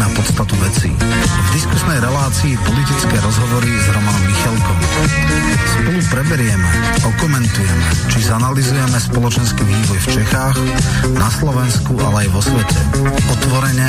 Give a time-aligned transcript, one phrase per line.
[0.00, 0.88] na podstatu veci.
[0.96, 4.78] V diskusnej relácii politické rozhovory s Romanom Michalkom.
[5.76, 6.68] Spolu preberieme,
[7.04, 10.56] okomentujeme, či zanalizujeme spoločenský vývoj v Čechách,
[11.20, 12.80] na Slovensku, ale aj vo svete.
[13.28, 13.88] Otvorene,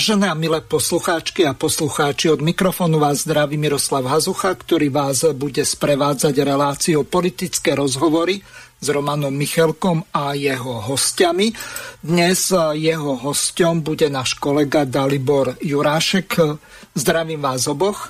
[0.00, 5.60] Vážené a milé poslucháčky a poslucháči, od mikrofónu vás zdraví Miroslav Hazucha, ktorý vás bude
[5.60, 8.40] sprevádzať reláciou politické rozhovory
[8.80, 11.52] s Romanom Michelkom a jeho hostiami.
[12.00, 12.48] Dnes
[12.80, 16.48] jeho hostom bude náš kolega Dalibor Jurášek.
[16.96, 18.08] Zdravím vás oboch.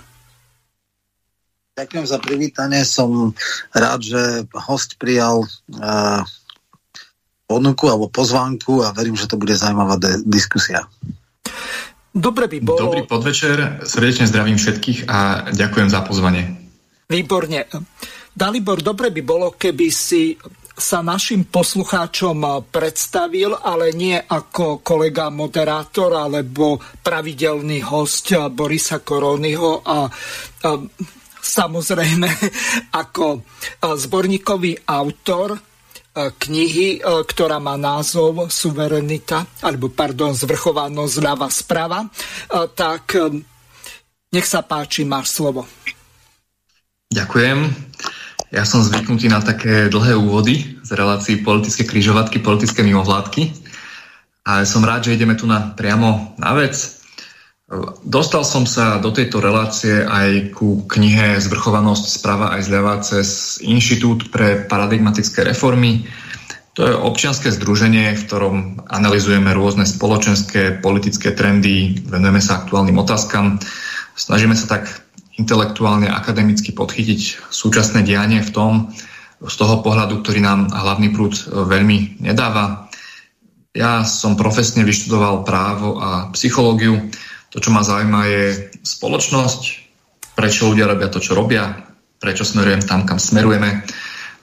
[1.75, 2.87] Ďakujem za privítanie.
[2.87, 3.35] Som
[3.75, 6.23] rád, že host prijal uh,
[7.51, 10.87] ponuku alebo pozvánku a verím, že to bude zaujímavá diskusia.
[12.11, 12.91] Dobre by bolo...
[12.91, 16.59] Dobrý podvečer, srdečne zdravím všetkých a ďakujem za pozvanie.
[17.07, 17.71] Výborne.
[18.35, 20.35] Dalibor, dobre by bolo, keby si
[20.81, 30.09] sa našim poslucháčom predstavil, ale nie ako kolega moderátor alebo pravidelný host Borisa Koronyho a,
[30.09, 30.71] a
[31.39, 32.29] samozrejme
[33.03, 33.45] ako
[33.85, 35.70] zborníkový autor
[36.15, 42.09] knihy, e, ktorá má názov Suverenita, alebo pardon, zvrchovanosť ľava sprava, e,
[42.75, 43.15] tak
[44.31, 45.67] nech sa páči, máš slovo.
[47.11, 47.59] Ďakujem.
[48.55, 53.51] Ja som zvyknutý na také dlhé úvody z relácií politické križovatky, politické mimovládky.
[54.47, 57.00] A som rád, že ideme tu na, priamo na vec.
[58.03, 64.35] Dostal som sa do tejto relácie aj ku knihe Zvrchovanosť sprava aj zľava cez Inštitút
[64.35, 66.03] pre paradigmatické reformy.
[66.75, 68.57] To je občianske združenie, v ktorom
[68.91, 73.63] analizujeme rôzne spoločenské, politické trendy, venujeme sa aktuálnym otázkam.
[74.19, 74.91] Snažíme sa tak
[75.39, 78.73] intelektuálne, akademicky podchytiť súčasné dianie v tom,
[79.41, 82.91] z toho pohľadu, ktorý nám hlavný prúd veľmi nedáva.
[83.71, 86.99] Ja som profesne vyštudoval právo a psychológiu,
[87.51, 88.45] to, čo ma zaujíma, je
[88.87, 89.61] spoločnosť,
[90.39, 91.91] prečo ľudia robia to, čo robia,
[92.23, 93.83] prečo smerujem tam, kam smerujeme.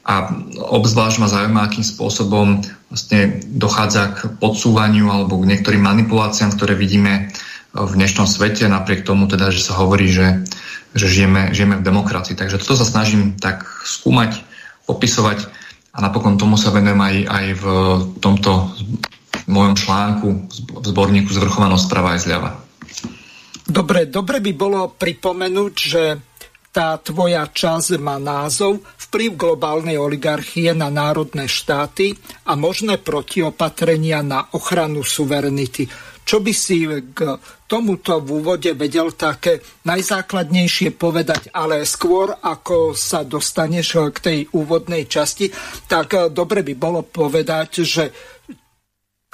[0.07, 0.31] A
[0.72, 7.31] obzvlášť ma zaujíma, akým spôsobom vlastne dochádza k podsúvaniu alebo k niektorým manipuláciám, ktoré vidíme
[7.75, 10.47] v dnešnom svete, napriek tomu teda, že sa hovorí, že,
[10.96, 12.40] že žijeme, žijeme v demokracii.
[12.40, 14.40] Takže toto sa snažím tak skúmať,
[14.88, 15.47] popisovať
[15.91, 17.66] a napokon tomu sa venujem aj, aj v
[18.23, 18.72] tomto
[19.47, 20.28] mojom článku
[20.81, 22.66] v zborníku Zvrchovanosť správa aj zľava.
[23.67, 26.03] Dobre, dobre by bolo pripomenúť, že
[26.72, 32.16] tá tvoja časť má názov Vplyv globálnej oligarchie na národné štáty
[32.47, 35.88] a možné protiopatrenia na ochranu suverenity.
[36.28, 36.83] Čo by si
[37.16, 37.39] k
[37.72, 45.07] tomuto v úvode vedel také najzákladnejšie povedať, ale skôr ako sa dostaneš k tej úvodnej
[45.07, 45.47] časti,
[45.88, 48.11] tak dobre by bolo povedať, že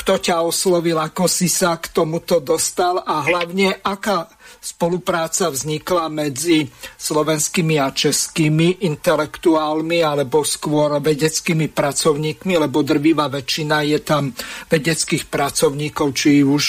[0.04, 4.28] kto ťa oslovil, ako si sa k tomuto dostal a hlavne aká
[4.60, 6.68] spolupráca vznikla medzi
[7.00, 14.36] slovenskými a českými intelektuálmi alebo skôr vedeckými pracovníkmi, lebo drvivá väčšina je tam
[14.68, 16.64] vedeckých pracovníkov, či už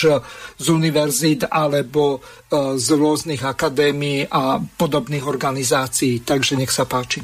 [0.55, 6.23] z univerzít alebo e, z rôznych akadémií a podobných organizácií.
[6.23, 7.19] Takže nech sa páči.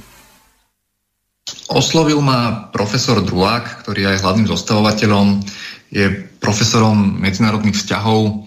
[1.71, 5.43] Oslovil ma profesor Druák, ktorý je aj hlavným zostavovateľom
[5.91, 8.47] je profesorom medzinárodných vzťahov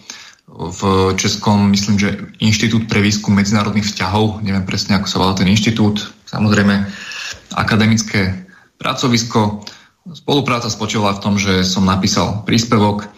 [0.53, 0.81] v
[1.17, 2.09] Českom, myslím, že
[2.39, 6.87] Inštitút pre výskum medzinárodných vzťahov, neviem presne, ako sa volá ten inštitút, samozrejme
[7.57, 8.47] akademické
[8.77, 9.65] pracovisko.
[10.13, 13.09] Spolupráca spočívala v tom, že som napísal príspevok.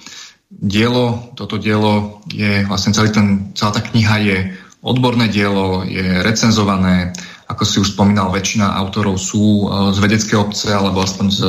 [0.47, 4.37] Dielo, toto dielo je vlastne celý ten, celá tá kniha je
[4.85, 7.11] odborné dielo, je recenzované,
[7.49, 11.41] ako si už spomínal, väčšina autorov sú e, z vedeckej obce alebo aspoň z,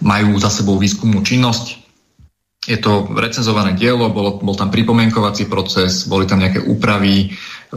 [0.00, 1.85] majú za sebou výskumnú činnosť.
[2.66, 7.26] Je to recenzované dielo, bol, bol tam pripomienkovací proces, boli tam nejaké úpravy, e,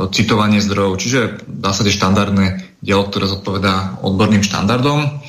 [0.09, 5.21] citovanie zdrojov, čiže v zásade štandardné dielo, ktoré zodpovedá odborným štandardom.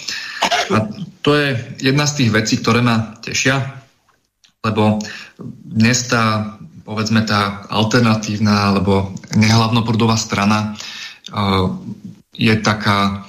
[0.71, 0.77] A
[1.21, 3.85] to je jedna z tých vecí, ktoré ma tešia,
[4.65, 5.01] lebo
[5.65, 10.73] dnes tá, povedzme, tá alternatívna alebo nehlavnoprudová strana
[11.33, 11.77] uh,
[12.33, 13.29] je taká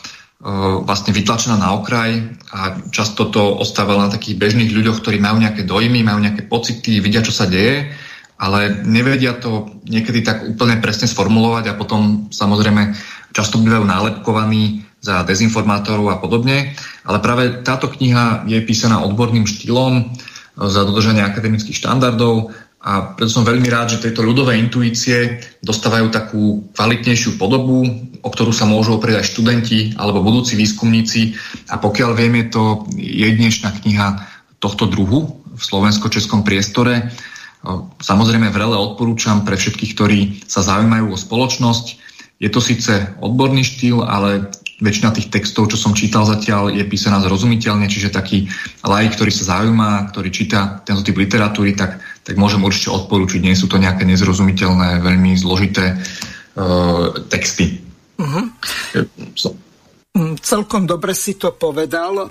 [0.81, 2.17] vlastne vytlačená na okraj
[2.49, 6.97] a často to ostáva na takých bežných ľuďoch, ktorí majú nejaké dojmy, majú nejaké pocity,
[6.97, 7.93] vidia, čo sa deje,
[8.41, 12.97] ale nevedia to niekedy tak úplne presne sformulovať a potom samozrejme
[13.38, 16.73] často bývajú nálepkovaní za dezinformátorov a podobne.
[17.05, 20.09] Ale práve táto kniha je písaná odborným štýlom
[20.57, 22.49] za dodržanie akademických štandardov
[22.81, 27.85] a preto som veľmi rád, že tieto ľudové intuície dostávajú takú kvalitnejšiu podobu,
[28.25, 31.37] o ktorú sa môžu oprieť aj študenti alebo budúci výskumníci.
[31.69, 32.63] A pokiaľ viem, je to
[32.97, 34.25] jedinečná kniha
[34.57, 37.13] tohto druhu v slovensko-českom priestore.
[38.01, 40.19] Samozrejme vrele odporúčam pre všetkých, ktorí
[40.49, 41.85] sa zaujímajú o spoločnosť.
[42.41, 42.89] Je to síce
[43.21, 44.49] odborný štýl, ale
[44.81, 48.49] väčšina tých textov, čo som čítal zatiaľ, je písaná zrozumiteľne, čiže taký
[48.81, 53.41] lajk, ktorý sa zaujíma, ktorý číta tento typ literatúry, tak tak môžem určite odporúčiť.
[53.41, 57.81] Nie sú to nejaké nezrozumiteľné, veľmi zložité uh, texty.
[58.21, 58.45] Uh-huh.
[60.41, 62.29] Celkom dobre si to povedal.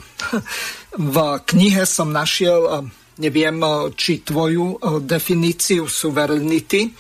[0.95, 1.17] V
[1.49, 2.77] knihe som našiel, e,
[3.25, 6.93] neviem, e, či tvoju definíciu suverenity.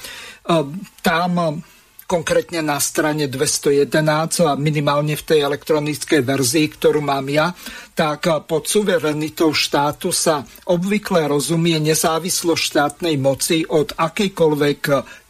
[1.04, 1.32] Tam
[2.10, 3.86] konkrétne na strane 211
[4.42, 7.54] a minimálne v tej elektronickej verzii, ktorú mám ja,
[7.94, 14.80] tak pod suverenitou štátu sa obvykle rozumie nezávislosť štátnej moci od akejkoľvek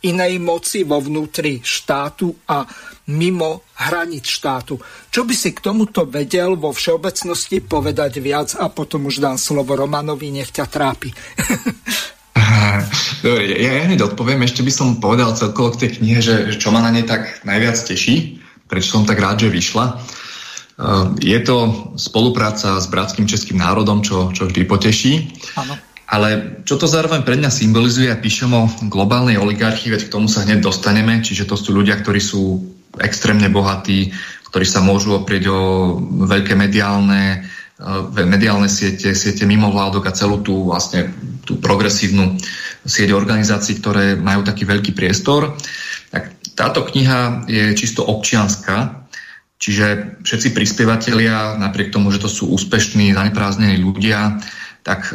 [0.08, 2.64] inej moci vo vnútri štátu a
[3.12, 4.80] mimo hranic štátu.
[5.12, 9.76] Čo by si k tomuto vedel vo všeobecnosti povedať viac a potom už dám slovo
[9.76, 11.12] Romanovi, nech ťa trápi.
[13.24, 14.40] Dobre, ja, ja hneď odpoviem.
[14.46, 17.76] Ešte by som povedal celkovo k tej knihe, že, čo ma na nej tak najviac
[17.76, 19.84] teší, prečo som tak rád, že vyšla.
[20.80, 21.56] Uh, je to
[22.00, 25.12] spolupráca s bratským českým národom, čo, čo vždy poteší.
[25.60, 25.76] Áno.
[26.10, 30.42] Ale čo to zároveň pre mňa symbolizuje, píšem o globálnej oligarchii, veď k tomu sa
[30.42, 32.66] hneď dostaneme, čiže to sú ľudia, ktorí sú
[32.98, 34.10] extrémne bohatí,
[34.50, 35.60] ktorí sa môžu oprieť o
[36.26, 37.46] veľké mediálne
[38.12, 41.08] mediálne siete, siete mimovládok a celú tú vlastne
[41.48, 42.36] tú progresívnu
[42.84, 45.56] sieť organizácií, ktoré majú taký veľký priestor.
[46.12, 49.08] Tak táto kniha je čisto občianská,
[49.56, 54.40] čiže všetci prispievateľia, napriek tomu, že to sú úspešní, zaneprázdnení ľudia,
[54.80, 55.14] tak e,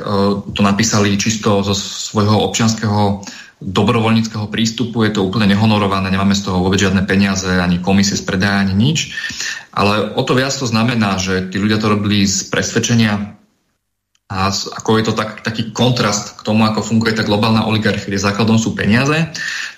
[0.54, 3.26] to napísali čisto zo svojho občianského
[3.64, 8.24] dobrovoľníckého prístupu, je to úplne nehonorované, nemáme z toho vôbec žiadne peniaze, ani komisie z
[8.28, 9.16] predaja, ani nič.
[9.72, 13.36] Ale o to viac to znamená, že tí ľudia to robili z presvedčenia
[14.26, 18.26] a ako je to tak, taký kontrast k tomu, ako funguje tá globálna oligarchia, kde
[18.26, 19.14] základom sú peniaze,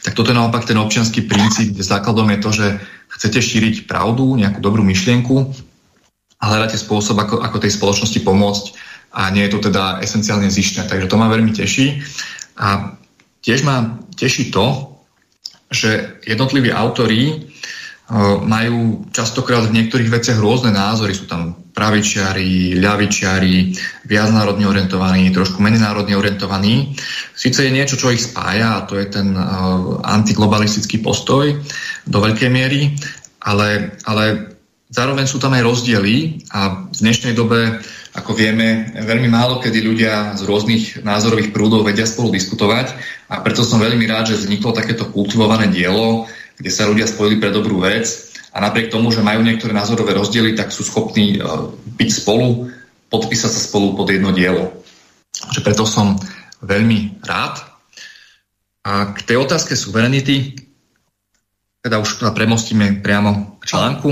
[0.01, 2.68] tak toto je naopak ten občianský princíp, kde základom je to, že
[3.12, 5.51] chcete šíriť pravdu, nejakú dobrú myšlienku
[6.39, 8.65] a hľadáte spôsob, ako, ako tej spoločnosti pomôcť
[9.19, 10.88] a nie je to teda esenciálne zištné.
[10.88, 12.00] Takže to ma veľmi teší.
[12.57, 12.97] A
[13.48, 15.00] Tiež ma teší to,
[15.72, 17.36] že jednotliví autori e,
[18.44, 21.16] majú častokrát v niektorých veciach rôzne názory.
[21.16, 23.72] Sú tam pravičiari, ľavičiari,
[24.04, 26.92] viacnárodne orientovaní, trošku medzinárodne orientovaní.
[27.32, 31.54] Sice je niečo, čo ich spája, a to je ten uh, antiglobalistický postoj
[32.04, 32.98] do veľkej miery,
[33.46, 34.58] ale, ale
[34.90, 37.78] zároveň sú tam aj rozdiely a v dnešnej dobe
[38.18, 42.98] ako vieme, veľmi málo kedy ľudia z rôznych názorových prúdov vedia spolu diskutovať
[43.30, 46.25] a preto som veľmi rád, že vzniklo takéto kultivované dielo,
[46.58, 48.10] kde sa ľudia spojili pre dobrú vec
[48.50, 52.74] a napriek tomu, že majú niektoré názorové rozdiely, tak sú schopní uh, byť spolu,
[53.13, 54.82] podpísať sa spolu pod jedno dielo.
[55.53, 56.18] Že preto som
[56.65, 57.62] veľmi rád.
[58.82, 60.58] A k tej otázke suverenity,
[61.86, 64.10] teda už premostíme priamo k článku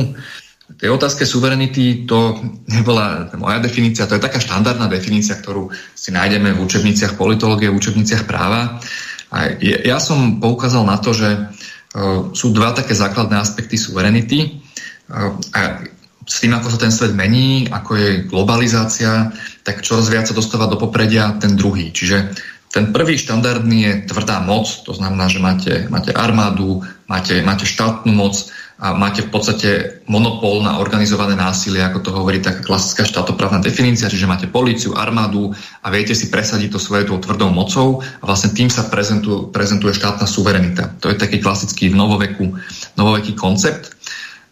[0.74, 6.58] tej otázke suverenity to nebola moja definícia, to je taká štandardná definícia, ktorú si nájdeme
[6.58, 8.82] v učebniciach politológie, v učebniciach práva.
[9.30, 14.58] A ja som poukázal na to, že uh, sú dva také základné aspekty suverenity.
[15.06, 15.86] Uh, a
[16.26, 19.30] s tým, ako sa ten svet mení, ako je globalizácia,
[19.62, 21.94] tak čoraz viac sa dostáva do popredia ten druhý.
[21.94, 22.34] Čiže
[22.74, 28.12] ten prvý štandardný je tvrdá moc, to znamená, že máte, máte armádu, máte, máte štátnu
[28.12, 28.36] moc,
[28.76, 29.70] a máte v podstate
[30.12, 35.56] monopol na organizované násilie, ako to hovorí taká klasická štátoprávna definícia, čiže máte políciu, armádu
[35.80, 39.96] a viete si presadiť to svoje tou tvrdou mocou a vlastne tým sa prezentuje, prezentuje
[39.96, 40.92] štátna suverenita.
[41.00, 42.52] To je taký klasický v novoveku,
[43.00, 43.96] novoveký koncept,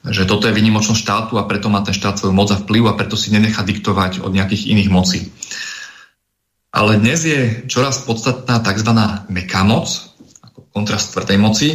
[0.07, 2.97] že toto je vynimočnosť štátu a preto má ten štát svoju moc a vplyv a
[2.99, 5.19] preto si nenechá diktovať od nejakých iných mocí.
[6.73, 8.91] Ale dnes je čoraz podstatná tzv.
[9.29, 10.12] meká moc,
[10.73, 11.69] kontrast tvrdej moci.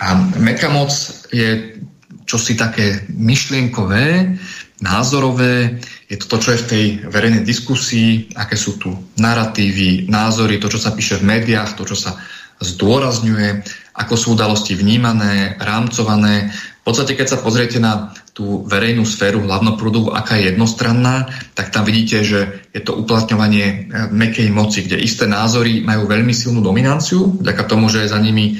[0.00, 0.90] A meká moc
[1.30, 1.76] je
[2.24, 4.34] čosi také myšlienkové,
[4.80, 5.76] názorové,
[6.10, 10.72] je to to, čo je v tej verejnej diskusii, aké sú tu narratívy, názory, to,
[10.72, 12.16] čo sa píše v médiách, to, čo sa
[12.60, 13.62] zdôrazňuje,
[13.94, 16.50] ako sú udalosti vnímané, rámcované.
[16.80, 21.84] V podstate, keď sa pozriete na tú verejnú sféru hlavnoprúdovú, aká je jednostranná, tak tam
[21.84, 23.76] vidíte, že je to uplatňovanie e,
[24.08, 28.56] mekej moci, kde isté názory majú veľmi silnú dominanciu, vďaka tomu, že je za nimi,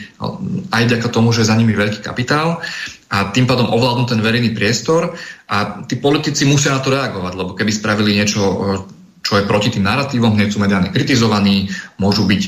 [0.68, 2.60] aj vďaka tomu, že je za nimi veľký kapitál
[3.08, 5.16] a tým pádom ovládnu ten verejný priestor
[5.49, 8.44] a tí politici musia na to reagovať, lebo keby spravili niečo
[9.20, 11.68] čo je proti tým narratívom, hneď sú mediálne kritizovaní,
[12.00, 12.42] môžu byť,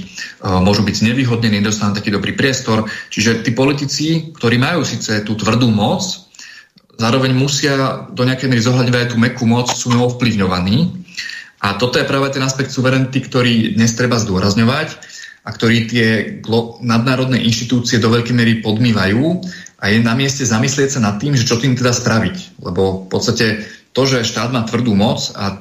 [0.64, 2.88] môžu byť znevýhodnení, dostanú taký dobrý priestor.
[3.12, 6.00] Čiže tí politici, ktorí majú síce tú tvrdú moc,
[6.98, 11.04] zároveň musia do nejakej miery zohľadňovať aj tú mekú moc, sú ovplyvňovaní.
[11.62, 14.98] A toto je práve ten aspekt suverenity, ktorý dnes treba zdôrazňovať
[15.42, 16.08] a ktorý tie
[16.82, 19.22] nadnárodné inštitúcie do veľkej miery podmývajú
[19.82, 22.62] a je na mieste zamyslieť sa nad tým, že čo tým teda spraviť.
[22.62, 25.58] Lebo v podstate to, že štát má tvrdú moc a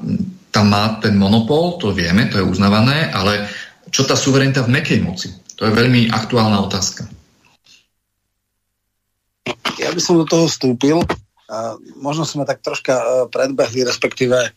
[0.51, 3.49] tam má ten monopol, to vieme, to je uznávané, ale
[3.89, 5.29] čo tá suverenita v mekej moci?
[5.57, 7.20] To je veľmi aktuálna otázka.
[9.91, 11.03] Ja by som do toho vstúpil.
[11.99, 14.49] Možno sme tak troška e, predbehli, respektíve e,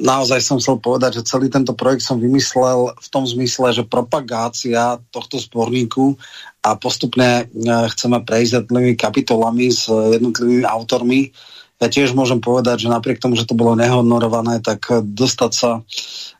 [0.00, 4.96] naozaj som chcel povedať, že celý tento projekt som vymyslel v tom zmysle, že propagácia
[5.12, 6.16] tohto zborníku
[6.64, 11.36] a postupne e, chceme prejsť jednotlivými kapitolami s jednotlivými autormi
[11.82, 15.82] ja tiež môžem povedať, že napriek tomu, že to bolo nehonorované, tak dostať sa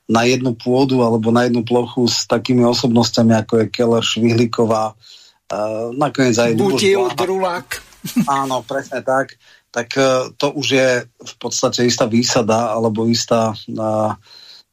[0.07, 5.91] na jednu pôdu alebo na jednu plochu s takými osobnostiami, ako je Keller, Švihlíková, uh,
[5.99, 7.92] nakoniec aj Butil, Drulák.
[8.27, 9.39] Áno, presne tak.
[9.73, 14.13] Tak uh, to už je v podstate istá výsada alebo istá uh,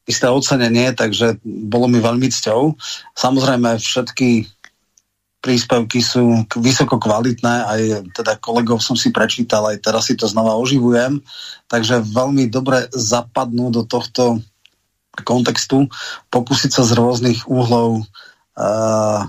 [0.10, 2.74] isté ocenenie, takže bolo mi veľmi cťou.
[3.14, 4.50] Samozrejme, všetky
[5.40, 7.82] príspevky sú vysoko kvalitné, aj
[8.12, 11.22] teda kolegov som si prečítal, aj teraz si to znova oživujem,
[11.72, 14.44] takže veľmi dobre zapadnú do tohto
[15.24, 15.88] kontextu,
[16.28, 18.04] pokúsiť sa z rôznych úhlov
[18.60, 19.24] uh,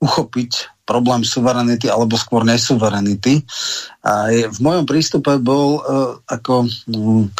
[0.00, 3.46] uchopiť problém suverenity alebo skôr nesuverenity.
[4.02, 7.30] A je, v mojom prístupe bol uh, ako um,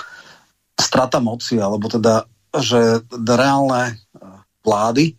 [0.78, 2.22] strata moci, alebo teda,
[2.54, 3.98] že reálne
[4.62, 5.18] vlády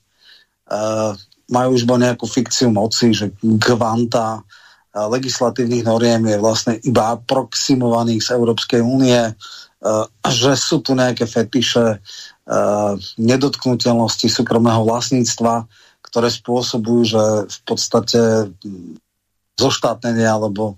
[0.71, 1.11] uh,
[1.51, 4.39] majú už nejakú fikciu moci, že kvanta
[4.91, 9.19] legislatívnych noriem je vlastne iba aproximovaných z Európskej únie,
[10.27, 12.03] že sú tu nejaké fetiše
[13.15, 15.63] nedotknutelnosti súkromného vlastníctva,
[16.11, 18.51] ktoré spôsobujú, že v podstate
[19.55, 20.75] zoštátnenie alebo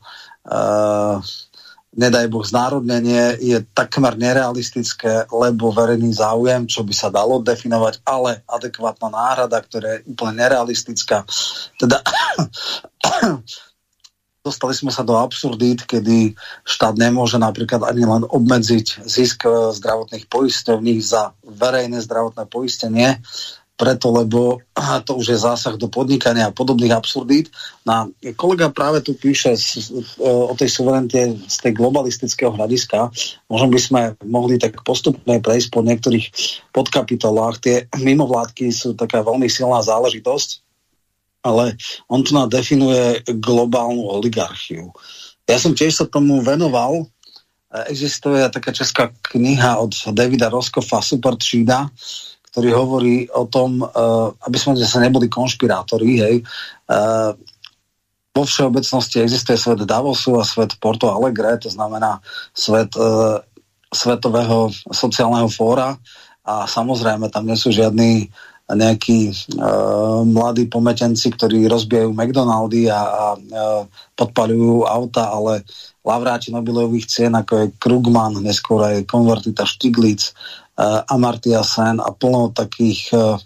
[1.94, 8.42] nedaj Boh, znárodnenie je takmer nerealistické, lebo verejný záujem, čo by sa dalo definovať, ale
[8.50, 11.26] adekvátna náhrada, ktorá je úplne nerealistická.
[11.78, 12.02] Teda
[14.46, 16.34] dostali sme sa do absurdít, kedy
[16.66, 23.22] štát nemôže napríklad ani len obmedziť zisk zdravotných poisťovní za verejné zdravotné poistenie,
[23.84, 24.64] preto, lebo
[25.04, 27.52] to už je zásah do podnikania a podobných absurdít.
[27.84, 29.60] No, kolega práve tu píše
[30.24, 33.12] o tej suverenite z tej globalistického hľadiska.
[33.52, 36.26] Možno by sme mohli tak postupne prejsť po niektorých
[36.72, 37.60] podkapitolách.
[37.60, 40.64] Tie mimovládky sú taká veľmi silná záležitosť,
[41.44, 41.76] ale
[42.08, 44.96] on tu definuje globálnu oligarchiu.
[45.44, 47.04] Ja som tiež sa tomu venoval.
[47.90, 51.90] Existuje taká česká kniha od Davida Roskofa Super třída,
[52.54, 56.36] ktorý hovorí o tom, uh, aby sme sa neboli konšpirátori, hej,
[56.94, 57.34] uh,
[58.34, 62.22] vo všeobecnosti existuje svet Davosu a svet Porto Alegre, to znamená
[62.54, 63.42] svet uh,
[63.94, 65.98] Svetového sociálneho fóra
[66.46, 68.30] a samozrejme tam nie sú žiadni
[68.74, 69.30] nejakí
[69.60, 73.82] uh, mladí pometenci, ktorí rozbijajú McDonaldy a, a uh,
[74.18, 75.62] podpalujú auta, ale
[76.02, 82.50] lavráti Nobelových cien, ako je Krugman, neskôr aj konvertita Stiglitz, Eh, Amartya Sen a plno
[82.50, 83.38] takých eh,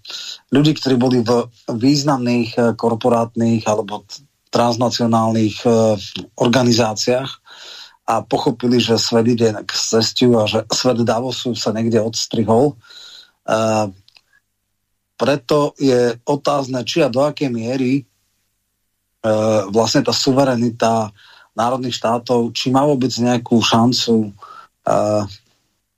[0.56, 4.08] ľudí, ktorí boli v významných eh, korporátnych alebo
[4.48, 5.68] transnacionálnych
[6.40, 7.32] organizáciách
[8.08, 12.80] a pochopili, že svet ide k cestiu a že svet Davosu sa niekde odstrihol.
[15.20, 18.08] Preto je otázne, či a do akej miery
[19.68, 21.12] vlastne tá suverenita
[21.52, 24.32] národných štátov, či má vôbec nejakú šancu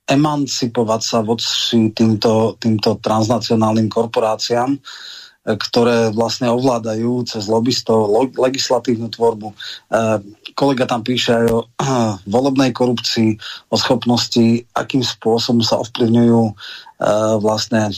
[0.09, 4.79] emancipovať sa voči týmto, týmto transnacionálnym korporáciám, e,
[5.53, 9.53] ktoré vlastne ovládajú cez lobbystov legislatívnu tvorbu.
[9.53, 9.55] E,
[10.57, 11.59] kolega tam píše aj o
[12.35, 13.37] volebnej korupcii,
[13.69, 16.53] o schopnosti, akým spôsobom sa ovplyvňujú e,
[17.39, 17.95] vlastne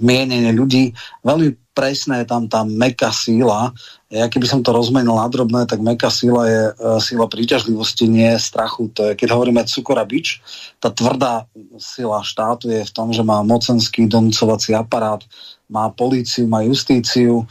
[0.00, 0.96] mienenie ľudí.
[1.20, 3.76] Veľmi presné je tam tá meká síla.
[4.08, 8.32] Ja keby som to rozmenil na drobné, tak meká síla je uh, síla príťažlivosti, nie
[8.40, 8.88] strachu.
[8.96, 10.40] To je, keď hovoríme cukor a bič,
[10.80, 11.44] tá tvrdá
[11.76, 15.20] sila štátu je v tom, že má mocenský donúcovací aparát,
[15.68, 17.44] má políciu, má justíciu,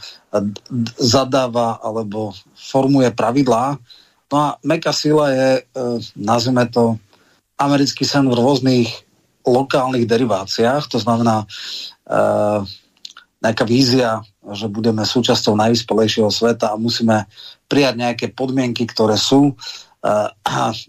[0.98, 3.78] zadáva alebo formuje pravidlá
[4.28, 5.62] No a meká sila je, e,
[6.16, 7.00] nazvime to,
[7.58, 9.07] americký sen v rôznych
[9.48, 11.46] lokálnych deriváciách, to znamená e,
[13.38, 14.22] nejaká vízia,
[14.54, 17.28] že budeme súčasťou najvyspelejšieho sveta a musíme
[17.70, 19.54] prijať nejaké podmienky, ktoré sú.
[19.98, 20.30] Uh,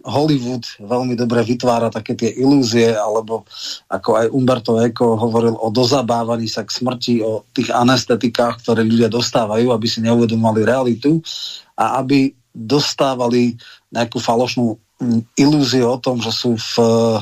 [0.06, 3.42] Hollywood veľmi dobre vytvára také tie ilúzie, alebo
[3.90, 9.10] ako aj Umberto Eco hovoril o dozabávaní sa k smrti, o tých anestetikách, ktoré ľudia
[9.10, 11.18] dostávajú, aby si neuvedomovali realitu
[11.74, 13.58] a aby dostávali
[13.90, 14.78] nejakú falošnú
[15.40, 16.76] ilúziu o tom, že sú v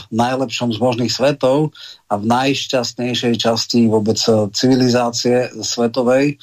[0.09, 1.69] najlepšom z možných svetov
[2.09, 4.17] a v najšťastnejšej časti vôbec
[4.57, 6.41] civilizácie svetovej.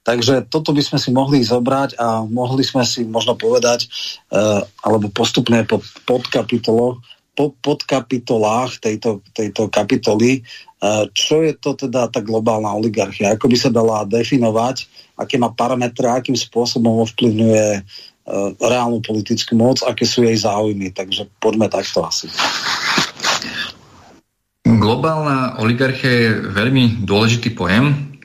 [0.00, 3.84] Takže toto by sme si mohli zobrať a mohli sme si možno povedať,
[4.32, 7.04] uh, alebo postupne pod, pod kapitolo,
[7.36, 10.42] po podkapitolách tejto, tejto kapitoly,
[11.12, 14.88] čo je to teda tá globálna oligarchia, ako by sa dala definovať,
[15.20, 17.84] aké má parametre, akým spôsobom ovplyvňuje uh,
[18.58, 20.94] reálnu politickú moc, aké sú jej záujmy.
[20.94, 22.30] Takže poďme takto asi.
[24.64, 28.16] Globálna oligarchia je veľmi dôležitý pojem,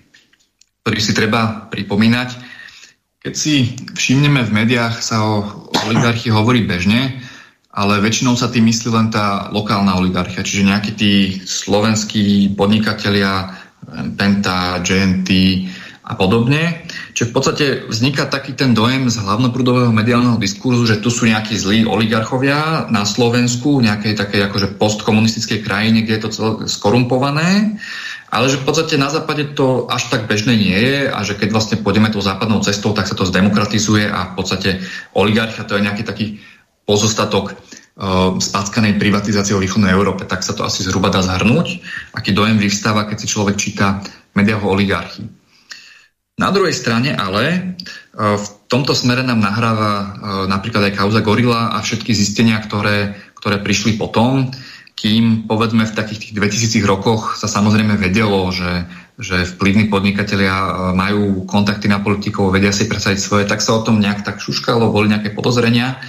[0.85, 2.29] ktorý si treba pripomínať.
[3.25, 7.17] Keď si všimneme v médiách, sa o oligarchii hovorí bežne,
[7.73, 13.51] ale väčšinou sa tým myslí len tá lokálna oligarchia, čiže nejakí tí slovenskí podnikatelia,
[14.15, 15.29] Penta, JNT
[16.05, 16.84] a podobne.
[17.15, 21.55] Čiže v podstate vzniká taký ten dojem z hlavnoprúdového mediálneho diskurzu, že tu sú nejakí
[21.55, 27.79] zlí oligarchovia na Slovensku, v nejakej takej akože postkomunistickej krajine, kde je to celé skorumpované
[28.35, 31.55] ale že v podstate na západe to až tak bežné nie je a že keď
[31.55, 34.69] vlastne pôjdeme tou západnou cestou, tak sa to zdemokratizuje a v podstate
[35.15, 36.25] oligarchia to je nejaký taký
[36.83, 41.79] pozostatok uh, spackanej privatizácie v východnej Európe, tak sa to asi zhruba dá zhrnúť.
[42.11, 44.03] Aký dojem vyvstáva, keď si človek číta
[44.35, 45.44] médiá o oligarchii.
[46.35, 47.75] Na druhej strane ale
[48.15, 50.07] uh, v tomto smere nám nahráva uh,
[50.51, 54.51] napríklad aj kauza Gorila a všetky zistenia, ktoré, ktoré prišli potom,
[54.95, 58.87] kým povedzme v takých tých 2000 rokoch sa samozrejme vedelo, že,
[59.19, 63.83] že vplyvní podnikatelia e, majú kontakty na politikov, vedia si presadiť svoje, tak sa o
[63.83, 65.99] tom nejak tak šuškalo, boli nejaké podozrenia,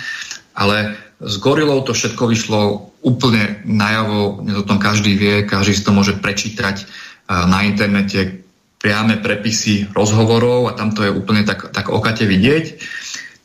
[0.55, 2.61] ale s gorilou to všetko vyšlo
[3.03, 6.85] úplne najavo, o tom každý vie, každý si to môže prečítať e,
[7.27, 8.46] na internete,
[8.87, 12.79] priame prepisy rozhovorov a tam to je úplne tak, tak okate vidieť.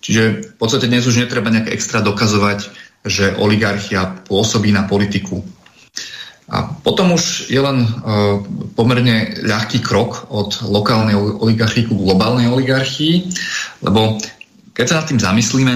[0.05, 2.69] Čiže v podstate dnes už netreba nejak extra dokazovať,
[3.09, 5.41] že oligarchia pôsobí na politiku.
[6.45, 8.37] A potom už je len uh,
[8.77, 13.33] pomerne ľahký krok od lokálnej oligarchii ku globálnej oligarchii,
[13.81, 14.21] lebo
[14.77, 15.73] keď sa nad tým zamyslíme,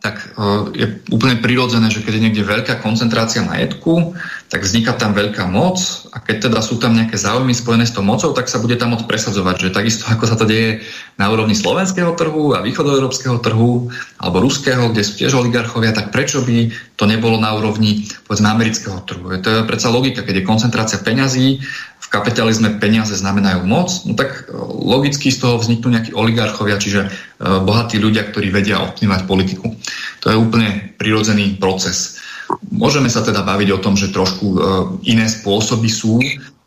[0.00, 4.14] tak uh, je úplne prirodzené, že keď je niekde veľká koncentrácia majetku,
[4.46, 5.82] tak vzniká tam veľká moc
[6.14, 8.94] a keď teda sú tam nejaké záujmy spojené s tou mocou, tak sa bude tam
[8.94, 9.66] moc presadzovať.
[9.66, 10.86] Že takisto ako sa to deje
[11.18, 13.90] na úrovni slovenského trhu a východoeurópskeho trhu
[14.22, 19.02] alebo ruského, kde sú tiež oligarchovia, tak prečo by to nebolo na úrovni povedzme amerického
[19.02, 19.34] trhu?
[19.34, 21.60] Je to je predsa logika, keď je koncentrácia peňazí,
[22.16, 24.48] kapitalizme peniaze znamenajú moc, no tak
[24.80, 29.76] logicky z toho vzniknú nejakí oligarchovia, čiže bohatí ľudia, ktorí vedia ovplyvňovať politiku.
[30.24, 32.16] To je úplne prirodzený proces.
[32.72, 34.58] Môžeme sa teda baviť o tom, že trošku e,
[35.10, 36.22] iné spôsoby sú,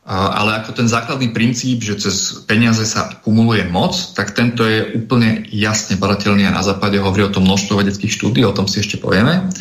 [0.09, 5.45] ale ako ten základný princíp, že cez peniaze sa kumuluje moc, tak tento je úplne
[5.53, 8.97] jasne badateľný a na západe hovorí o tom množstvo vedeckých štúdí, o tom si ešte
[8.97, 9.53] povieme.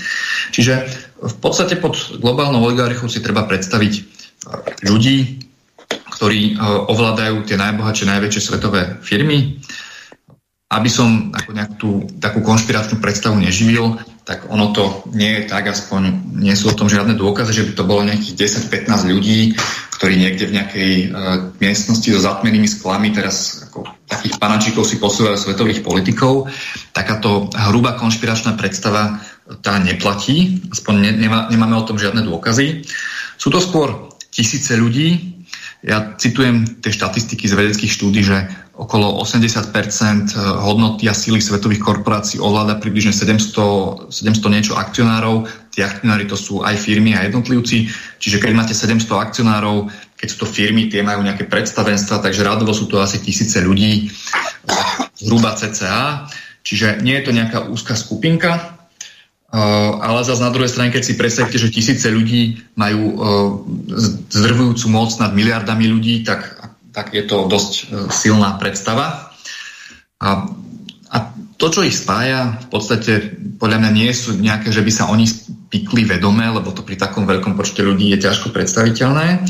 [0.57, 0.88] Čiže
[1.20, 4.03] v podstate pod globálnou oligarchiou si treba predstaviť e,
[4.88, 5.47] ľudí,
[6.18, 9.62] ktorí e, ovládajú tie najbohatšie, najväčšie svetové firmy,
[10.68, 15.70] aby som ako nejakú tú, takú konšpiračnú predstavu neživil, tak ono to nie je tak,
[15.70, 18.35] aspoň nie sú o tom žiadne dôkazy, že by to bolo nejakých
[18.68, 19.57] 10-15 ľudí,
[19.96, 21.09] ktorí niekde v nejakej uh,
[21.57, 26.52] miestnosti so zatmenými sklami teraz ako takých panačíkov si posúvajú svetových politikov.
[26.92, 29.24] Takáto hrubá konšpiračná predstava
[29.64, 32.85] tá neplatí, aspoň ne, nemá, nemáme o tom žiadne dôkazy.
[33.40, 35.38] Sú to skôr tisíce ľudí,
[35.88, 38.44] ja citujem tie štatistiky z vedeckých štúdí, že
[38.77, 45.48] okolo 80% hodnoty a síly svetových korporácií ovláda približne 700, 700 niečo akcionárov.
[45.72, 47.88] Tí akcionári to sú aj firmy a jednotlivci.
[48.20, 52.70] Čiže keď máte 700 akcionárov, keď sú to firmy, tie majú nejaké predstavenstva, takže rádovo
[52.77, 54.12] sú to asi tisíce ľudí,
[55.18, 56.29] zhruba CCA.
[56.62, 58.77] Čiže nie je to nejaká úzka skupinka,
[59.48, 63.16] ale zase na druhej strane, keď si predstavíte, že tisíce ľudí majú
[64.28, 66.61] zdrvujúcu moc nad miliardami ľudí, tak,
[66.92, 69.32] tak je to dosť uh, silná predstava.
[70.20, 70.52] A,
[71.08, 71.16] a
[71.56, 73.12] to, čo ich spája, v podstate
[73.56, 77.24] podľa mňa nie sú nejaké, že by sa oni spikli vedome, lebo to pri takom
[77.24, 79.48] veľkom počte ľudí je ťažko predstaviteľné.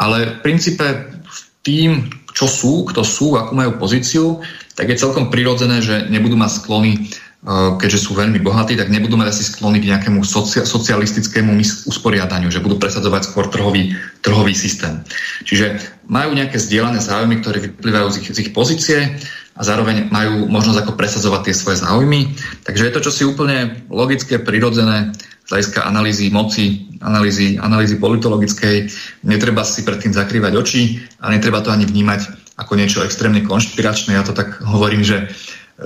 [0.00, 1.14] Ale v princípe
[1.60, 4.40] tým, čo sú, kto sú, akú majú pozíciu,
[4.74, 7.06] tak je celkom prirodzené, že nebudú mať sklony
[7.44, 11.52] keďže sú veľmi bohatí, tak nebudú mať asi sklony k nejakému socia- socialistickému
[11.84, 13.92] usporiadaniu, že budú presadzovať skôr trhový,
[14.24, 15.04] trhový systém.
[15.44, 15.76] Čiže
[16.08, 19.20] majú nejaké zdieľané záujmy, ktoré vyplývajú z ich, z ich pozície
[19.54, 22.32] a zároveň majú možnosť ako presadzovať tie svoje záujmy.
[22.64, 25.12] Takže je to čosi úplne logické, prirodzené
[25.44, 28.88] z hľadiska analýzy moci, analýzy, analýzy politologickej.
[29.28, 34.16] Netreba si pred tým zakrývať oči a netreba to ani vnímať ako niečo extrémne konšpiračné.
[34.16, 35.28] Ja to tak hovorím, že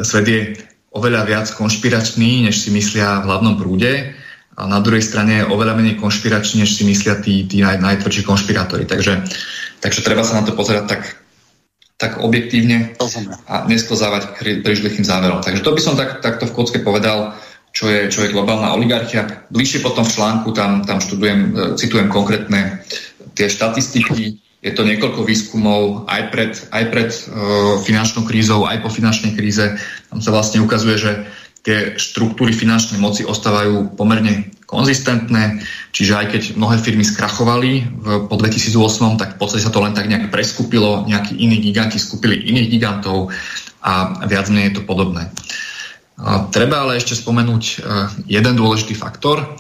[0.07, 0.41] svet je
[0.93, 4.17] oveľa viac konšpiračný, než si myslia v hlavnom prúde
[4.59, 8.89] a na druhej strane oveľa menej konšpiračný, než si myslia tí, tí naj, najtvrdší konšpirátori.
[8.89, 9.23] Takže,
[9.79, 11.03] takže treba sa na to pozerať tak,
[12.01, 12.99] tak objektívne
[13.47, 15.45] a nesklzávať príliš lichým záverom.
[15.45, 17.39] Takže to by som tak, takto v kocke povedal,
[17.71, 19.47] čo je, čo je globálna oligarchia.
[19.53, 21.49] Bližšie potom v článku tam, tam študujem, e,
[21.79, 22.83] citujem konkrétne
[23.39, 28.91] tie štatistiky, je to niekoľko výskumov aj pred, aj pred uh, finančnou krízou, aj po
[28.91, 29.79] finančnej kríze.
[30.11, 31.13] Tam sa vlastne ukazuje, že
[31.63, 38.35] tie štruktúry finančnej moci ostávajú pomerne konzistentné, čiže aj keď mnohé firmy skrachovali v, po
[38.37, 42.69] 2008, tak v podstate sa to len tak nejak preskupilo, nejakí iní giganti skúpili iných
[42.69, 43.33] gigantov
[43.81, 45.31] a viac menej je to podobné.
[46.19, 49.55] A treba ale ešte spomenúť uh, jeden dôležitý faktor,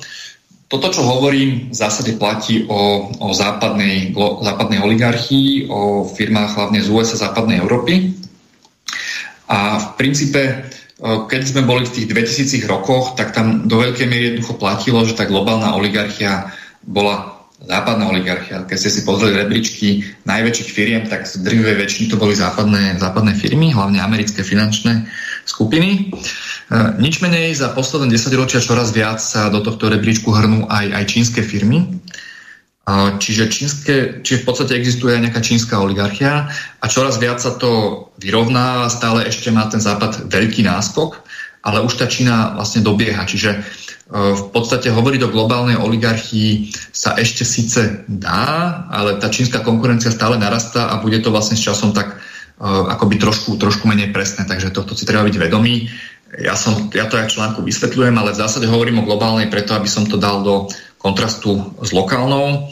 [0.68, 6.84] toto, čo hovorím, v zásade platí o, o západnej, glo, západnej oligarchii, o firmách hlavne
[6.84, 8.12] z USA západnej Európy.
[9.48, 10.54] A v princípe, e,
[11.00, 15.16] keď sme boli v tých 2000 rokoch, tak tam do veľkej miery jednoducho platilo, že
[15.16, 16.52] tá globálna oligarchia
[16.84, 18.68] bola západná oligarchia.
[18.68, 23.32] Keď ste si pozreli rebríčky najväčších firiem, tak z drvivej väčšiny to boli západné, západné
[23.34, 25.08] firmy, hlavne americké finančné
[25.48, 26.12] skupiny.
[26.12, 26.47] E,
[27.00, 31.04] nič menej za posledné 10 ročia čoraz viac sa do tohto rebríčku hrnú aj, aj
[31.08, 31.80] čínske firmy.
[31.80, 37.56] E, čiže, čínske, čiže v podstate existuje aj nejaká čínska oligarchia a čoraz viac sa
[37.56, 41.24] to vyrovná, stále ešte má ten západ veľký náskok,
[41.64, 43.24] ale už tá Čína vlastne dobieha.
[43.24, 43.58] Čiže e,
[44.36, 50.36] v podstate hovoriť o globálnej oligarchii sa ešte síce dá, ale tá čínska konkurencia stále
[50.36, 52.20] narastá a bude to vlastne s časom tak
[52.58, 55.86] akoby trošku, trošku menej presné, takže tohto si treba byť vedomý.
[56.36, 59.72] Ja, som, ja to aj v článku vysvetľujem, ale v zásade hovorím o globálnej preto,
[59.72, 60.68] aby som to dal do
[61.00, 62.68] kontrastu s lokálnou.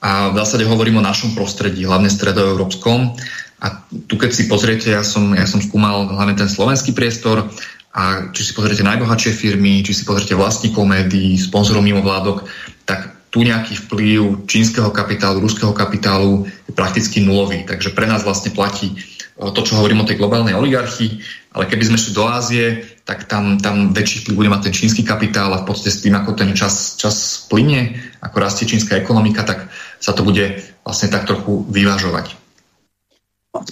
[0.00, 3.12] A v zásade hovorím o našom prostredí, hlavne stredoeurópskom.
[3.60, 3.66] A
[4.08, 7.44] tu keď si pozriete, ja som, ja som skúmal hlavne ten slovenský priestor
[7.92, 12.44] a či si pozriete najbohatšie firmy, či si pozriete vlastníkov médií, sponzorov mimovládok,
[12.84, 17.68] tak tu nejaký vplyv čínskeho kapitálu, ruského kapitálu je prakticky nulový.
[17.68, 18.96] Takže pre nás vlastne platí
[19.36, 21.20] to, čo hovorím o tej globálnej oligarchii,
[21.52, 22.64] ale keby sme šli do Ázie,
[23.04, 26.16] tak tam, tam väčší vplyv bude mať ten čínsky kapitál a v podstate s tým,
[26.16, 29.68] ako ten čas, čas plyne, ako rastie čínska ekonomika, tak
[30.00, 32.32] sa to bude vlastne tak trochu vyvážovať.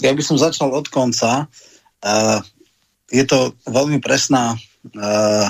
[0.05, 1.49] Ja by som začal od konca.
[2.05, 2.45] Uh,
[3.09, 5.49] je to veľmi presná uh,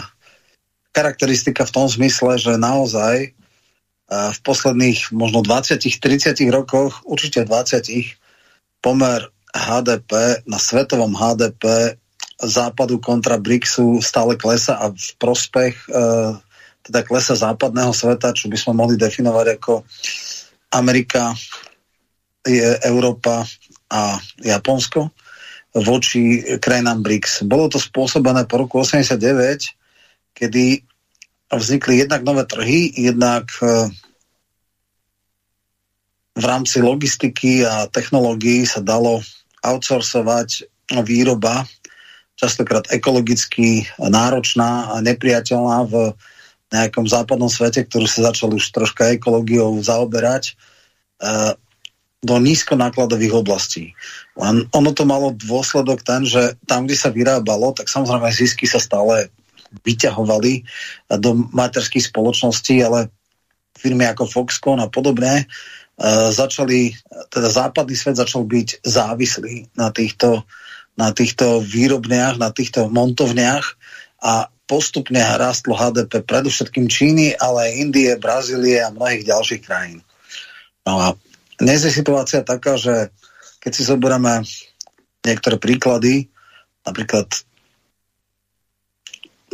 [0.94, 8.22] charakteristika v tom zmysle, že naozaj uh, v posledných možno 20-30 rokoch, určite 20
[8.78, 11.94] pomer HDP na svetovom HDP
[12.42, 15.88] západu kontra BRICSu stále klesa a v prospech e,
[16.84, 19.86] teda klesa západného sveta, čo by sme mohli definovať ako
[20.74, 21.32] Amerika,
[22.44, 23.46] je Európa
[23.88, 25.14] a Japonsko
[25.74, 27.48] voči krajinám BRICS.
[27.50, 29.16] Bolo to spôsobené po roku 89,
[30.36, 30.86] kedy
[31.50, 33.90] vznikli jednak nové trhy, jednak e,
[36.34, 39.22] v rámci logistiky a technológií sa dalo
[39.64, 40.68] outsourcovať
[41.02, 41.64] výroba,
[42.36, 45.94] častokrát ekologicky náročná a nepriateľná v
[46.74, 50.52] nejakom západnom svete, ktorú sa začal už troška ekológiou zaoberať,
[51.22, 51.54] e,
[52.24, 53.92] do nízkonákladových oblastí.
[54.34, 58.80] Len ono to malo dôsledok ten, že tam, kde sa vyrábalo, tak samozrejme zisky sa
[58.80, 59.28] stále
[59.84, 60.64] vyťahovali
[61.20, 63.12] do materských spoločností, ale
[63.76, 65.44] firmy ako Foxconn a podobné
[66.30, 66.90] začali,
[67.30, 70.42] teda západný svet začal byť závislý na týchto,
[70.98, 73.78] na týchto výrobniach, na týchto montovniach
[74.22, 80.00] a postupne rastlo HDP predovšetkým Číny, ale aj Indie, Brazílie a mnohých ďalších krajín.
[80.88, 81.06] No a
[81.60, 83.12] dnes je situácia taká, že
[83.60, 84.42] keď si zoberieme
[85.24, 86.28] niektoré príklady,
[86.84, 87.28] napríklad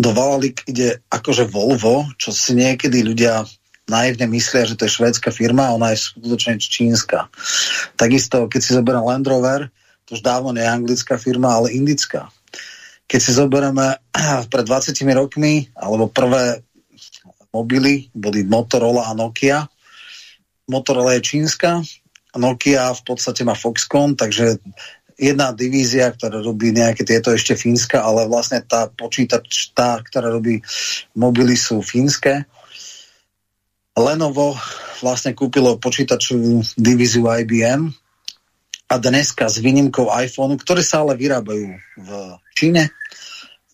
[0.00, 3.44] do Valalik ide akože Volvo, čo si niekedy ľudia
[3.90, 7.26] naivne myslia, že to je švédska firma ona je skutočne čínska.
[7.98, 9.74] Takisto, keď si zoberiem Land Rover,
[10.06, 12.30] to už dávno nie je anglická firma, ale indická.
[13.10, 13.98] Keď si zoberieme
[14.54, 16.62] pred 20 rokmi, alebo prvé
[17.50, 19.66] mobily boli Motorola a Nokia.
[20.70, 21.82] Motorola je čínska,
[22.38, 24.62] Nokia v podstate má Foxconn, takže
[25.18, 30.62] jedna divízia, ktorá robí nejaké tieto ešte fínska, ale vlastne tá počítač, tá, ktorá robí
[31.12, 32.46] mobily sú fínske.
[34.00, 34.56] Lenovo
[35.04, 37.92] vlastne kúpilo počítačovú divíziu IBM
[38.88, 41.68] a dneska s výnimkou iPhone, ktoré sa ale vyrábajú
[42.00, 42.08] v
[42.56, 42.90] Číne,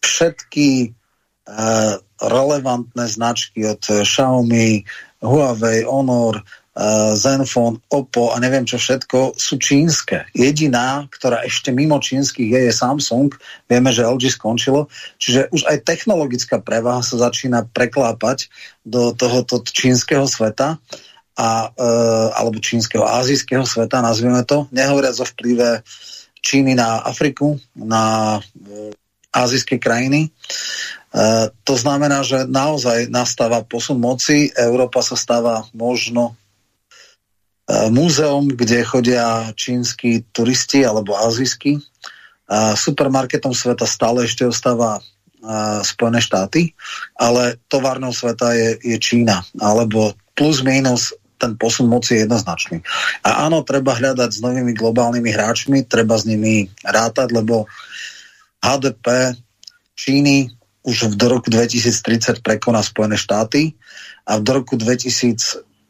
[0.03, 4.83] všetky uh, relevantné značky od Xiaomi,
[5.23, 6.43] Huawei, Honor,
[6.77, 10.29] uh, Zenfone, Oppo a neviem čo všetko sú čínske.
[10.37, 13.33] Jediná, ktorá ešte mimo čínskych je, je Samsung.
[13.65, 14.93] Vieme, že LG skončilo.
[15.17, 18.53] Čiže už aj technologická prevaha sa začína preklápať
[18.85, 20.77] do tohoto čínskeho sveta
[21.37, 21.89] a, e,
[22.33, 25.85] alebo čínskeho, azijského sveta, nazvime to, nehovoriac o vplyve
[26.41, 28.95] Číny na Afriku, na e,
[29.35, 30.29] azijské krajiny.
[30.29, 30.31] E,
[31.67, 36.39] to znamená, že naozaj nastáva posun moci, Európa sa stáva možno
[37.91, 41.83] múzeum, kde chodia čínsky turisti alebo azijskí.
[42.79, 45.03] Supermarketom sveta stále ešte ostáva
[45.83, 46.75] Spojené štáty,
[47.19, 52.81] ale továrnou sveta je, je Čína, alebo plus minus ten posun moci je jednoznačný.
[53.23, 57.69] A áno, treba hľadať s novými globálnymi hráčmi, treba s nimi rátať, lebo
[58.65, 59.37] HDP
[59.93, 60.49] Číny
[60.87, 63.75] už do roku 2030 prekoná Spojené štáty
[64.25, 64.79] a do roku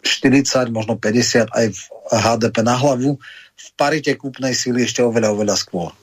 [0.07, 1.81] 2040, možno 50 aj v
[2.15, 3.19] HDP na hlavu,
[3.57, 5.91] v parite kúpnej síly ešte oveľa, oveľa skôr.
[5.91, 5.97] E,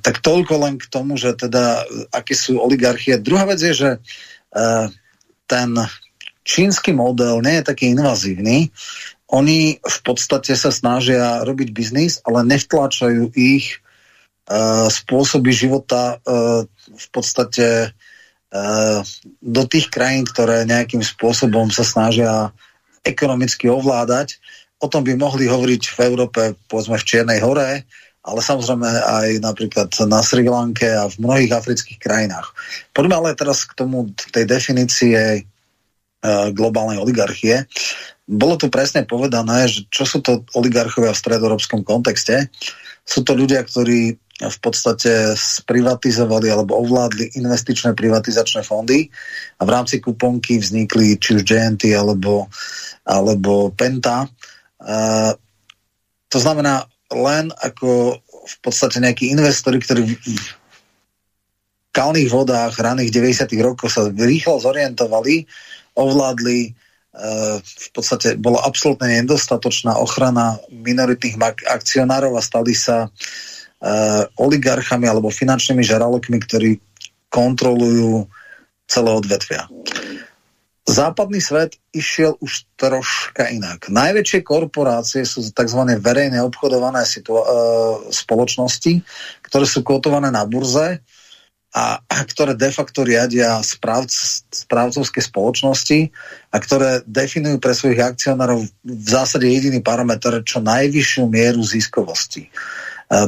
[0.00, 3.20] tak toľko len k tomu, že teda, aké sú oligarchie.
[3.20, 3.98] Druhá vec je, že e,
[5.44, 5.70] ten
[6.42, 8.72] čínsky model nie je taký invazívny.
[9.30, 13.82] Oni v podstate sa snažia robiť biznis, ale nevtláčajú ich
[14.90, 16.18] spôsoby života
[16.82, 17.94] v podstate
[19.40, 22.52] do tých krajín, ktoré nejakým spôsobom sa snažia
[23.02, 24.38] ekonomicky ovládať.
[24.82, 27.86] O tom by mohli hovoriť v Európe, povedzme v Čiernej hore,
[28.22, 32.54] ale samozrejme aj napríklad na Sri Lanke a v mnohých afrických krajinách.
[32.94, 35.46] Poďme ale teraz k tomu, tej definície
[36.22, 37.66] Eh, globálnej oligarchie.
[38.30, 42.46] Bolo tu presne povedané, že čo sú to oligarchovia v stredoeurópskom kontexte.
[43.02, 49.06] Sú to ľudia, ktorí v podstate sprivatizovali alebo ovládli investičné privatizačné fondy
[49.58, 52.50] a v rámci kuponky vznikli či už GNT alebo,
[53.06, 54.26] alebo Penta.
[54.82, 55.30] Uh,
[56.26, 60.46] to znamená len ako v podstate nejakí investori, ktorí v
[61.92, 63.52] kalných vodách raných 90.
[63.62, 65.44] rokov sa rýchlo zorientovali,
[65.94, 71.36] ovládli eh, v podstate bola absolútne nedostatočná ochrana minoritných
[71.68, 73.51] akcionárov a stali sa uh,
[74.38, 76.70] oligarchami alebo finančnými žaralokmi, ktorí
[77.32, 78.30] kontrolujú
[78.86, 79.66] celé odvetvia.
[80.82, 83.86] Západný svet išiel už troška inak.
[83.86, 85.78] Najväčšie korporácie sú tzv.
[86.02, 87.38] verejne obchodované uh,
[88.10, 88.98] spoločnosti,
[89.46, 90.98] ktoré sú kotované na burze
[91.72, 91.96] a
[92.28, 94.12] ktoré de facto riadia správc,
[94.52, 96.12] správcovské spoločnosti
[96.52, 102.44] a ktoré definujú pre svojich akcionárov v zásade jediný parameter čo najvyššiu mieru ziskovosti.
[102.44, 102.50] E,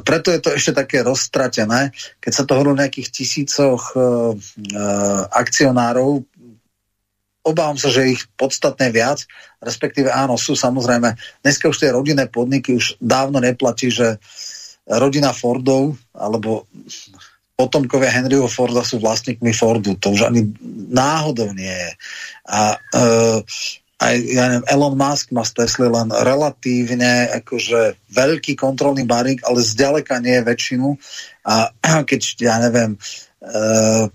[0.04, 1.92] preto je to ešte také roztratené,
[2.22, 4.04] keď sa to hovorí o nejakých tisícoch e, e,
[5.28, 6.24] akcionárov,
[7.44, 9.28] obávam sa, že ich podstatne viac,
[9.60, 11.12] respektíve áno, sú samozrejme,
[11.44, 14.16] dneska už tie rodinné podniky už dávno neplatí, že
[14.88, 16.64] rodina Fordov, alebo
[17.54, 19.94] potomkovia Henryho Forda sú vlastníkmi Fordu.
[20.02, 20.50] To už ani
[20.90, 21.92] náhodou nie je.
[22.50, 23.38] A uh,
[24.02, 29.62] aj ja neviem, Elon Musk má z Tesla len relatívne akože veľký kontrolný barík, ale
[29.62, 30.88] zďaleka nie je väčšinu.
[31.46, 31.70] A
[32.09, 32.98] keď, ja neviem,
[33.40, 34.11] uh,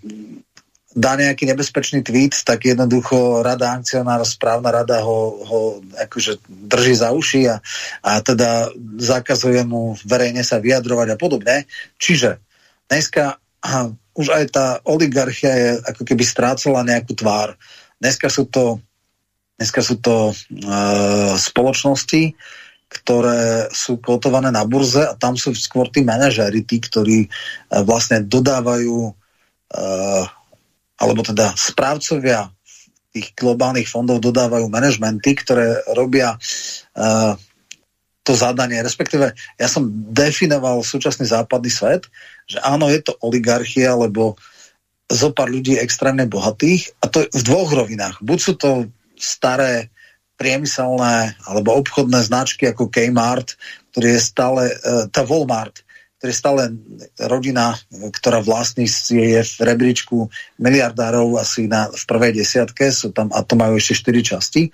[0.99, 5.59] dá nejaký nebezpečný tweet, tak jednoducho rada akcionára, správna rada ho, ho
[5.95, 7.63] akože drží za uši a,
[8.03, 11.55] a teda zakazuje mu verejne sa vyjadrovať a podobne.
[11.95, 12.43] Čiže
[12.91, 13.39] dneska
[14.19, 17.55] už aj tá oligarchia je ako keby strácala nejakú tvár.
[17.95, 18.83] Dneska sú to,
[19.59, 22.31] dneska sú to uh, spoločnosti,
[22.89, 28.23] ktoré sú kotované na burze a tam sú skôr tí manažéri, tí, ktorí uh, vlastne
[28.23, 30.23] dodávajú uh,
[30.99, 32.47] alebo teda správcovia
[33.11, 37.35] tých globálnych fondov dodávajú manažmenty, ktoré robia uh,
[38.23, 42.05] to zadanie, respektíve ja som definoval súčasný západný svet,
[42.45, 44.37] že áno, je to oligarchia, lebo
[45.09, 48.21] zo pár ľudí extrémne bohatých a to v dvoch rovinách.
[48.21, 48.69] Buď sú to
[49.19, 49.91] staré
[50.39, 53.59] priemyselné alebo obchodné značky ako Kmart,
[53.91, 54.75] ktorý je stále, e,
[55.11, 55.83] tá Walmart,
[56.19, 56.61] ktorý je stále
[57.27, 63.43] rodina, ktorá vlastní je v rebríčku miliardárov asi na, v prvej desiatke, sú tam, a
[63.43, 64.71] to majú ešte štyri časti.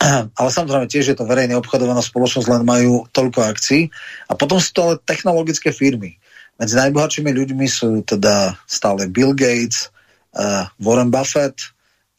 [0.40, 3.92] ale samozrejme tiež je to verejne obchodovaná spoločnosť, len majú toľko akcií.
[4.28, 6.16] A potom sú to ale technologické firmy.
[6.60, 9.88] Medzi najbohatšími ľuďmi sú teda stále Bill Gates,
[10.36, 11.56] uh, Warren Buffett,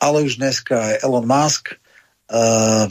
[0.02, 1.78] ale už dneska aj Elon Musk.
[2.32, 2.90] Uh,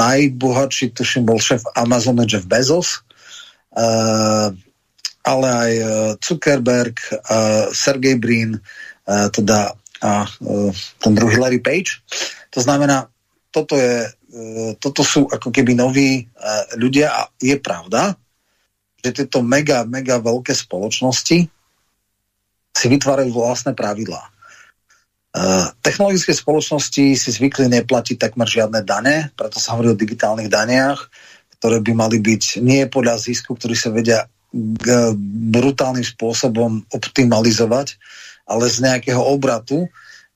[0.00, 3.04] najbohatší, tuším, bol šéf Amazonu Jeff Bezos,
[3.76, 4.48] uh,
[5.22, 5.72] ale aj
[6.18, 12.02] Zuckerberg, uh, Sergey Brin, uh, teda a uh, ten druhý Larry Page.
[12.50, 13.12] To znamená,
[13.52, 16.22] toto, je, e, toto sú ako keby noví e,
[16.80, 18.16] ľudia a je pravda,
[19.04, 21.38] že tieto mega, mega veľké spoločnosti
[22.72, 24.31] si vytvárajú vlastné pravidlá.
[25.32, 31.08] Uh, technologické spoločnosti si zvykli neplatiť takmer žiadne dane, preto sa hovorí o digitálnych daniach,
[31.56, 37.96] ktoré by mali byť nie podľa zisku, ktorý sa vedia brutálnym spôsobom optimalizovať,
[38.44, 39.88] ale z nejakého obratu,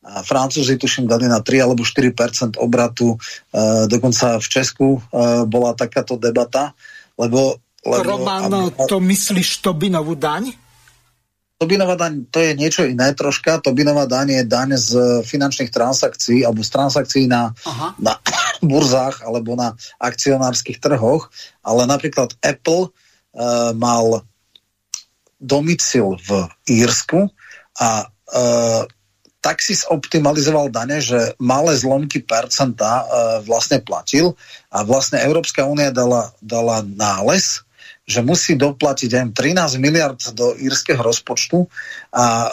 [0.07, 4.99] a Francúzi tuším dali na 3 alebo 4% obratu, e, dokonca v Česku e,
[5.51, 6.79] bola takáto debata,
[7.19, 7.59] lebo...
[7.83, 10.55] lebo Roman, aby, to myslíš Tobinovú daň?
[11.57, 13.65] Tobinová daň to je niečo iné troška.
[13.65, 14.91] Tobinová daň je daň z
[15.25, 17.57] finančných transakcií alebo z transakcií na,
[17.97, 18.21] na
[18.61, 21.33] burzách alebo na akcionárskych trhoch,
[21.65, 22.91] ale napríklad Apple e,
[23.73, 24.29] mal
[25.41, 27.33] domicil v Írsku
[27.81, 28.07] a e,
[29.41, 33.05] tak si optimalizoval dane, že malé zlomky percenta e,
[33.49, 34.37] vlastne platil
[34.69, 37.65] a vlastne Európska únia dala, dala nález,
[38.07, 41.67] že musí doplatiť aj 13 miliard do írskeho rozpočtu
[42.15, 42.49] a e,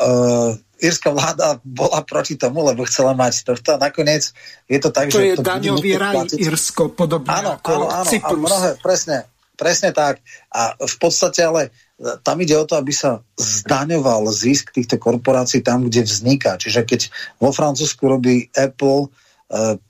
[0.82, 4.34] írska vláda bola proti tomu, lebo chcela mať tohto a nakoniec
[4.66, 5.24] je to tak, to že...
[5.24, 8.34] Je to je daňový raj Írsko, podobne áno, ako áno, áno, Cyprus.
[8.34, 9.18] Áno, mnohé, presne,
[9.54, 10.26] presne tak.
[10.50, 11.70] A v podstate ale
[12.26, 16.60] tam ide o to, aby sa zdaňoval zisk týchto korporácií tam, kde vzniká.
[16.60, 17.02] Čiže keď
[17.40, 19.14] vo Francúzsku robí Apple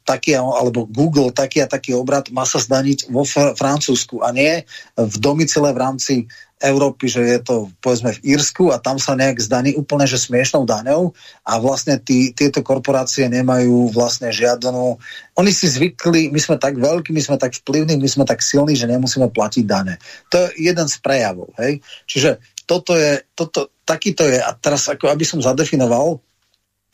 [0.04, 4.68] taký, alebo Google taký a taký obrad, má sa zdaniť vo fr- Francúzsku a nie
[5.00, 6.16] v domicile v rámci
[6.64, 10.64] Európy, že je to povedzme v Írsku a tam sa nejak zdaní úplne že smiešnou
[10.64, 11.12] daňou
[11.44, 14.96] a vlastne tí, tieto korporácie nemajú vlastne žiadnu...
[15.36, 18.80] Oni si zvykli, my sme tak veľkí, my sme tak vplyvní, my sme tak silní,
[18.80, 20.00] že nemusíme platiť dane.
[20.32, 21.52] To je jeden z prejavov.
[21.60, 21.84] Hej?
[22.08, 26.24] Čiže toto je, toto, takýto je, a teraz ako aby som zadefinoval,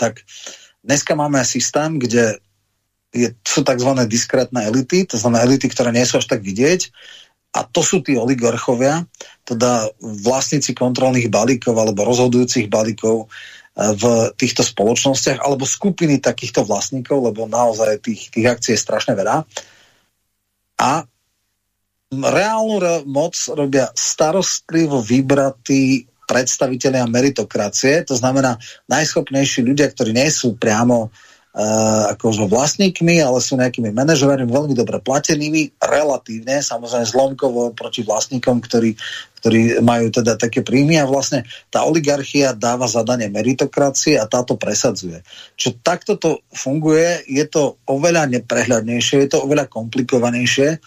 [0.02, 0.26] tak
[0.82, 2.42] dneska máme systém, kde
[3.14, 3.92] je, sú tzv.
[4.06, 6.94] diskrétne elity, to znamená elity, ktoré nie sú až tak vidieť,
[7.50, 9.10] a to sú tí oligarchovia,
[9.42, 13.28] teda vlastníci kontrolných balíkov alebo rozhodujúcich balíkov e,
[13.98, 14.04] v
[14.38, 19.50] týchto spoločnostiach alebo skupiny takýchto vlastníkov, lebo naozaj tých, tých akcií je strašne veľa.
[20.78, 21.02] A
[22.14, 31.10] reálnu moc robia starostlivo vybratí predstaviteľia meritokracie, to znamená najschopnejší ľudia, ktorí nie sú priamo
[31.10, 31.29] Uh,
[32.14, 38.94] akože vlastníkmi, ale sú nejakými manažermi veľmi dobre platenými, relatívne, samozrejme zlomkovo proti vlastníkom, ktorí,
[39.42, 45.26] ktorí majú teda také príjmy a vlastne tá oligarchia dáva zadanie meritokracie a táto presadzuje.
[45.58, 50.78] Čo takto to funguje, je to oveľa neprehľadnejšie, je to oveľa komplikovanejšie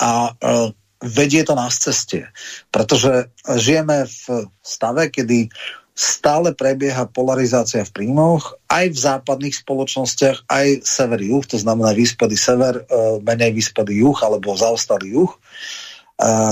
[0.00, 0.72] a uh,
[1.04, 2.24] vedie to nás ceste.
[2.72, 3.28] Pretože
[3.60, 5.52] žijeme v stave, kedy
[5.96, 12.84] stále prebieha polarizácia v príjmoch, aj v západných spoločnostiach, aj sever-juh, to znamená výspady sever,
[12.84, 15.38] e, menej výspady juh, alebo zaostalý juh, e,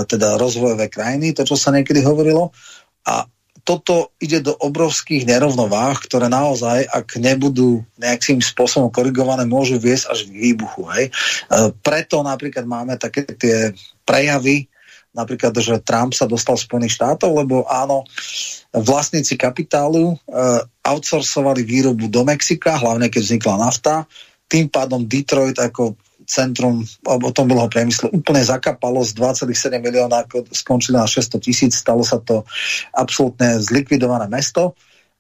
[0.09, 2.57] teda rozvojové krajiny, to, čo sa niekedy hovorilo.
[3.05, 3.29] A
[3.69, 10.19] toto ide do obrovských nerovnováh, ktoré naozaj, ak nebudú nejakým spôsobom korigované, môžu viesť až
[10.25, 10.89] k výbuchu.
[10.89, 11.05] Hej.
[11.09, 11.13] E,
[11.85, 13.77] preto napríklad máme také tie
[14.09, 14.73] prejavy,
[15.13, 18.09] napríklad, že Trump sa dostal z Spojených štátov, lebo áno,
[18.75, 23.95] vlastníci kapitálu uh, outsourcovali výrobu do Mexika, hlavne keď vznikla nafta.
[24.51, 31.05] Tým pádom Detroit ako centrum automobilového priemyslu úplne zakapalo z 2,7 milióna, ako skončili na
[31.05, 32.43] 600 tisíc, stalo sa to
[32.97, 34.73] absolútne zlikvidované mesto.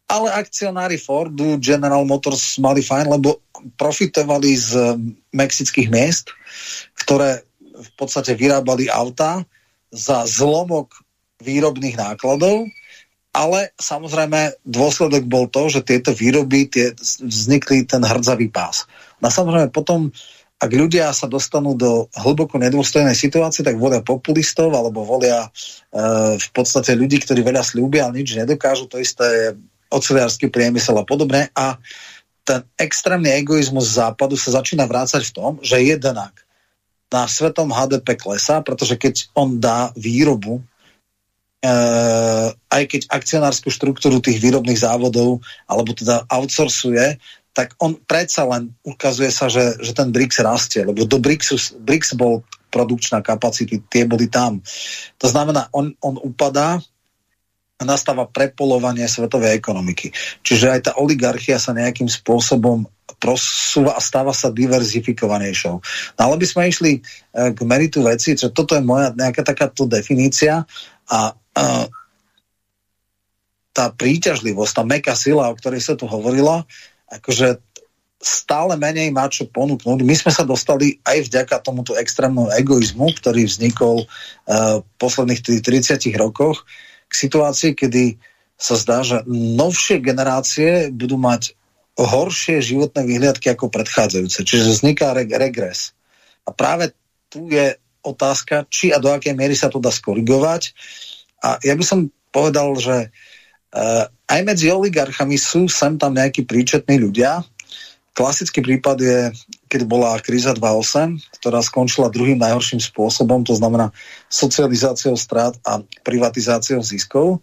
[0.05, 3.40] Ale akcionári Fordu, General Motors mali fajn, lebo
[3.81, 5.01] profitovali z
[5.33, 6.29] mexických miest,
[7.05, 7.41] ktoré
[7.72, 9.45] v podstate vyrábali auta
[9.89, 10.93] za zlomok
[11.41, 12.68] výrobných nákladov
[13.35, 18.87] ale samozrejme dôsledok bol to, že tieto výroby tie, vznikli ten hrdzavý pás.
[19.18, 20.14] No a samozrejme potom,
[20.62, 25.51] ak ľudia sa dostanú do hlboko nedôstojnej situácie, tak volia populistov alebo volia e,
[26.39, 28.87] v podstate ľudí, ktorí veľa slúbia, ale nič nedokážu.
[28.87, 29.47] To isté je
[29.91, 31.51] oceliársky priemysel a podobne.
[31.59, 31.74] A
[32.47, 36.30] ten extrémny egoizmus západu sa začína vrácať v tom, že jednak
[37.11, 40.62] na svetom HDP klesá, pretože keď on dá výrobu
[42.69, 47.17] aj keď akcionárskú štruktúru tých výrobných závodov alebo teda outsourcuje,
[47.55, 52.19] tak on predsa len ukazuje sa, že, že ten BRICS rastie, lebo do BRICSu, BRICS
[52.19, 52.43] bol
[52.75, 54.59] produkčná kapacity, tie boli tam.
[55.23, 56.83] To znamená, on, on upadá
[57.79, 60.11] a nastáva prepolovanie svetovej ekonomiky.
[60.43, 62.87] Čiže aj tá oligarchia sa nejakým spôsobom
[63.23, 65.75] prosúva a stáva sa diverzifikovanejšou.
[66.19, 67.01] No ale by sme išli e,
[67.55, 70.67] k meritu veci, že toto je moja nejaká takáto definícia
[71.07, 71.19] a,
[71.55, 71.88] a
[73.74, 76.62] tá príťažlivosť, tá meká sila, o ktorej sa tu hovorilo,
[77.11, 77.59] akože
[78.24, 80.00] stále menej má čo ponúknuť.
[80.00, 86.00] My sme sa dostali aj vďaka tomuto extrémnu egoizmu, ktorý vznikol uh, v posledných 30
[86.16, 86.64] rokoch,
[87.11, 88.16] k situácii, kedy
[88.55, 91.52] sa zdá, že novšie generácie budú mať
[91.94, 94.42] horšie životné vyhliadky ako predchádzajúce.
[94.42, 95.94] Čiže vzniká reg- regres.
[96.48, 96.96] A práve
[97.30, 100.74] tu je otázka, či a do akej miery sa to dá skorigovať.
[101.45, 103.12] A ja by som povedal, že
[103.76, 107.45] uh, aj medzi oligarchami sú sem tam nejakí príčetní ľudia,
[108.14, 109.18] Klasický prípad je,
[109.66, 113.90] keď bola kríza 2.8, ktorá skončila druhým najhorším spôsobom, to znamená
[114.30, 117.42] socializáciou strát a privatizáciou ziskov,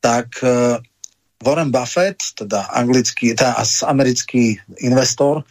[0.00, 0.80] tak uh,
[1.44, 3.52] Warren Buffett, teda anglický, teda
[3.84, 5.44] americký investor,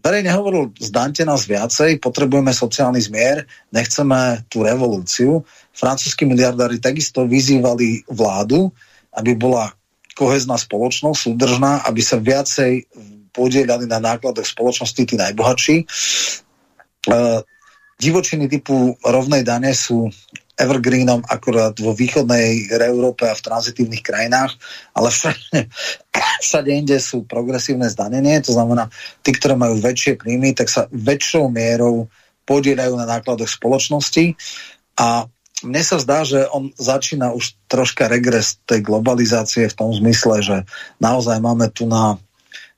[0.00, 5.42] verejne hovoril, zdaňte nás viacej, potrebujeme sociálny zmier, nechceme tú revolúciu.
[5.74, 8.70] Francúzskí miliardári takisto vyzývali vládu,
[9.16, 9.72] aby bola
[10.16, 12.88] kohezná spoločnosť, súdržná, aby sa viacej
[13.36, 15.76] podielali na nákladoch spoločnosti tí najbohatší.
[17.06, 17.44] Uh,
[18.00, 20.08] divočiny typu rovnej dane sú
[20.56, 24.56] evergreenom akurát vo východnej Európe a v tranzitívnych krajinách,
[24.96, 25.68] ale všade,
[26.48, 28.88] všade inde sú progresívne zdanenie, to znamená,
[29.20, 32.08] tí, ktoré majú väčšie príjmy, tak sa väčšou mierou
[32.48, 34.32] podielajú na nákladoch spoločnosti
[34.96, 35.28] a
[35.64, 40.56] mne sa zdá, že on začína už troška regres tej globalizácie v tom zmysle, že
[41.00, 42.20] naozaj máme tu na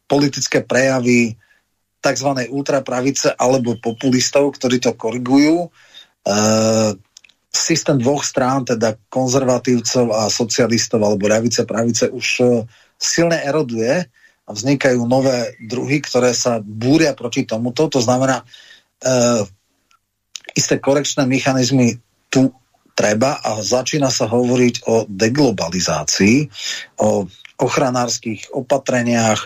[0.06, 1.34] politické prejavy
[1.98, 2.30] tzv.
[2.46, 5.66] ultrapravice alebo populistov, ktorí to korigujú.
[5.66, 5.68] E,
[7.49, 12.44] systém dvoch strán, teda konzervatívcov a socialistov alebo ľavice, pravice už e,
[13.01, 14.05] silne eroduje
[14.44, 17.88] a vznikajú nové druhy, ktoré sa búria proti tomuto.
[17.88, 18.44] To znamená, e,
[20.57, 22.53] isté korekčné mechanizmy tu
[22.92, 26.36] treba a začína sa hovoriť o deglobalizácii,
[27.01, 27.24] o
[27.59, 29.40] ochranárskych opatreniach,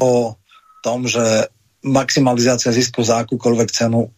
[0.00, 0.36] o
[0.80, 1.48] tom, že
[1.86, 4.10] maximalizácia zisku za akúkoľvek cenu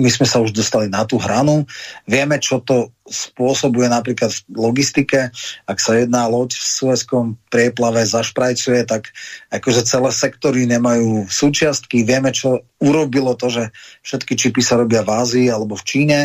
[0.00, 1.68] my sme sa už dostali na tú hranu.
[2.08, 5.28] Vieme, čo to spôsobuje napríklad v logistike.
[5.68, 9.12] Ak sa jedná loď v Suezkom prieplave zašprajcuje, tak
[9.52, 12.08] akože celé sektory nemajú súčiastky.
[12.08, 13.68] Vieme, čo urobilo to, že
[14.00, 16.20] všetky čipy sa robia v Ázii alebo v Číne.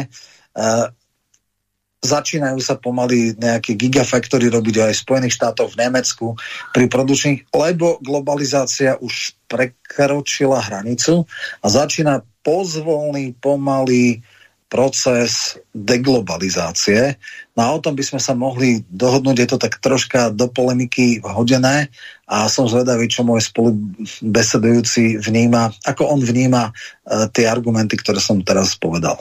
[2.07, 6.39] E, začínajú sa pomaly nejaké gigafactory robiť aj v Spojených štátoch, v Nemecku
[6.71, 11.27] pri produčných, lebo globalizácia už prekročila hranicu
[11.59, 14.23] a začína pozvolný, pomalý
[14.67, 17.15] proces deglobalizácie.
[17.55, 21.23] No a o tom by sme sa mohli dohodnúť, je to tak troška do polemiky
[21.23, 21.87] vhodené
[22.27, 28.43] a som zvedavý, čo môj spolubesedujúci vníma, ako on vníma uh, tie argumenty, ktoré som
[28.43, 29.15] teraz povedal.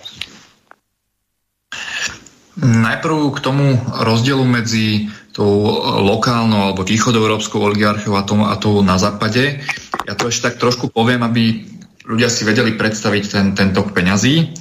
[2.56, 5.68] Najprv k tomu rozdielu medzi tou
[6.00, 9.60] lokálnou alebo východoeurópskou oligarchiou a, tomu, a tou na západe.
[10.08, 11.68] Ja to ešte tak trošku poviem, aby
[12.08, 14.56] ľudia si vedeli predstaviť ten, ten tok peňazí.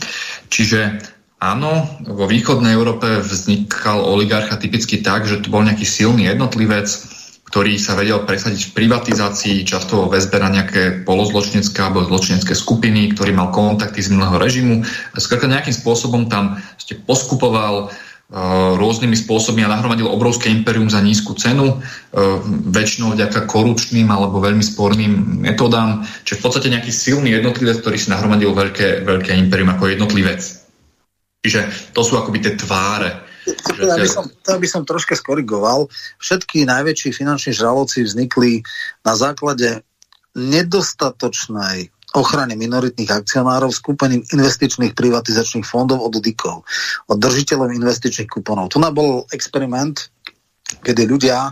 [0.51, 0.99] Čiže
[1.39, 7.14] áno, vo východnej Európe vznikal oligarcha typicky tak, že to bol nejaký silný jednotlivec,
[7.55, 13.15] ktorý sa vedel presadiť v privatizácii, často vo väzbe na nejaké polozločinecké alebo zločinecké skupiny,
[13.15, 14.83] ktorý mal kontakty z minulého režimu.
[15.15, 21.31] Skrátka nejakým spôsobom tam ste poskupoval uh, rôznymi spôsobmi a nahromadil obrovské imperium za nízku
[21.39, 22.43] cenu, uh,
[22.75, 28.11] väčšinou vďaka korupčným alebo veľmi sporným metodám, čiže v podstate nejaký silný jednotlivec, ktorý si
[28.11, 30.43] nahromadil veľké, veľké imperium ako jednotlivec.
[31.39, 35.87] Čiže to sú akoby tie tváre to by, som, to by som troška skorigoval.
[36.17, 38.65] Všetky najväčší finanční žraloci vznikli
[39.05, 39.85] na základe
[40.35, 46.63] nedostatočnej ochrany minoritných akcionárov skupení investičných privatizačných fondov od DIKov,
[47.11, 48.71] od držiteľov investičných kuponov.
[48.71, 50.07] Tu bol experiment,
[50.81, 51.51] kedy ľudia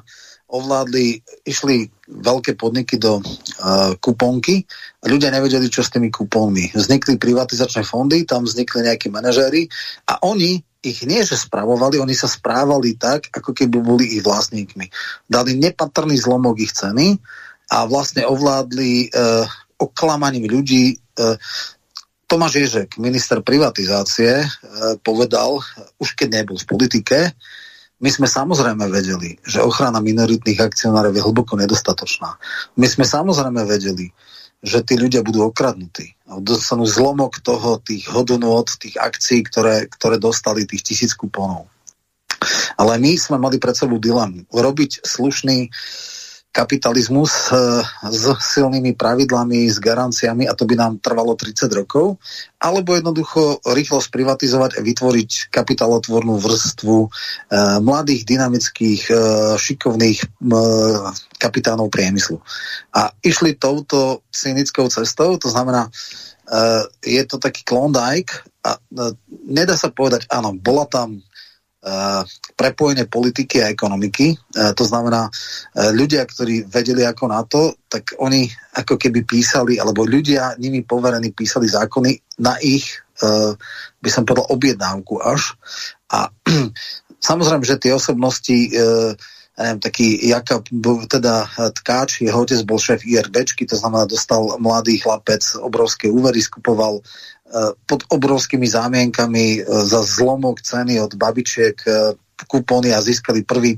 [0.53, 1.17] ovládli,
[1.49, 4.61] išli veľké podniky do uh, kuponky
[5.01, 6.77] a ľudia nevedeli, čo s tými kupónmi.
[6.77, 9.65] Vznikli privatizačné fondy, tam vznikli nejakí manažéri
[10.07, 14.91] a oni ich nie, že spravovali, oni sa správali tak, ako keby boli ich vlastníkmi.
[15.25, 17.15] Dali nepatrný zlomok ich ceny
[17.71, 19.27] a vlastne ovládli e,
[19.79, 20.93] oklamaním ľudí.
[20.93, 20.95] E,
[22.27, 24.47] Tomáš Ježek, minister privatizácie, e,
[24.99, 25.63] povedal,
[26.03, 27.17] už keď nebol v politike,
[28.03, 32.35] My sme samozrejme vedeli, že ochrana minoritných akcionárov je hlboko nedostatočná.
[32.75, 34.11] My sme samozrejme vedeli,
[34.59, 36.11] že tí ľudia budú okradnutí.
[36.41, 41.69] Dostanú zlomok toho, tých hodnot, tých akcií, ktoré, ktoré dostali, tých tisíc kuponov.
[42.79, 44.49] Ale my sme mali pred sebou dilemu.
[44.49, 45.69] Robiť slušný
[46.53, 47.57] kapitalizmus e,
[48.13, 48.23] s
[48.53, 52.21] silnými pravidlami, s garanciami a to by nám trvalo 30 rokov,
[52.61, 57.07] alebo jednoducho rýchlo sprivatizovať a vytvoriť kapitalotvornú vrstvu e,
[57.81, 59.13] mladých, dynamických, e,
[59.57, 60.27] šikovných e,
[61.41, 62.37] kapitánov priemyslu.
[62.93, 65.91] A išli touto cynickou cestou, to znamená,
[66.99, 68.75] je to taký Klondike a
[69.47, 71.23] nedá sa povedať, áno, bola tam
[71.83, 72.23] Eh,
[72.55, 74.31] prepojenie politiky a ekonomiky.
[74.31, 78.47] Eh, to znamená, eh, ľudia, ktorí vedeli ako na to, tak oni
[78.79, 82.87] ako keby písali, alebo ľudia nimi poverení písali zákony na ich,
[84.01, 85.53] by som povedal, objednávku až.
[86.09, 86.33] A
[87.29, 88.57] samozrejme, že tie osobnosti
[89.53, 90.65] taký Jakab,
[91.07, 91.45] teda
[91.77, 97.05] Tkáč, jeho otec bol šéf IRBčky, to znamená, dostal mladý chlapec obrovské úvery, skupoval
[97.53, 101.77] E, pod obrovskými zámienkami e, za zlomok ceny od babičiek
[102.49, 103.77] kupóny a získali prvý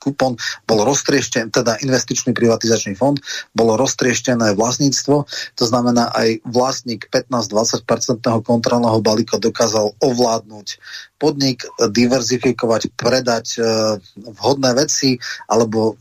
[0.00, 3.20] kupón, bol roztrieštený, teda investičný privatizačný fond,
[3.52, 10.66] bolo roztrieštené vlastníctvo, to znamená aj vlastník 15-20% kontrolného balíka dokázal ovládnuť
[11.20, 13.60] podnik, diverzifikovať, predať
[14.16, 16.00] vhodné veci alebo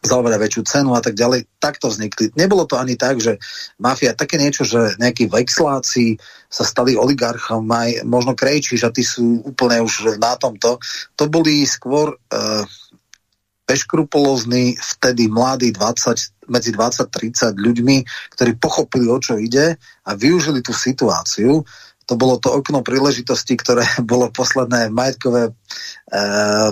[0.00, 1.44] zaoberať väčšiu cenu a tak ďalej.
[1.60, 2.32] Takto vznikli.
[2.32, 3.36] Nebolo to ani tak, že
[3.76, 6.16] mafia, také niečo, že nejakí vexláci
[6.48, 10.80] sa stali oligarchom, aj možno krejčí, že tí sú úplne už na tomto.
[11.20, 12.64] To boli skôr uh,
[13.68, 17.96] beškrupulózni, vtedy mladí 20, medzi 20-30 ľuďmi,
[18.34, 21.62] ktorí pochopili, o čo ide a využili tú situáciu
[22.10, 25.52] to bolo to okno príležitosti, ktoré bolo posledné majetkové e,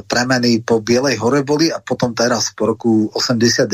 [0.03, 3.70] premeny po Bielej hore boli a potom teraz po roku 89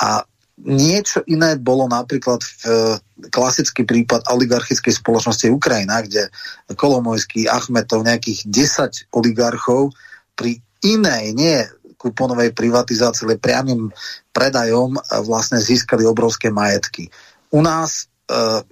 [0.00, 0.24] a
[0.64, 6.32] niečo iné bolo napríklad v e, klasický prípad oligarchickej spoločnosti Ukrajina, kde
[6.72, 9.92] Kolomojský, Achmetov, nejakých 10 oligarchov
[10.32, 11.60] pri inej, nie
[12.00, 13.88] kuponovej privatizácii, ale priamým
[14.32, 17.08] predajom vlastne získali obrovské majetky.
[17.52, 18.64] U nás e,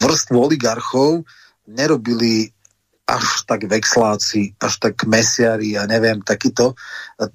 [0.00, 1.24] vrstvu oligarchov
[1.66, 2.50] nerobili
[3.06, 6.74] až tak vexláci, až tak mesiari a neviem, takýto.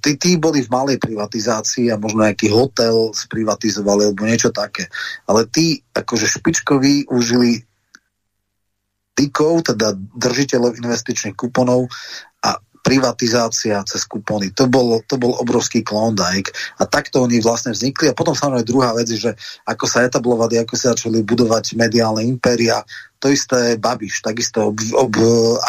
[0.04, 4.92] Tí, tí boli v malej privatizácii a možno nejaký hotel sprivatizovali alebo niečo také.
[5.32, 7.64] Ale tí akože špičkoví užili
[9.16, 11.88] tykov, teda držiteľov investičných kuponov
[12.92, 14.52] privatizácia cez kupóny.
[14.60, 16.52] To bol, to bol obrovský Klondike.
[16.76, 18.12] A takto oni vlastne vznikli.
[18.12, 19.32] A potom samozrejme druhá vec že
[19.64, 22.84] ako sa etablovali, ako sa začali budovať mediálne impéria,
[23.22, 25.14] to isté Babiš, takisto ob, ob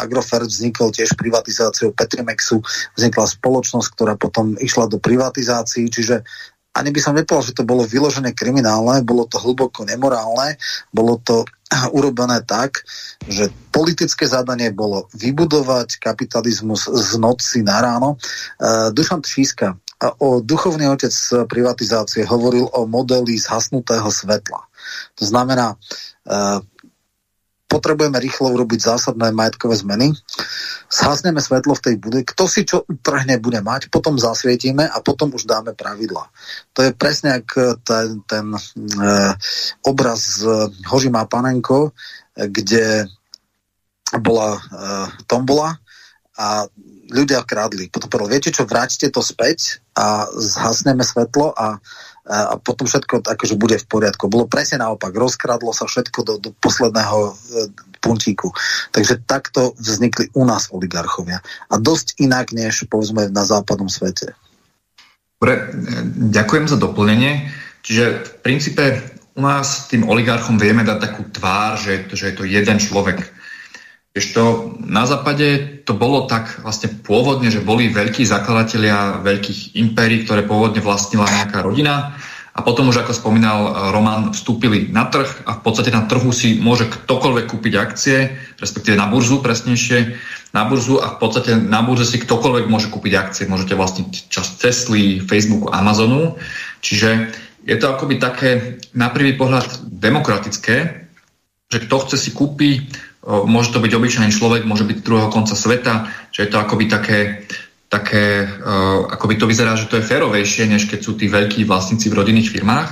[0.01, 2.65] Agrofert vznikol tiež privatizáciou Petrimexu,
[2.97, 6.25] vznikla spoločnosť, ktorá potom išla do privatizácií, čiže
[6.73, 10.57] ani by som nepovedal, že to bolo vyložené kriminálne, bolo to hlboko nemorálne,
[10.89, 11.45] bolo to
[11.97, 12.81] urobené tak,
[13.29, 18.17] že politické zadanie bolo vybudovať kapitalizmus z noci na ráno.
[18.57, 19.77] Uh, Dušan Tšíska
[20.19, 21.15] o duchovný otec
[21.47, 24.67] privatizácie hovoril o modeli zhasnutého svetla.
[25.15, 26.59] To znamená, uh,
[27.67, 30.13] potrebujeme rýchlo urobiť zásadné majetkové zmeny,
[30.93, 35.33] zhasneme svetlo v tej bude, kto si čo utrhne bude mať, potom zasvietíme a potom
[35.33, 36.29] už dáme pravidla.
[36.77, 38.59] To je presne ako ten, ten e,
[39.89, 41.97] obraz z Hožima Panenko,
[42.37, 43.09] kde
[44.21, 44.61] bola e,
[45.25, 45.73] tombola
[46.37, 46.65] a
[47.13, 47.89] ľudia kradli.
[47.89, 51.77] Potom povedal, viete čo, vráťte to späť a zhasneme svetlo a
[52.23, 54.31] a potom všetko akože bude v poriadku.
[54.31, 57.31] Bolo presne naopak, rozkradlo sa všetko do, do posledného e,
[57.99, 58.55] puntíku.
[58.95, 61.43] Takže takto vznikli u nás oligarchovia.
[61.67, 64.39] A dosť inak, než povedzme na západnom svete.
[65.35, 65.75] Dobre,
[66.31, 67.51] ďakujem za doplnenie.
[67.83, 68.83] Čiže v princípe
[69.35, 73.32] u nás tým oligarchom vieme dať takú tvár, že, že je to jeden človek.
[74.13, 74.37] Ešte
[74.85, 80.85] na západe to bolo tak vlastne pôvodne, že boli veľkí zakladatelia veľkých impérií, ktoré pôvodne
[80.85, 82.13] vlastnila nejaká rodina
[82.53, 86.29] a potom už, ako spomínal eh, Roman, vstúpili na trh a v podstate na trhu
[86.29, 88.17] si môže ktokoľvek kúpiť akcie,
[88.61, 90.13] respektíve na burzu presnejšie,
[90.53, 93.49] na burzu a v podstate na burze si ktokoľvek môže kúpiť akcie.
[93.49, 96.37] Môžete vlastniť časť Tesly, Facebooku, Amazonu.
[96.85, 97.33] Čiže
[97.65, 101.09] je to akoby také na prvý pohľad demokratické,
[101.73, 102.85] že kto chce si kúpi
[103.23, 107.47] Môže to byť obyčajný človek, môže byť druhého konca sveta, že je to akoby také,
[107.87, 112.11] také uh, akoby to vyzerá, že to je férovejšie, než keď sú tí veľkí vlastníci
[112.11, 112.87] v rodinných firmách.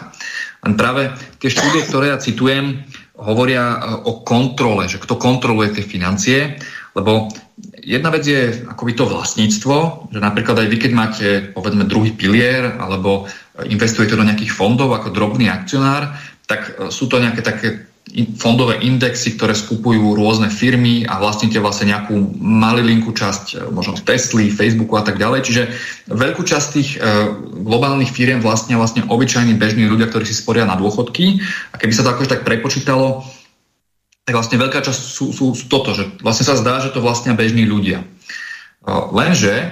[0.64, 1.12] Len práve
[1.44, 2.80] tie štúdie, ktoré ja citujem,
[3.20, 6.40] hovoria o kontrole, že kto kontroluje tie financie,
[6.96, 7.28] lebo
[7.84, 12.80] jedna vec je akoby to vlastníctvo, že napríklad aj vy, keď máte povedzme druhý pilier
[12.80, 13.28] alebo
[13.68, 16.16] investujete do nejakých fondov ako drobný akcionár,
[16.48, 17.91] tak sú to nejaké také
[18.36, 24.52] fondové indexy, ktoré skupujú rôzne firmy a vlastníte vlastne nejakú malilinku časť, e, možno Tesly,
[24.52, 25.40] Facebooku a tak ďalej.
[25.48, 25.64] Čiže
[26.12, 27.08] veľkú časť tých e,
[27.64, 31.40] globálnych firiem vlastne vlastne obyčajní bežní ľudia, ktorí si sporia na dôchodky.
[31.72, 33.24] A keby sa to akože tak prepočítalo,
[34.28, 37.32] tak vlastne veľká časť sú, sú, sú toto, že vlastne sa zdá, že to vlastne
[37.32, 38.04] bežní ľudia.
[38.04, 38.08] E,
[39.16, 39.72] lenže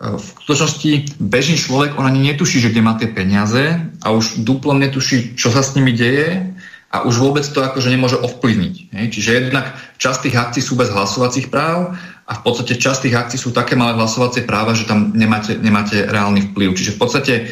[0.00, 4.80] v skutočnosti bežný človek, on ani netuší, že kde má tie peniaze a už duplom
[4.80, 6.56] netuší, čo sa s nimi deje
[6.90, 8.74] a už vôbec to akože nemôže ovplyvniť.
[8.90, 9.06] Hej?
[9.14, 11.94] Čiže jednak časť tých akcií sú bez hlasovacích práv
[12.26, 16.02] a v podstate časť tých akcií sú také malé hlasovacie práva, že tam nemáte, nemáte
[16.06, 16.74] reálny vplyv.
[16.74, 17.44] Čiže v podstate e,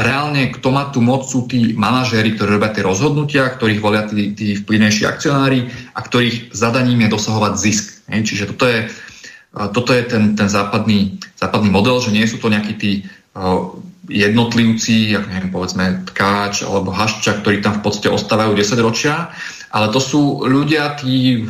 [0.00, 4.32] reálne kto má tú moc sú tí manažéri, ktorí robia tie rozhodnutia, ktorých volia tí,
[4.32, 7.84] tí vplyvnejší akcionári a ktorých zadaním je dosahovať zisk.
[8.08, 8.32] Hej?
[8.32, 12.48] Čiže toto je, e, toto je ten, ten západný, západný model, že nie sú to
[12.48, 13.02] nejakí tí e,
[14.08, 19.28] jednotlivci, ako neviem, povedzme Tkáč alebo Hašča, ktorí tam v podstate ostávajú 10 ročia,
[19.70, 21.46] ale to sú ľudia, tí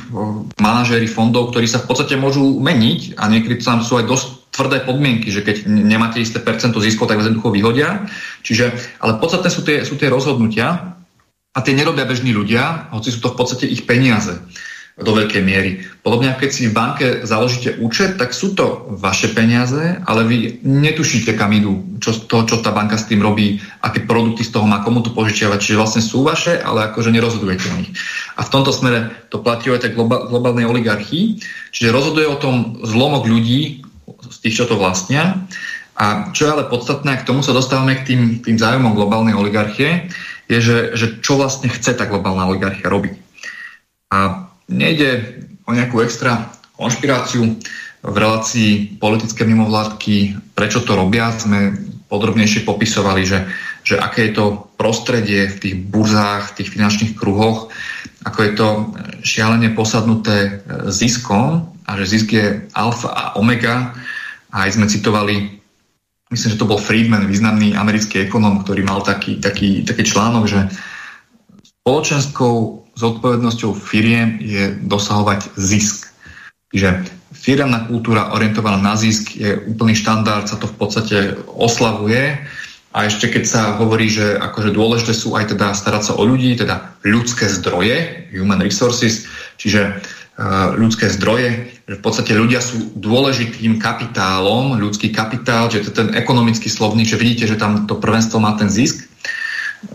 [0.60, 4.78] manažéri fondov, ktorí sa v podstate môžu meniť a niekedy tam sú aj dosť tvrdé
[4.82, 8.10] podmienky, že keď nemáte isté percento ziskov, tak vás jednoducho vyhodia.
[8.42, 10.98] Čiže, ale podstatné sú tie, sú tie rozhodnutia
[11.54, 14.36] a tie nerobia bežní ľudia, hoci sú to v podstate ich peniaze
[15.00, 15.80] do veľkej miery.
[16.04, 20.36] Podobne ako keď si v banke založíte účet, tak sú to vaše peniaze, ale vy
[20.60, 24.68] netušíte, kam idú, čo, to, čo tá banka s tým robí, aké produkty z toho
[24.68, 25.58] má, komu to požičiavať.
[25.60, 27.92] Čiže vlastne sú vaše, ale akože nerozhodujete o nich.
[28.36, 31.40] A v tomto smere to platí aj tak globál, globálnej oligarchii,
[31.72, 33.84] čiže rozhoduje o tom zlomok ľudí,
[34.20, 35.48] z tých, čo to vlastnia.
[35.96, 39.36] A čo je ale podstatné, a k tomu sa dostávame k tým, tým zájomom globálnej
[39.36, 40.08] oligarchie,
[40.48, 43.14] je, že, že čo vlastne chce tá globálna oligarchia robiť.
[44.10, 46.46] A Nejde o nejakú extra
[46.78, 47.58] konšpiráciu
[48.00, 51.76] v relácii politické mimovládky, prečo to robia, sme
[52.08, 53.44] podrobnejšie popisovali, že,
[53.84, 54.46] že aké je to
[54.80, 57.68] prostredie v tých burzách, v tých finančných kruhoch,
[58.24, 58.68] ako je to
[59.20, 63.92] šialene posadnuté ziskom a že zisk je alfa a omega.
[64.50, 65.62] A aj sme citovali,
[66.34, 70.60] myslím, že to bol Friedman, významný americký ekonom, ktorý mal taký, taký, taký článok, že
[71.62, 76.12] spoločenskou zodpovednosťou firiem je dosahovať zisk.
[76.70, 82.36] Čiže firemná kultúra orientovaná na zisk je úplný štandard, sa to v podstate oslavuje
[82.90, 86.54] a ešte keď sa hovorí, že akože dôležité sú aj teda starať sa o ľudí,
[86.58, 93.78] teda ľudské zdroje, human resources, čiže uh, ľudské zdroje, že v podstate ľudia sú dôležitým
[93.82, 98.38] kapitálom, ľudský kapitál, že to je ten ekonomický slovník, že vidíte, že tam to prvenstvo
[98.38, 99.09] má ten zisk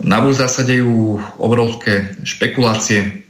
[0.02, 3.22] na burze sa dejú obrovské špekulácie.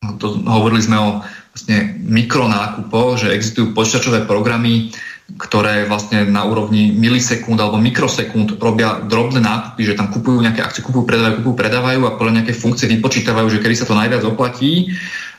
[0.00, 1.08] To, hovorili sme o
[1.50, 4.92] vlastne mikronákupoch, že existujú počítačové programy,
[5.38, 10.82] ktoré vlastne na úrovni milisekúnd alebo mikrosekúnd robia drobné nákupy, že tam kupujú nejaké akcie,
[10.82, 14.90] kupujú, predávajú, kupujú, predávajú a podľa nejaké funkcie vypočítavajú, že kedy sa to najviac oplatí.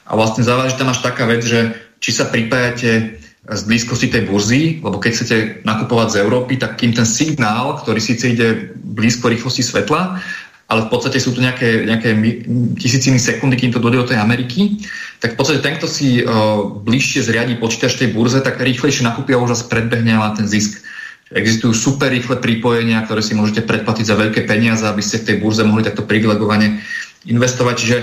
[0.08, 4.78] A vlastne závaží tam až taká vec, že či sa pripájate z blízkosti tej burzy,
[4.86, 5.36] lebo keď chcete
[5.66, 10.22] nakupovať z Európy, tak kým ten signál, ktorý síce ide blízko rýchlosti svetla,
[10.72, 12.16] ale v podstate sú tu nejaké, nejaké
[12.80, 14.80] tisíciny sekundy, kým to dojde do tej Ameriky,
[15.20, 19.36] tak v podstate ten, kto si uh, bližšie zriadí počítač tej burze, tak rýchlejšie nakúpi
[19.36, 20.80] a už vás predbehne a má ten zisk.
[21.34, 25.36] Existujú super rýchle pripojenia, ktoré si môžete predplatiť za veľké peniaze, aby ste v tej
[25.44, 26.80] burze mohli takto privilegovane
[27.28, 27.76] investovať.
[27.76, 27.98] Čiže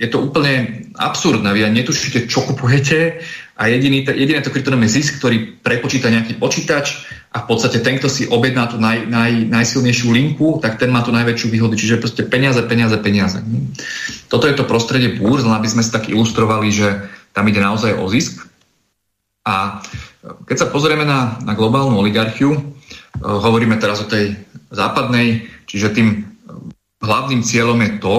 [0.00, 1.48] je to úplne absurdné.
[1.54, 3.24] Vy netušíte, čo kupujete
[3.54, 8.02] a jediný, jediné to kritérium je zisk, ktorý prepočíta nejaký počítač a v podstate ten,
[8.02, 11.78] kto si objedná tú naj, naj, najsilnejšiu linku, tak ten má tú najväčšiu výhodu.
[11.78, 13.38] Čiže proste peniaze, peniaze, peniaze.
[14.26, 18.10] Toto je to prostredie búrz, aby sme si tak ilustrovali, že tam ide naozaj o
[18.10, 18.42] zisk.
[19.46, 19.82] A
[20.50, 22.62] keď sa pozrieme na, na globálnu oligarchiu, eh,
[23.22, 24.34] hovoríme teraz o tej
[24.74, 26.26] západnej, čiže tým
[27.04, 28.16] hlavným cieľom je to,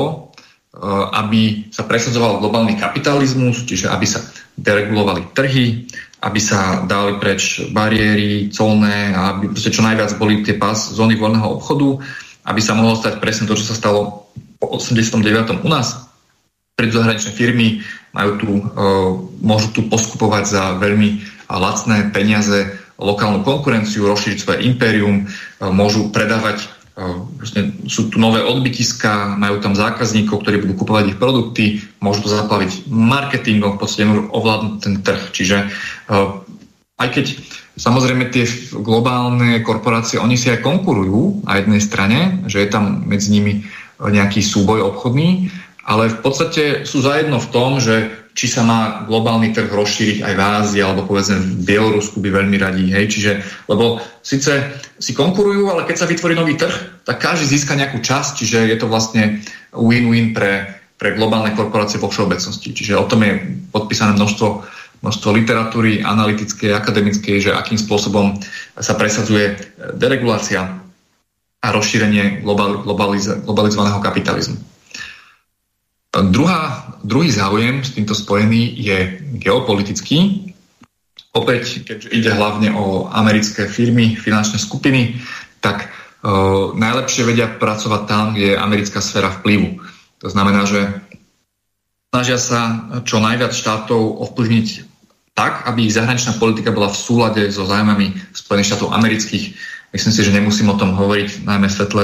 [1.15, 4.19] aby sa presadzoval globálny kapitalizmus, čiže aby sa
[4.59, 5.87] deregulovali trhy,
[6.25, 12.01] aby sa dali preč bariéry, colné aby čo najviac boli tie pás zóny voľného obchodu,
[12.49, 15.61] aby sa mohlo stať presne to, čo sa stalo po 89.
[15.61, 16.09] u nás.
[16.75, 17.79] Pred zahraničné firmy
[18.11, 18.63] majú tu, uh,
[19.39, 26.74] môžu tu poskupovať za veľmi lacné peniaze lokálnu konkurenciu, rozšíriť svoje impérium, uh, môžu predávať
[26.95, 32.31] Vlastne sú tu nové odbytiska, majú tam zákazníkov, ktorí budú kupovať ich produkty, môžu to
[32.31, 35.23] zaplaviť marketingom, v podstate môžu ovládnuť ten trh.
[35.35, 35.57] Čiže
[36.95, 37.25] aj keď
[37.75, 38.47] samozrejme tie
[38.79, 43.67] globálne korporácie, oni si aj konkurujú na jednej strane, že je tam medzi nimi
[43.99, 45.51] nejaký súboj obchodný,
[45.83, 50.33] ale v podstate sú zajedno v tom, že či sa má globálny trh rozšíriť aj
[50.35, 52.91] v Ázii, alebo povedzme v Bielorusku by veľmi radí.
[52.91, 53.15] Hej?
[53.15, 53.31] Čiže,
[53.71, 58.43] lebo síce si konkurujú, ale keď sa vytvorí nový trh, tak každý získa nejakú časť,
[58.43, 59.39] čiže je to vlastne
[59.71, 60.67] win-win pre,
[60.99, 62.75] pre globálne korporácie vo všeobecnosti.
[62.75, 63.39] Čiže o tom je
[63.71, 64.67] podpísané množstvo,
[64.99, 68.35] množstvo literatúry analytickej, akademickej, že akým spôsobom
[68.75, 69.55] sa presadzuje
[69.95, 70.83] deregulácia
[71.63, 74.74] a rozšírenie global, globaliz, globalizovaného kapitalizmu.
[76.15, 78.97] Druhá, druhý záujem s týmto spojený je
[79.35, 80.47] geopolitický.
[81.35, 85.19] Opäť, keďže ide hlavne o americké firmy, finančné skupiny,
[85.59, 89.83] tak uh, najlepšie vedia pracovať tam, kde je americká sféra vplyvu.
[90.23, 90.87] To znamená, že
[92.15, 94.67] snažia sa čo najviac štátov ovplyvniť
[95.35, 99.51] tak, aby ich zahraničná politika bola v súlade so zájmami Spojených štátov amerických.
[99.91, 102.03] Myslím si, že nemusím o tom hovoriť, najmä v svetle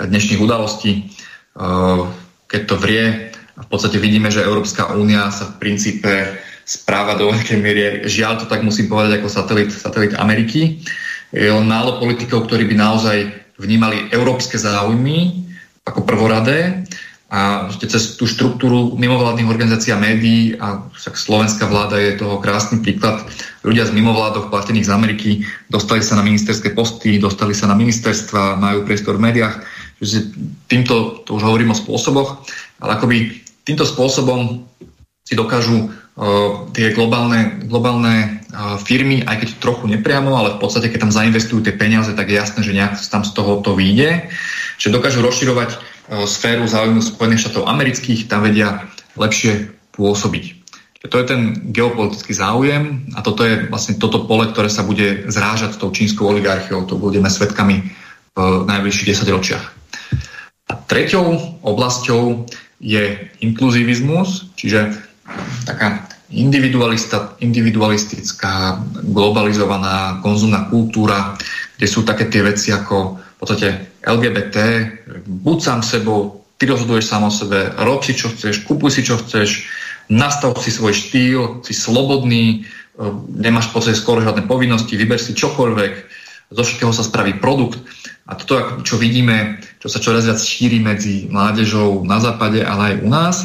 [0.00, 1.12] dnešných udalostí.
[1.52, 2.08] Uh,
[2.48, 7.34] keď to vrie, a v podstate vidíme, že Európska únia sa v princípe správa do
[7.34, 10.78] veľkej miery, žiaľ to tak musím povedať, ako satelit, satelit Ameriky.
[11.34, 13.16] Je len málo politikov, ktorí by naozaj
[13.58, 15.46] vnímali európske záujmy
[15.82, 16.86] ako prvoradé
[17.30, 22.82] a cez tú štruktúru mimovládnych organizácií a médií a však slovenská vláda je toho krásny
[22.82, 23.22] príklad.
[23.62, 25.30] Ľudia z mimovládok platených z Ameriky
[25.70, 29.62] dostali sa na ministerské posty, dostali sa na ministerstva, majú priestor v médiách.
[30.02, 30.18] Čiže
[30.66, 32.42] týmto, to už hovorím o spôsoboch,
[32.80, 33.16] ale akoby
[33.62, 34.64] týmto spôsobom
[35.22, 40.90] si dokážu uh, tie globálne, globálne uh, firmy, aj keď trochu nepriamo, ale v podstate,
[40.90, 44.26] keď tam zainvestujú tie peniaze, tak je jasné, že nejak tam z toho to vyjde.
[44.80, 50.60] Že dokážu rozširovať uh, sféru záujmu Spojených štátov amerických, tam vedia lepšie pôsobiť.
[51.00, 55.72] To je ten geopolitický záujem a toto je vlastne toto pole, ktoré sa bude zrážať
[55.72, 56.84] s tou čínskou oligarchiou.
[56.84, 57.88] To budeme svetkami
[58.36, 59.64] v najbližších 10 ročiach.
[60.68, 61.24] A treťou
[61.64, 62.44] oblasťou
[62.80, 64.96] je inkluzivizmus, čiže
[65.68, 66.08] taká
[67.40, 71.36] individualistická, globalizovaná konzumná kultúra,
[71.76, 73.68] kde sú také tie veci ako v podstate
[74.00, 74.56] LGBT,
[75.26, 79.16] buď sám sebou, ty rozhoduješ sám o sebe, rob si čo chceš, kúpuj si čo
[79.20, 79.68] chceš,
[80.12, 82.58] nastav si svoj štýl, si slobodný, e,
[83.40, 85.92] nemáš v podstate skoro žiadne povinnosti, vyber si čokoľvek,
[86.50, 87.78] zo všetkého sa spraví produkt.
[88.26, 92.96] A toto, čo vidíme, čo sa čoraz viac šíri medzi mládežou na západe, ale aj
[93.02, 93.36] u nás.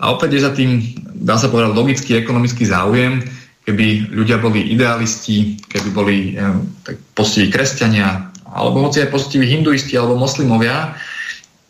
[0.00, 0.70] A opäť je za tým,
[1.16, 3.24] dá sa povedať, logický ekonomický záujem,
[3.68, 9.96] keby ľudia boli idealisti, keby boli ja, tak postiví kresťania, alebo hoci aj postiví hinduisti
[9.96, 10.96] alebo moslimovia,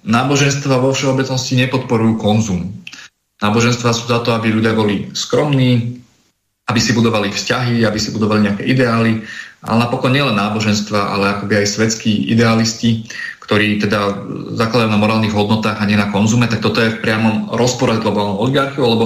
[0.02, 2.74] náboženstva vo všeobecnosti nepodporujú konzum.
[3.42, 5.98] Náboženstva sú za to, aby ľudia boli skromní,
[6.66, 9.22] aby si budovali vzťahy, aby si budovali nejaké ideály,
[9.62, 13.06] ale napokon nielen náboženstva, ale akoby aj svetskí idealisti,
[13.46, 14.26] ktorí teda
[14.58, 18.02] zakladajú na morálnych hodnotách a nie na konzume, tak toto je v priamom rozpore s
[18.02, 19.04] globálnou oligarchiou, lebo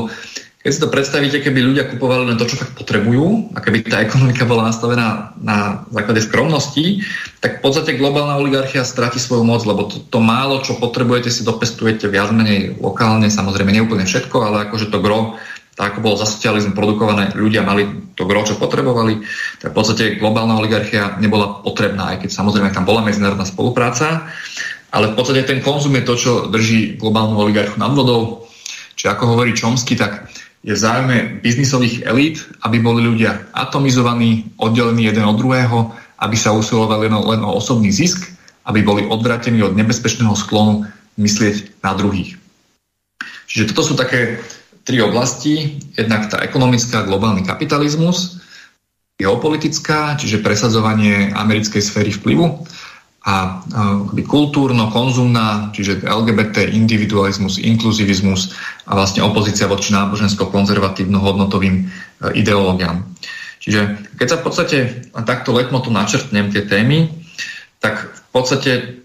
[0.67, 4.03] keď si to predstavíte, keby ľudia kupovali len to, čo fakt potrebujú a keby tá
[4.03, 7.07] ekonomika bola nastavená na základe skromnosti,
[7.39, 11.47] tak v podstate globálna oligarchia stráti svoju moc, lebo to, to málo, čo potrebujete, si
[11.47, 15.39] dopestujete viac menej lokálne, samozrejme neúplne všetko, ale akože to gro
[15.77, 17.85] tak ako bolo za socializmu produkované, ľudia mali
[18.17, 19.21] to gro, čo potrebovali,
[19.61, 24.25] tak v podstate globálna oligarchia nebola potrebná, aj keď samozrejme tam bola medzinárodná spolupráca,
[24.89, 28.49] ale v podstate ten konzum je to, čo drží globálnu oligarchu nad vodou.
[28.97, 30.33] Čiže ako hovorí Čomsky, tak
[30.65, 35.93] je v záujme biznisových elít, aby boli ľudia atomizovaní, oddelení jeden od druhého,
[36.25, 38.33] aby sa usilovali len, len o osobný zisk,
[38.65, 40.89] aby boli odvratení od nebezpečného sklonu
[41.21, 42.41] myslieť na druhých.
[43.47, 44.41] Čiže toto sú také
[44.87, 45.83] tri oblasti.
[45.99, 48.39] Jednak tá ekonomická globálny kapitalizmus,
[49.19, 52.63] geopolitická, čiže presadzovanie americkej sféry vplyvu
[53.27, 58.55] a uh, kultúrno-konzumná, čiže LGBT, individualizmus, inkluzivizmus
[58.87, 63.03] a vlastne opozícia voči nábožensko-konzervatívno-hodnotovým uh, ideológiám.
[63.59, 64.77] Čiže keď sa v podstate
[65.27, 67.11] takto letmotu načrtnem tie témy,
[67.83, 69.03] tak v podstate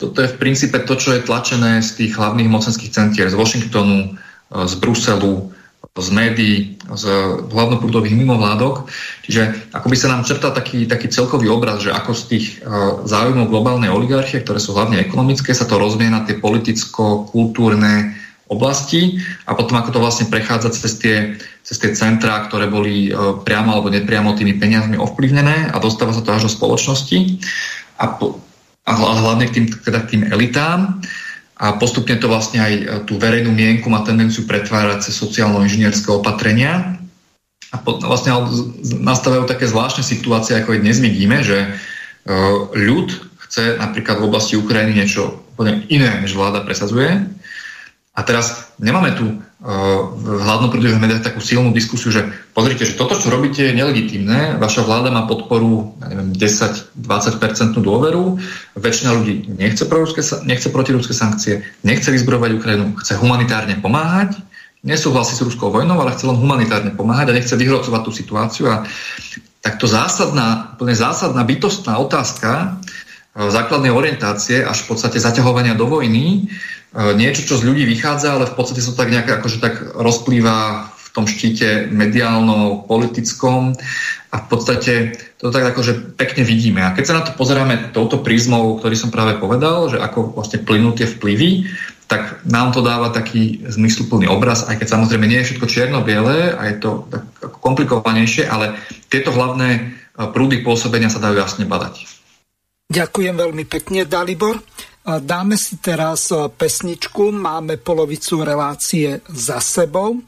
[0.00, 4.16] toto je v princípe to, čo je tlačené z tých hlavných mocenských centier z Washingtonu,
[4.50, 5.54] z Bruselu,
[5.98, 7.04] z médií, z
[7.50, 8.86] hlavnoprúdových mimovládok.
[9.26, 13.02] Čiže ako by sa nám črtal taký, taký celkový obraz, že ako z tých uh,
[13.06, 18.14] záujmov globálnej oligarchie, ktoré sú hlavne ekonomické, sa to rozvíja na tie politicko-kultúrne
[18.50, 21.16] oblasti a potom ako to vlastne prechádza cez tie,
[21.62, 26.22] cez tie centrá, ktoré boli uh, priamo alebo nepriamo tými peniazmi ovplyvnené a dostáva sa
[26.22, 27.38] to až do spoločnosti
[28.02, 28.42] a, po,
[28.86, 30.98] a hlavne k tým, teda k tým elitám
[31.60, 36.96] a postupne to vlastne aj e, tú verejnú mienku má tendenciu pretvárať cez sociálno-inžinierské opatrenia.
[37.70, 38.32] A po, vlastne
[38.80, 41.68] nastávajú také zvláštne situácie, ako aj dnes vidíme, že e,
[42.72, 43.12] ľud
[43.44, 47.28] chce napríklad v oblasti Ukrajiny niečo úplne iné, než vláda presadzuje.
[48.16, 52.24] A teraz nemáme tu v hlavnom prúde médiách takú silnú diskusiu, že
[52.56, 58.40] pozrite, že toto, čo robíte, je nelegitimné, vaša vláda má podporu, ja neviem, 10-20% dôveru,
[58.80, 64.40] väčšina ľudí nechce, proruské, nechce protiruské sankcie, nechce vyzbrojovať Ukrajinu, chce humanitárne pomáhať,
[64.80, 68.64] nesúhlasí s ruskou vojnou, ale chce len humanitárne pomáhať a nechce vyhrocovať tú situáciu.
[68.72, 68.88] A
[69.60, 72.80] takto zásadná, úplne zásadná bytostná otázka
[73.34, 76.50] základnej orientácie až v podstate zaťahovania do vojny
[76.90, 80.90] E, niečo, čo z ľudí vychádza, ale v podstate sa tak nejak akože tak rozplýva
[80.90, 83.74] v tom štíte mediálno-politickom
[84.30, 84.94] a v podstate
[85.38, 86.82] to tak akože pekne vidíme.
[86.82, 90.62] A keď sa na to pozeráme touto prízmou, ktorý som práve povedal, že ako vlastne
[90.62, 91.70] plynú tie vplyvy,
[92.10, 96.62] tak nám to dáva taký zmysluplný obraz, aj keď samozrejme nie je všetko čierno-biele a
[96.66, 97.22] je to tak
[97.62, 98.74] komplikovanejšie, ale
[99.06, 99.80] tieto hlavné e,
[100.34, 102.19] prúdy pôsobenia sa dajú jasne badať.
[102.90, 104.58] Ďakujem veľmi pekne, Dalibor.
[105.06, 110.18] Dáme si teraz e, pesničku, máme polovicu relácie za sebou,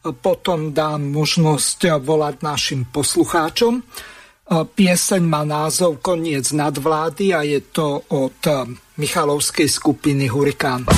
[0.00, 3.84] potom dám možnosť volať našim poslucháčom.
[4.50, 8.40] Pieseň má názov Koniec nadvlády a je to od
[8.96, 10.88] Michalovskej skupiny Hurikán.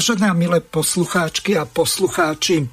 [0.00, 2.64] Vážené a milé poslucháčky a poslucháči,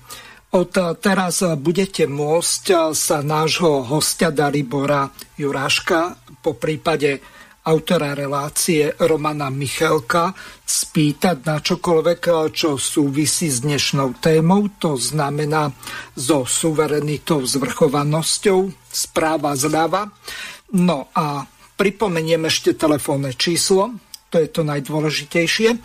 [0.55, 0.71] od
[1.03, 7.19] teraz budete môcť sa nášho hostia Dalibora Juráška, po prípade
[7.67, 10.31] autora relácie Romana Michelka,
[10.63, 15.75] spýtať na čokoľvek, čo súvisí s dnešnou témou, to znamená
[16.15, 20.15] so suverenitou, zvrchovanosťou, správa zľava.
[20.79, 21.43] No a
[21.75, 23.99] pripomeniem ešte telefónne číslo,
[24.31, 25.75] to je to najdôležitejšie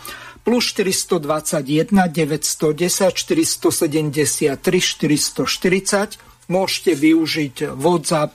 [0.43, 6.19] plus 421 910 473 440.
[6.51, 8.35] Môžete využiť WhatsApp,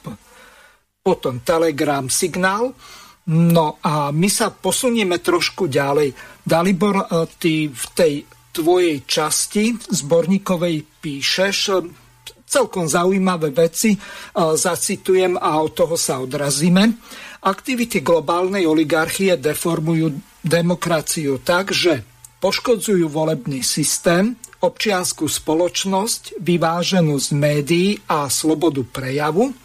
[1.04, 2.72] potom Telegram, Signál.
[3.28, 6.16] No a my sa posunieme trošku ďalej.
[6.48, 8.14] Dalibor, e, ty v tej
[8.56, 11.74] tvojej časti zborníkovej píšeš e,
[12.48, 14.00] celkom zaujímavé veci, e,
[14.56, 16.96] zacitujem a od toho sa odrazíme.
[17.48, 22.04] Aktivity globálnej oligarchie deformujú demokraciu tak, že
[22.44, 29.56] poškodzujú volebný systém, občianskú spoločnosť, vyváženosť médií a slobodu prejavu,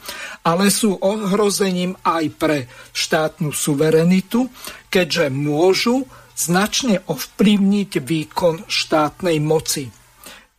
[0.46, 2.58] ale sú ohrozením aj pre
[2.94, 4.46] štátnu suverenitu,
[4.86, 6.06] keďže môžu
[6.38, 10.01] značne ovplyvniť výkon štátnej moci.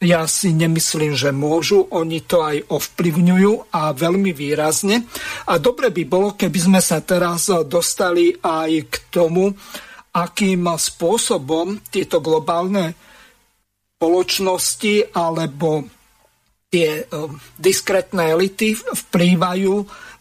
[0.03, 5.07] Ja si nemyslím, že môžu, oni to aj ovplyvňujú a veľmi výrazne.
[5.47, 9.55] A dobre by bolo, keby sme sa teraz dostali aj k tomu,
[10.11, 12.93] akým spôsobom tieto globálne
[13.95, 15.87] spoločnosti alebo
[16.67, 19.73] tie eh, diskrétne elity vplývajú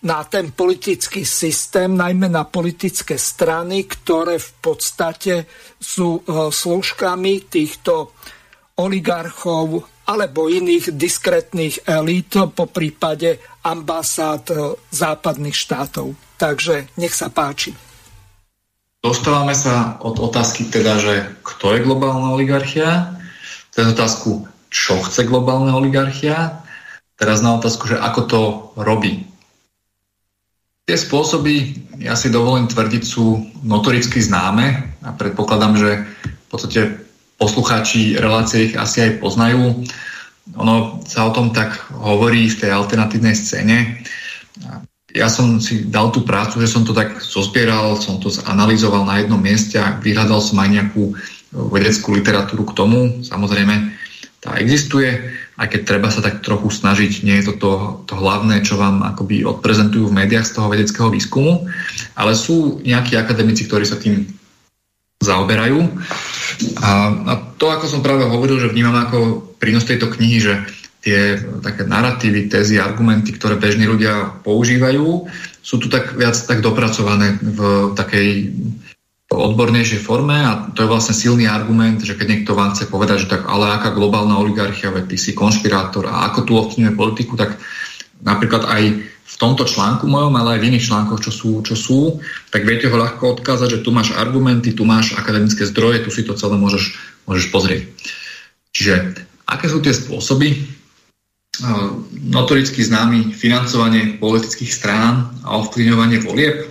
[0.07, 5.35] na ten politický systém, najmä na politické strany, ktoré v podstate
[5.83, 8.14] sú eh, služkami týchto
[8.83, 14.59] oligarchov alebo iných diskrétnych elít, po prípade ambasád eh,
[14.91, 16.18] západných štátov.
[16.37, 17.70] Takže nech sa páči.
[19.03, 23.18] Dostávame sa od otázky teda, že kto je globálna oligarchia,
[23.74, 26.62] cez otázku, čo chce globálna oligarchia,
[27.18, 28.41] teraz na otázku, že ako to
[28.78, 29.26] robí.
[30.87, 35.91] Tie spôsoby, ja si dovolím tvrdiť, sú notoricky známe a predpokladám, že
[36.26, 36.80] v podstate
[37.43, 39.82] poslucháči relácie ich asi aj poznajú.
[40.55, 43.99] Ono sa o tom tak hovorí v tej alternatívnej scéne
[45.12, 49.20] ja som si dal tú prácu, že som to tak zozbieral, som to zanalizoval na
[49.20, 51.12] jednom mieste a vyhľadal som aj nejakú
[51.53, 52.99] vedeckú literatúru k tomu.
[53.20, 53.93] Samozrejme,
[54.40, 55.12] tá existuje,
[55.61, 57.72] aj keď treba sa tak trochu snažiť, nie je to to,
[58.09, 61.68] to hlavné, čo vám akoby odprezentujú v médiách z toho vedeckého výskumu,
[62.16, 64.24] ale sú nejakí akademici, ktorí sa tým
[65.20, 65.78] zaoberajú.
[66.80, 66.90] A,
[67.28, 70.54] a to, ako som práve hovoril, že vnímam ako prínos tejto knihy, že
[71.02, 75.26] tie také narratívy, tézy, argumenty, ktoré bežní ľudia používajú,
[75.58, 78.28] sú tu tak viac tak dopracované v takej
[79.32, 83.32] odbornejšej forme a to je vlastne silný argument, že keď niekto vám chce povedať, že
[83.32, 87.56] tak ale aká globálna oligarchia, veď ty si konšpirátor a ako tu ovplyvňuje politiku, tak
[88.20, 88.82] napríklad aj
[89.23, 92.01] v tomto článku mojom, ale aj v iných článkoch, čo sú, čo sú,
[92.53, 96.27] tak viete ho ľahko odkázať, že tu máš argumenty, tu máš akademické zdroje, tu si
[96.27, 96.95] to celé môžeš,
[97.25, 97.89] môžeš pozrieť.
[98.77, 98.95] Čiže
[99.49, 100.68] aké sú tie spôsoby,
[102.33, 106.64] notoricky známy financovanie politických strán a ovplyvňovanie volieb.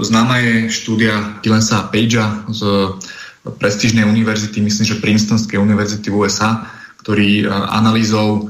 [0.00, 2.62] Známa je štúdia Gilensa Pagea z
[3.60, 6.64] prestížnej univerzity, myslím, že Princetonskej univerzity v USA,
[7.04, 8.48] ktorý analýzou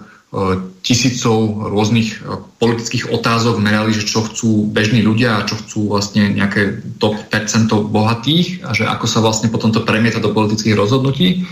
[0.83, 2.27] tisícov rôznych
[2.59, 7.87] politických otázok merali, že čo chcú bežní ľudia a čo chcú vlastne nejaké top percento
[7.87, 11.47] bohatých a že ako sa vlastne potom to premieta do politických rozhodnutí.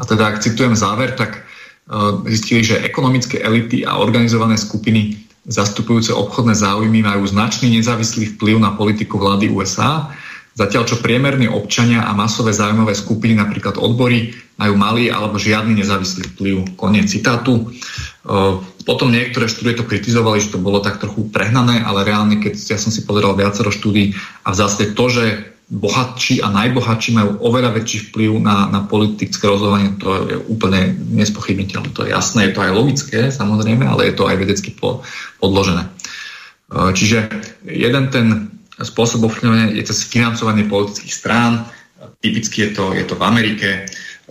[0.00, 1.44] A teda, ak citujem záver, tak
[2.24, 8.72] zistili, že ekonomické elity a organizované skupiny zastupujúce obchodné záujmy majú značný nezávislý vplyv na
[8.72, 10.08] politiku vlády USA,
[10.54, 16.36] zatiaľ čo priemerní občania a masové záujmové skupiny, napríklad odbory, majú malý alebo žiadny nezávislý
[16.36, 16.76] vplyv.
[16.76, 17.72] Koniec citátu.
[18.84, 22.78] Potom niektoré štúdie to kritizovali, že to bolo tak trochu prehnané, ale reálne, keď ja
[22.80, 24.12] som si pozeral viacero štúdí
[24.44, 25.24] a v zásade to, že
[25.70, 31.94] bohatší a najbohatší majú oveľa väčší vplyv na, na politické rozhodovanie, to je úplne nespochybniteľné.
[31.94, 35.06] To je jasné, je to aj logické, samozrejme, ale je to aj vedecky po,
[35.38, 35.86] podložené.
[35.86, 35.90] E,
[36.90, 37.30] čiže
[37.62, 38.26] jeden ten
[38.80, 41.68] spôsob ovplyvňovania je cez financovanie politických strán.
[42.20, 43.68] Typicky je to, je to v Amerike.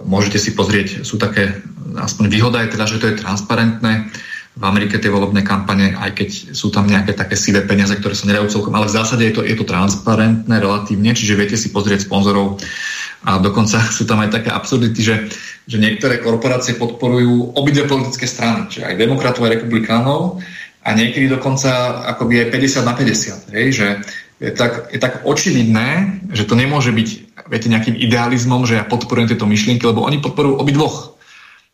[0.02, 1.60] Môžete si pozrieť, sú také,
[2.00, 4.10] aspoň výhoda je teda, že to je transparentné
[4.60, 8.28] v Amerike tie volebné kampane, aj keď sú tam nejaké také sivé peniaze, ktoré sa
[8.28, 12.04] nedajú celkom, ale v zásade je to, je to transparentné relatívne, čiže viete si pozrieť
[12.04, 12.60] sponzorov
[13.24, 15.16] a dokonca sú tam aj také absurdity, že,
[15.64, 20.43] že niektoré korporácie podporujú obidve politické strany, čiže aj demokratov, aj republikánov
[20.84, 23.88] a niekedy dokonca akoby aj 50 na 50, hej, že
[24.39, 27.09] je tak, je tak očividné, že to nemôže byť
[27.51, 31.19] viete, nejakým idealizmom, že ja podporujem tieto myšlienky, lebo oni podporujú obidvoch.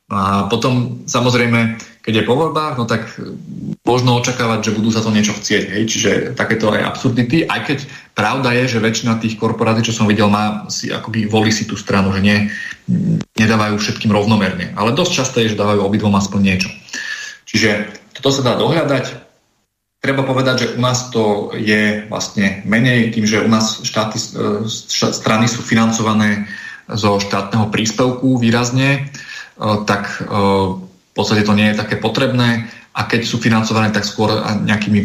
[0.09, 3.17] A potom samozrejme keď je po voľbách, no tak
[3.81, 5.73] možno očakávať, že budú sa to niečo chcieť.
[5.73, 5.83] Hej?
[5.89, 7.77] Čiže takéto aj absurdity, aj keď
[8.13, 11.73] pravda je, že väčšina tých korporácií, čo som videl, má si akoby volí si tú
[11.73, 12.53] stranu, že nie,
[13.41, 14.77] nedávajú všetkým rovnomerne.
[14.77, 16.69] Ale dosť často je, že dávajú obidvom aspoň niečo.
[17.49, 17.89] Čiže
[18.21, 19.24] toto sa dá dohľadať.
[20.05, 24.21] Treba povedať, že u nás to je vlastne menej tým, že u nás štáty,
[25.09, 26.45] strany sú financované
[26.85, 29.09] zo štátneho príspevku výrazne,
[29.89, 32.69] tak v podstate to nie je také potrebné.
[32.95, 34.31] A keď sú financované, tak skôr
[34.63, 35.03] nejakými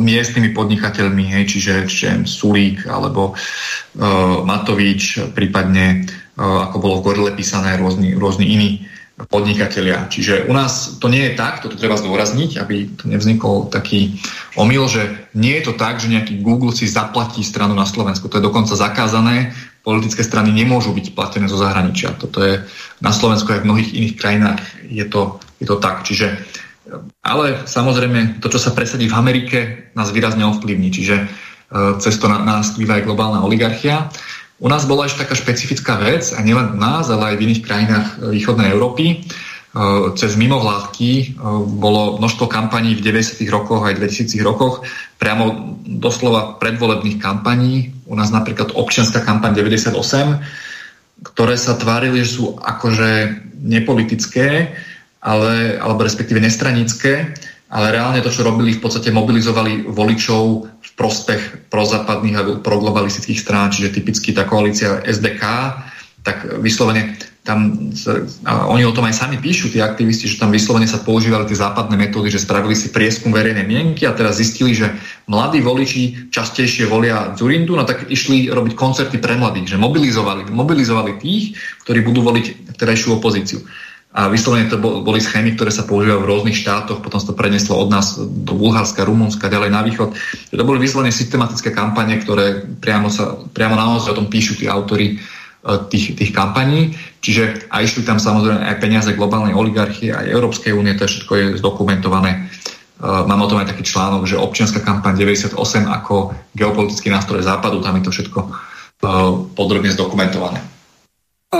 [0.00, 7.32] miestnymi podnikateľmi, hej, čiže, čiže Sulík alebo uh, Matovič, prípadne uh, ako bolo v Gorile
[7.36, 8.70] písané rôzni, rôzni iní
[9.16, 10.12] podnikatelia.
[10.12, 14.20] Čiže u nás to nie je tak, toto treba zdôrazniť, aby to nevznikol taký
[14.60, 18.28] omyl, že nie je to tak, že nejaký Google si zaplatí stranu na Slovensku.
[18.28, 19.56] To je dokonca zakázané.
[19.80, 22.12] Politické strany nemôžu byť platené zo zahraničia.
[22.20, 22.60] Toto je
[23.00, 26.04] na Slovensku aj v mnohých iných krajinách je to, je to tak.
[26.04, 26.36] Čiže
[27.26, 30.94] ale samozrejme, to, čo sa presadí v Amerike, nás výrazne ovplyvní.
[30.94, 31.26] Čiže e,
[31.98, 34.06] cez to nás vplyvá aj globálna oligarchia.
[34.56, 37.64] U nás bola ešte taká špecifická vec, a nielen u nás, ale aj v iných
[37.64, 39.04] krajinách e, východnej Európy.
[39.12, 39.16] E,
[40.16, 41.36] cez mimovládky
[41.76, 43.44] bolo množstvo kampaní v 90.
[43.52, 44.80] rokoch aj 2000 rokoch,
[45.20, 47.92] priamo doslova predvolebných kampaní.
[48.08, 49.92] U nás napríklad občianská kampaň 98,
[51.20, 54.72] ktoré sa tvárili, že sú akože nepolitické,
[55.20, 57.34] ale, alebo respektíve nestranické,
[57.66, 64.00] ale reálne to, čo robili, v podstate mobilizovali voličov prospech prozápadných a proglobalistických strán, čiže
[64.00, 65.44] typicky tá koalícia SDK,
[66.24, 67.14] tak vyslovene
[67.46, 67.94] tam,
[68.42, 71.54] a oni o tom aj sami píšu, tí aktivisti, že tam vyslovene sa používali tie
[71.54, 74.90] západné metódy, že spravili si prieskum verejnej mienky a teraz zistili, že
[75.30, 81.22] mladí voliči častejšie volia Zurindu, no tak išli robiť koncerty pre mladých, že mobilizovali, mobilizovali
[81.22, 81.54] tých,
[81.86, 83.62] ktorí budú voliť terajšiu opozíciu.
[84.16, 87.76] A vyslovene to boli schémy, ktoré sa používajú v rôznych štátoch, potom sa to preneslo
[87.76, 90.16] od nás do Bulharska, Rumunska, ďalej na východ.
[90.56, 95.20] To boli vyslovene systematické kampane, ktoré priamo, sa, priamo naozaj o tom píšu tí autory
[95.20, 96.96] e, tých, tých kampaní.
[97.20, 101.44] Čiže a išli tam samozrejme aj peniaze globálnej oligarchie, aj Európskej únie, to všetko je
[101.60, 102.32] zdokumentované.
[102.32, 105.60] E, mám o tom aj taký článok, že občianská kampaň 98
[105.92, 108.48] ako geopolitický nástroj západu, tam je to všetko e,
[109.52, 110.75] podrobne zdokumentované.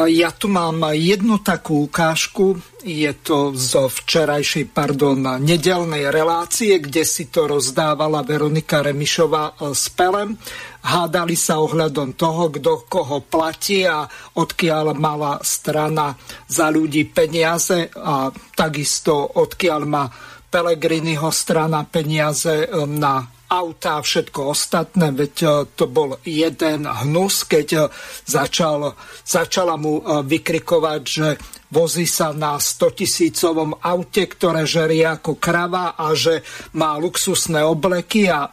[0.04, 7.32] Ja tu mám jednu takú ukážku, je to zo včerajšej, pardon, nedelnej relácie, kde si
[7.32, 10.36] to rozdávala Veronika Remišová e, s Pelem.
[10.84, 14.04] Hádali sa ohľadom toho, kto koho platí a
[14.36, 16.12] odkiaľ mala strana
[16.44, 20.04] za ľudí peniaze a takisto odkiaľ má
[20.46, 27.46] Pelegriniho strana peniaze e, na auta a všetko ostatné, veď e, to bol jeden hnus,
[27.46, 27.80] keď e,
[28.26, 31.28] začal, začala mu e, vykrikovať, že
[31.70, 36.42] vozí sa na 100 tisícovom aute, ktoré žerie ako krava a že
[36.78, 38.46] má luxusné obleky a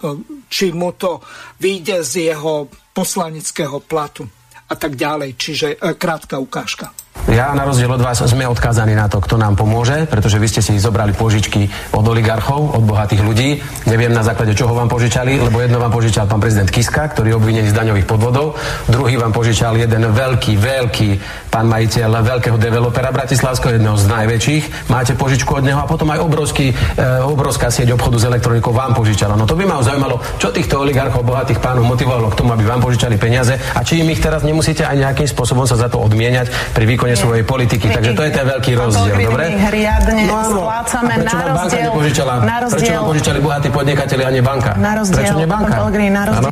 [0.49, 1.21] či mu to
[1.61, 4.25] vyjde z jeho poslaneckého platu
[4.65, 5.29] a tak ďalej.
[5.37, 5.67] Čiže
[5.97, 7.03] krátka ukážka.
[7.34, 10.61] Ja na rozdiel od vás sme odkázaní na to, kto nám pomôže, pretože vy ste
[10.61, 13.57] si zobrali požičky od oligarchov, od bohatých ľudí.
[13.89, 17.39] Neviem na základe čoho vám požičali, lebo jedno vám požičal pán prezident Kiska, ktorý je
[17.41, 21.09] obvinený z daňových podvodov, druhý vám požičal jeden veľký, veľký
[21.49, 24.64] pán majiteľ veľkého developera Bratislavského, jedného z najväčších.
[24.93, 26.76] Máte požičku od neho a potom aj obrovský, e,
[27.24, 29.34] obrovská sieť obchodu s elektronikou vám požičala.
[29.34, 32.82] No to by ma zaujímalo, čo týchto oligarchov, bohatých pánov motivovalo k tomu, aby vám
[32.82, 36.74] požičali peniaze a či im ich teraz nemusíte aj nejakým spôsobom sa za to odmieniať
[36.74, 37.86] pri výkone výkone svojej politiky.
[37.91, 39.43] Takže to je ten veľký rozdiel, dobre?
[39.68, 41.91] riadne no, splácame na rozdiel...
[41.91, 42.56] Na.
[42.64, 44.72] Prečo vám požičali bohatí podnikateľi a nie banka?
[44.80, 45.76] Na rozdiel, prečo nie banka?
[45.91, 46.51] na rozdiel...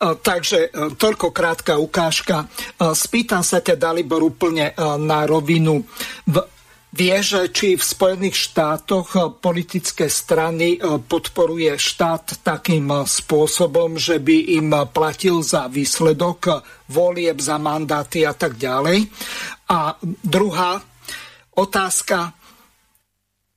[0.00, 2.48] Takže e, toľko krátka ukážka.
[2.48, 5.84] E, spýtam sa ťa, Dalibor, úplne e, na rovinu.
[6.24, 6.36] V
[6.90, 13.94] Vie, že či v Spojených štátoch eh, politické strany eh, podporuje štát takým eh, spôsobom,
[13.94, 19.06] že by im platil za výsledok volieb, za mandáty a tak ďalej.
[19.70, 20.82] A druhá
[21.54, 22.34] otázka,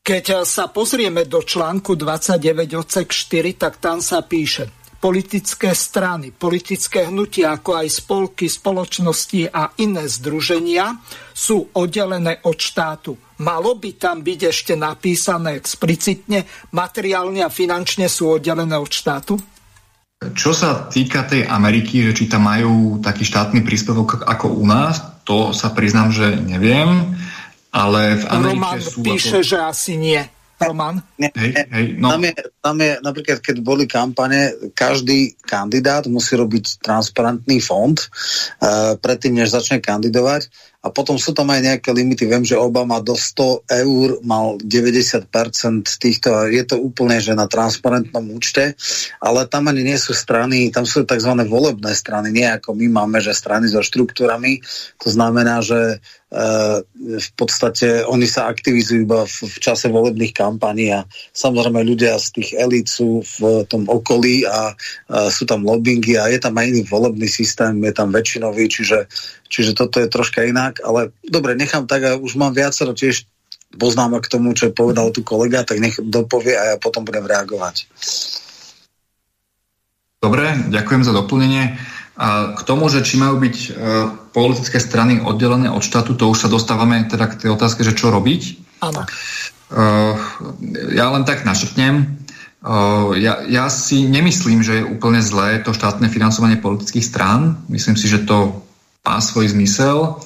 [0.06, 2.38] keď sa pozrieme do článku 29
[2.78, 4.70] odsek 4, tak tam sa píše–
[5.04, 10.96] politické strany, politické hnutia, ako aj spolky, spoločnosti a iné združenia
[11.36, 13.12] sú oddelené od štátu.
[13.44, 19.36] Malo by tam byť ešte napísané explicitne, materiálne a finančne sú oddelené od štátu?
[20.24, 25.04] Čo sa týka tej Ameriky, že či tam majú taký štátny príspevok ako u nás,
[25.28, 27.12] to sa priznám, že neviem,
[27.76, 29.04] ale v Amerike Roman sú...
[29.04, 29.50] píše, ako...
[29.52, 30.24] že asi nie.
[30.69, 30.95] Roman?
[31.19, 32.14] Nie, hej, hej, no.
[32.14, 32.34] tam, je,
[32.64, 39.52] tam je napríklad, keď boli kampane, každý kandidát musí robiť transparentný fond uh, predtým, než
[39.52, 40.48] začne kandidovať
[40.84, 42.27] a potom sú tam aj nejaké limity.
[42.27, 45.31] Viem, že Obama do 100 eur mal 90%
[45.88, 48.76] týchto, je to úplne, že na transparentnom účte,
[49.23, 51.31] ale tam ani nie sú strany, tam sú tzv.
[51.47, 54.60] volebné strany, nie ako my máme, že strany so štruktúrami.
[54.99, 56.03] To znamená, že
[56.34, 62.18] Eh, v podstate oni sa aktivizujú iba v, v čase volebných kampaní a samozrejme ľudia
[62.18, 64.73] z tých elít sú v tom okolí a,
[65.14, 69.05] a sú tam lobbingy a je tam aj iný volebný systém, je tam väčšinový, čiže,
[69.54, 73.30] čiže toto je troška inak, ale dobre, nechám tak a už mám viacero tiež
[73.78, 77.86] poznámok k tomu, čo povedal tu kolega, tak nech dopovie a ja potom budem reagovať.
[80.18, 81.78] Dobre, ďakujem za doplnenie.
[82.14, 83.70] A k tomu, že či majú byť e,
[84.32, 88.14] politické strany oddelené od štátu, to už sa dostávame teda k tej otázke, že čo
[88.14, 88.42] robiť.
[88.86, 89.02] Áno.
[89.02, 89.08] E,
[90.94, 91.96] ja len tak našepnem.
[91.98, 92.06] E,
[93.18, 97.66] ja, ja si nemyslím, že je úplne zlé to štátne financovanie politických strán.
[97.66, 98.62] Myslím si, že to
[99.04, 100.24] má svoj zmysel.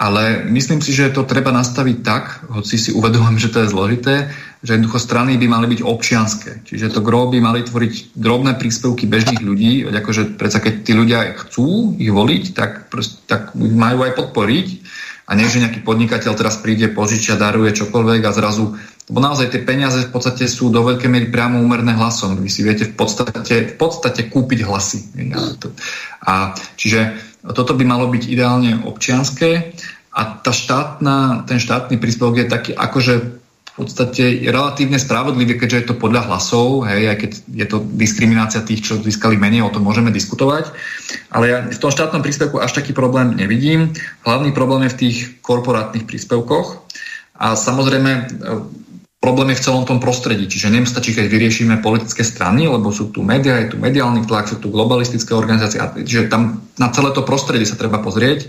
[0.00, 4.14] Ale myslím si, že to treba nastaviť tak, hoci si uvedomujem, že to je zložité,
[4.64, 6.64] že jednoducho strany by mali byť občianské.
[6.64, 11.36] Čiže to gro by mali tvoriť drobné príspevky bežných ľudí, akože predsa keď tí ľudia
[11.44, 14.68] chcú ich voliť, tak, prost, tak majú aj podporiť.
[15.28, 18.64] A nie, že nejaký podnikateľ teraz príde, požičia, daruje čokoľvek a zrazu
[19.10, 22.38] lebo naozaj tie peniaze v podstate sú do veľkej miery priamo úmerné hlasom.
[22.38, 25.02] Vy si viete v podstate, v podstate kúpiť hlasy.
[26.30, 29.72] A čiže toto by malo byť ideálne občianské
[30.12, 33.14] a tá štátna, ten štátny príspevok je taký akože
[33.70, 38.60] v podstate relatívne spravodlivý, keďže je to podľa hlasov, hej, aj keď je to diskriminácia
[38.60, 40.68] tých, čo získali menej, o tom môžeme diskutovať.
[41.32, 43.94] Ale ja v tom štátnom príspevku až taký problém nevidím.
[44.26, 46.82] Hlavný problém je v tých korporátnych príspevkoch.
[47.40, 48.28] A samozrejme,
[49.20, 50.48] problém je v celom tom prostredí.
[50.48, 54.56] Čiže stačí, keď vyriešime politické strany, lebo sú tu médiá, je tu mediálny tlak, sú
[54.56, 55.76] tu globalistické organizácie.
[56.00, 58.48] Čiže tam na celé to prostredie sa treba pozrieť.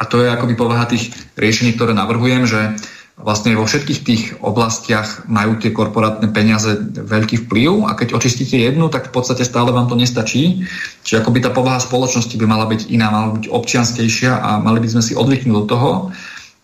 [0.00, 2.80] A to je akoby povaha tých riešení, ktoré navrhujem, že
[3.20, 8.88] vlastne vo všetkých tých oblastiach majú tie korporátne peniaze veľký vplyv a keď očistíte jednu,
[8.88, 10.64] tak v podstate stále vám to nestačí.
[11.04, 14.88] Čiže akoby tá povaha spoločnosti by mala byť iná, mala byť občianskejšia a mali by
[14.88, 15.90] sme si odvyknúť do toho,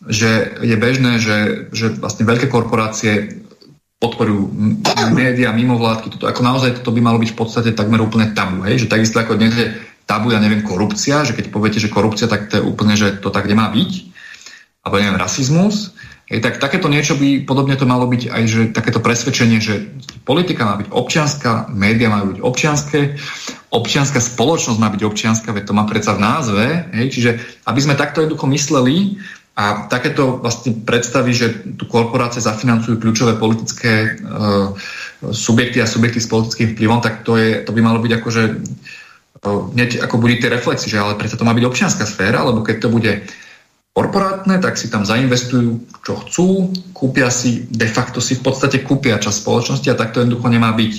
[0.07, 3.43] že je bežné, že, že vlastne veľké korporácie
[3.97, 4.53] podporujú
[5.17, 8.85] médiá, mimovládky, toto ako naozaj toto by malo byť v podstate takmer úplne tabu, hej?
[8.85, 9.73] že takisto ako dnes je
[10.05, 13.33] tabu, ja neviem, korupcia, že keď poviete, že korupcia, tak to je úplne, že to
[13.33, 13.93] tak nemá byť,
[14.85, 15.97] alebo neviem, rasizmus,
[16.29, 19.89] hej, tak takéto niečo by podobne to malo byť aj, že takéto presvedčenie, že
[20.29, 23.01] politika má byť občianská, médiá majú byť občianské,
[23.73, 26.65] občianská spoločnosť má byť občianská, veď to má predsa v názve,
[26.95, 27.31] hej, čiže
[27.65, 29.19] aby sme takto jednoducho mysleli,
[29.57, 31.47] a takéto vlastne predstavy, že
[31.81, 34.77] tu korporácie zafinancujú kľúčové politické uh,
[35.33, 39.73] subjekty a subjekty s politickým vplyvom, tak to, je, to by malo byť akože uh,
[39.73, 42.77] hneď ako budú tie reflexy, že ale predsa to má byť občianská sféra, lebo keď
[42.85, 43.25] to bude
[43.97, 46.49] korporátne, tak si tam zainvestujú, čo chcú,
[46.93, 50.69] kúpia si, de facto si v podstate kúpia čas spoločnosti a tak to jednoducho nemá
[50.77, 50.95] byť.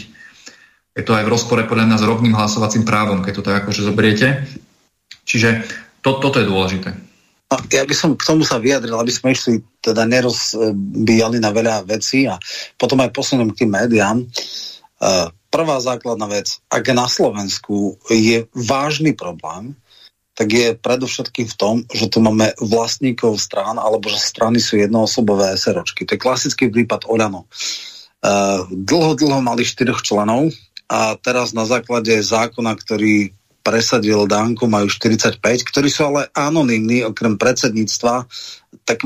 [0.98, 3.86] Je to aj v rozpore podľa mňa s rovným hlasovacím právom, keď to tak akože
[3.86, 4.50] zoberiete.
[5.30, 5.62] Čiže
[6.02, 7.07] to, toto je dôležité.
[7.48, 12.28] Ja by som k tomu sa vyjadril, aby sme išli, teda nerozbíjali na veľa vecí
[12.28, 12.36] a
[12.76, 14.20] potom aj posuniem k tým médiám.
[14.20, 14.26] E,
[15.48, 19.80] prvá základná vec, ak na Slovensku je vážny problém,
[20.36, 25.56] tak je predovšetkým v tom, že tu máme vlastníkov strán, alebo že strany sú jednoosobové
[25.58, 26.06] SROčky.
[26.06, 27.50] To je klasický prípad Oľano.
[28.22, 30.54] Uh, dlho, dlho mali štyroch členov
[30.86, 33.34] a teraz na základe zákona, ktorý
[33.68, 38.24] presadil Danko, majú 45, ktorí sú ale anonimní, okrem predsedníctva,
[38.88, 39.04] tak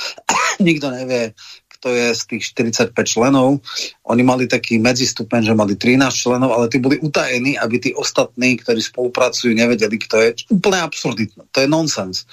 [0.68, 1.32] nikto nevie,
[1.80, 3.64] kto je z tých 45 členov.
[4.04, 8.60] Oni mali taký medzistupeň, že mali 13 členov, ale tí boli utajení, aby tí ostatní,
[8.60, 10.28] ktorí spolupracujú, nevedeli, kto je.
[10.52, 11.48] Úplne absurditné.
[11.48, 12.28] To je nonsens.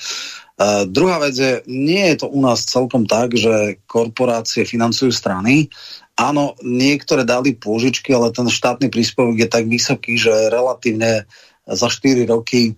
[0.61, 5.72] Uh, druhá vec je, nie je to u nás celkom tak, že korporácie financujú strany.
[6.19, 11.26] Áno, niektoré dali pôžičky, ale ten štátny príspevok je tak vysoký, že relatívne
[11.72, 12.76] za 4 roky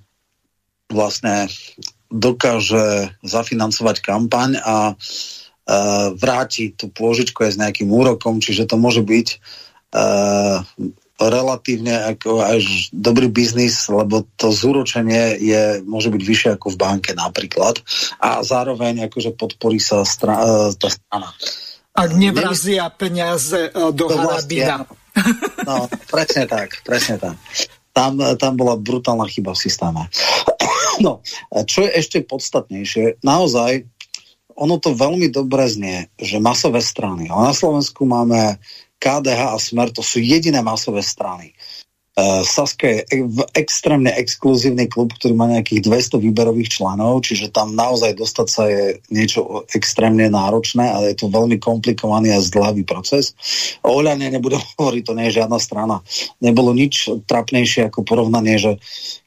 [0.91, 1.49] vlastne
[2.13, 4.95] dokáže zafinancovať kampaň a e,
[6.13, 9.37] vráti tú pôžičku aj s nejakým úrokom, čiže to môže byť e,
[11.17, 17.11] relatívne ako až dobrý biznis, lebo to zúročenie je, môže byť vyššie ako v banke
[17.17, 17.81] napríklad
[18.21, 21.33] a zároveň akože podporí sa stra, e, tá strana.
[21.93, 24.85] Ak nevrazia peniaze e, do harabina.
[25.65, 27.37] No, presne tak, presne tak
[27.93, 30.01] tam, tam bola brutálna chyba v systéme.
[31.01, 31.25] No,
[31.65, 33.81] čo je ešte podstatnejšie, naozaj
[34.53, 37.33] ono to veľmi dobre znie, že masové strany.
[37.33, 38.61] Ale na Slovensku máme
[39.01, 41.57] KDH a Smer, to sú jediné masové strany.
[42.14, 43.26] Uh, Saska je
[43.57, 49.02] extrémne exkluzívny klub, ktorý má nejakých 200 výberových členov, čiže tam naozaj dostať sa je
[49.10, 53.34] niečo extrémne náročné, ale je to veľmi komplikovaný a zdlhavý proces.
[53.81, 56.06] O Oľane nebudem hovoriť, to nie je žiadna strana.
[56.38, 58.77] Nebolo nič trapnejšie ako porovnanie, že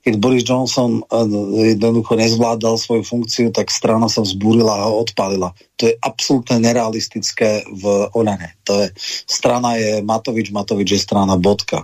[0.07, 1.27] keď Boris Johnson uh,
[1.67, 5.51] jednoducho nezvládal svoju funkciu, tak strana sa vzbúrila a ho odpalila.
[5.83, 8.55] To je absolútne nerealistické v Oľane.
[8.71, 8.95] To je,
[9.27, 11.83] strana je Matovič, Matovič je strana bodka.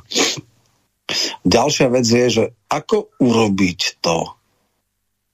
[1.43, 4.33] Ďalšia vec je, že ako urobiť to,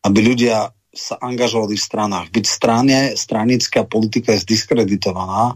[0.05, 2.27] aby ľudia sa angažovali v stranách.
[2.35, 5.55] Byť strane, stranická politika je zdiskreditovaná,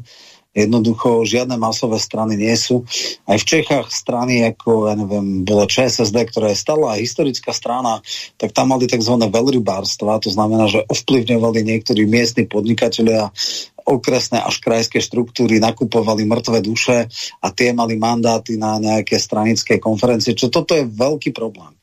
[0.52, 2.84] Jednoducho žiadne masové strany nie sú.
[3.24, 8.04] Aj v Čechách strany ako, ja neviem, bola ČSSD, ktorá je stála historická strana,
[8.36, 9.16] tak tam mali tzv.
[9.16, 13.32] veľrybárstva, to znamená, že ovplyvňovali niektorí miestni podnikatelia
[13.82, 17.08] okresné až krajské štruktúry nakupovali mŕtve duše
[17.42, 20.38] a tie mali mandáty na nejaké stranické konferencie.
[20.38, 21.74] Čo toto je veľký problém.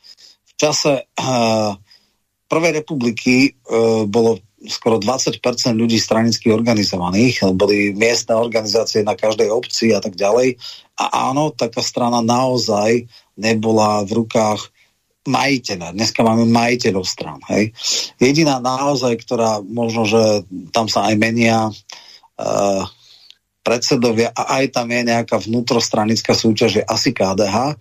[0.45, 1.73] V čase uh,
[2.49, 5.39] Prvej republiky uh, bolo skoro 20%
[5.71, 10.59] ľudí stranicky organizovaných, boli miestne organizácie na každej obci a tak ďalej.
[10.99, 13.07] A áno, taká strana naozaj
[13.39, 14.67] nebola v rukách
[15.23, 15.95] majiteľa.
[15.95, 17.39] Dneska máme majiteľov stran.
[17.47, 17.71] Hej.
[18.19, 20.43] Jediná naozaj, ktorá možno, že
[20.75, 22.83] tam sa aj menia uh,
[23.63, 27.77] predsedovia a aj tam je nejaká vnútrostranická súťaž, je asi KDH,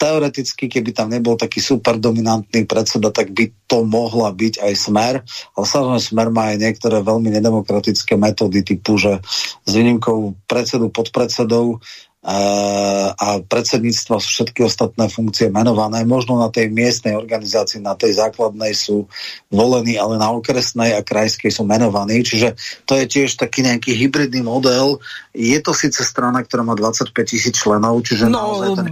[0.00, 5.14] teoreticky, keby tam nebol taký super dominantný predseda, tak by to mohla byť aj smer.
[5.52, 9.20] Ale samozrejme smer má aj niektoré veľmi nedemokratické metódy typu, že
[9.68, 12.32] s výnimkou predsedu pod predsedou e,
[13.12, 16.00] a predsedníctva sú všetky ostatné funkcie menované.
[16.08, 19.04] Možno na tej miestnej organizácii, na tej základnej sú
[19.52, 22.24] volení, ale na okresnej a krajskej sú menovaní.
[22.24, 22.56] Čiže
[22.88, 24.96] to je tiež taký nejaký hybridný model.
[25.36, 28.88] Je to síce strana, ktorá má 25 tisíc členov, čiže no, naozaj ten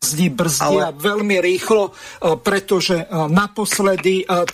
[0.00, 0.96] brzdí, brzdia Ale...
[0.96, 4.48] veľmi rýchlo, e, pretože e, naposledy 13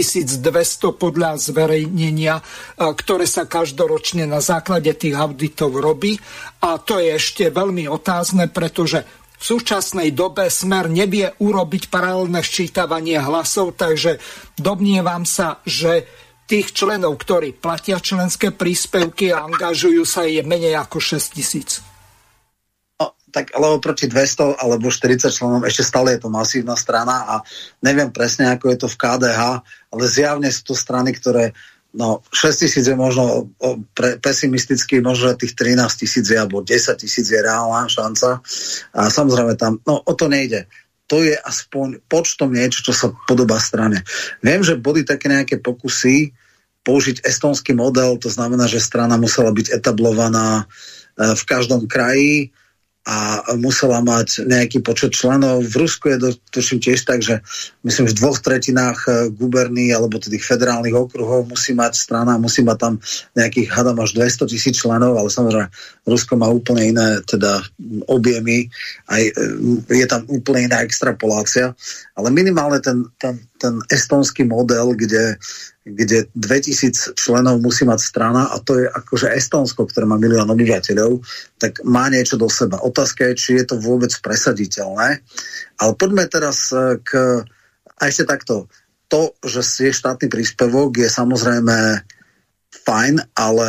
[0.00, 2.40] e, 200 podľa zverejnenia,
[2.80, 6.16] ktoré sa každoročne na základe tých auditov robí.
[6.64, 9.04] A to je ešte veľmi otázne, pretože
[9.38, 14.18] v súčasnej dobe Smer nevie urobiť paralelné ščítavanie hlasov, takže
[14.56, 16.08] domnievam sa, že
[16.48, 21.84] tých členov, ktorí platia členské príspevky a angažujú sa, je menej ako 6 tisíc
[23.30, 27.34] tak alebo proti 200 alebo 40 členom ešte stále je to masívna strana a
[27.84, 29.42] neviem presne, ako je to v KDH,
[29.92, 31.52] ale zjavne sú to strany, ktoré
[31.96, 33.48] no 6 tisíc je možno
[33.96, 38.44] pre, pesimisticky, možno tých 13 tisíc alebo 10 tisíc je reálna šanca.
[38.92, 40.68] A samozrejme tam, no o to nejde.
[41.08, 44.04] To je aspoň počtom niečo, čo sa podobá strane.
[44.44, 46.36] Viem, že boli také nejaké pokusy
[46.84, 52.52] použiť estonský model, to znamená, že strana musela byť etablovaná e, v každom kraji,
[53.08, 55.64] a musela mať nejaký počet členov.
[55.64, 57.40] V Rusku je to tuším tiež tak, že
[57.80, 62.76] myslím, v dvoch tretinách e, guberní alebo tých federálnych okruhov musí mať strana, musí mať
[62.76, 62.94] tam
[63.32, 65.72] nejakých, hadam, až 200 tisíc členov, ale samozrejme
[66.04, 67.64] Rusko má úplne iné teda
[68.12, 68.68] objemy,
[69.08, 69.32] aj e,
[69.88, 71.72] je tam úplne iná extrapolácia,
[72.12, 75.40] ale minimálne ten, ten, ten estonský model, kde
[75.88, 81.24] kde 2000 členov musí mať strana a to je akože Estonsko, ktoré má milión obyvateľov,
[81.56, 82.84] tak má niečo do seba.
[82.84, 85.24] Otázka je, či je to vôbec presaditeľné.
[85.80, 87.42] Ale poďme teraz e, k...
[87.98, 88.70] A ešte takto.
[89.08, 92.04] To, že je štátny príspevok, je samozrejme
[92.84, 93.68] fajn, ale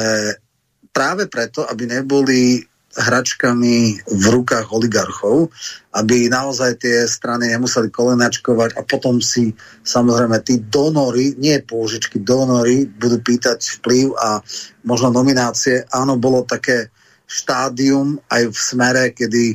[0.92, 2.60] práve preto, aby neboli
[2.98, 5.54] hračkami v rukách oligarchov,
[5.94, 9.54] aby naozaj tie strany nemuseli kolenačkovať a potom si
[9.86, 14.42] samozrejme tí donory, nie pôžičky, donory budú pýtať vplyv a
[14.90, 15.86] možno nominácie.
[15.94, 16.90] Áno, bolo také
[17.30, 19.54] štádium aj v smere, kedy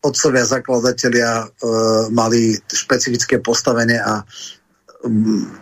[0.00, 1.46] otcovia zakladatelia e,
[2.08, 4.24] mali špecifické postavenie a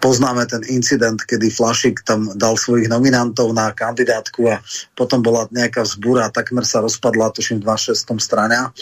[0.03, 4.59] poznáme ten incident, kedy Flašik tam dal svojich nominantov na kandidátku a
[4.99, 8.19] potom bola nejaká vzbúra takmer sa rozpadla, tuším, v 26.
[8.19, 8.75] strana.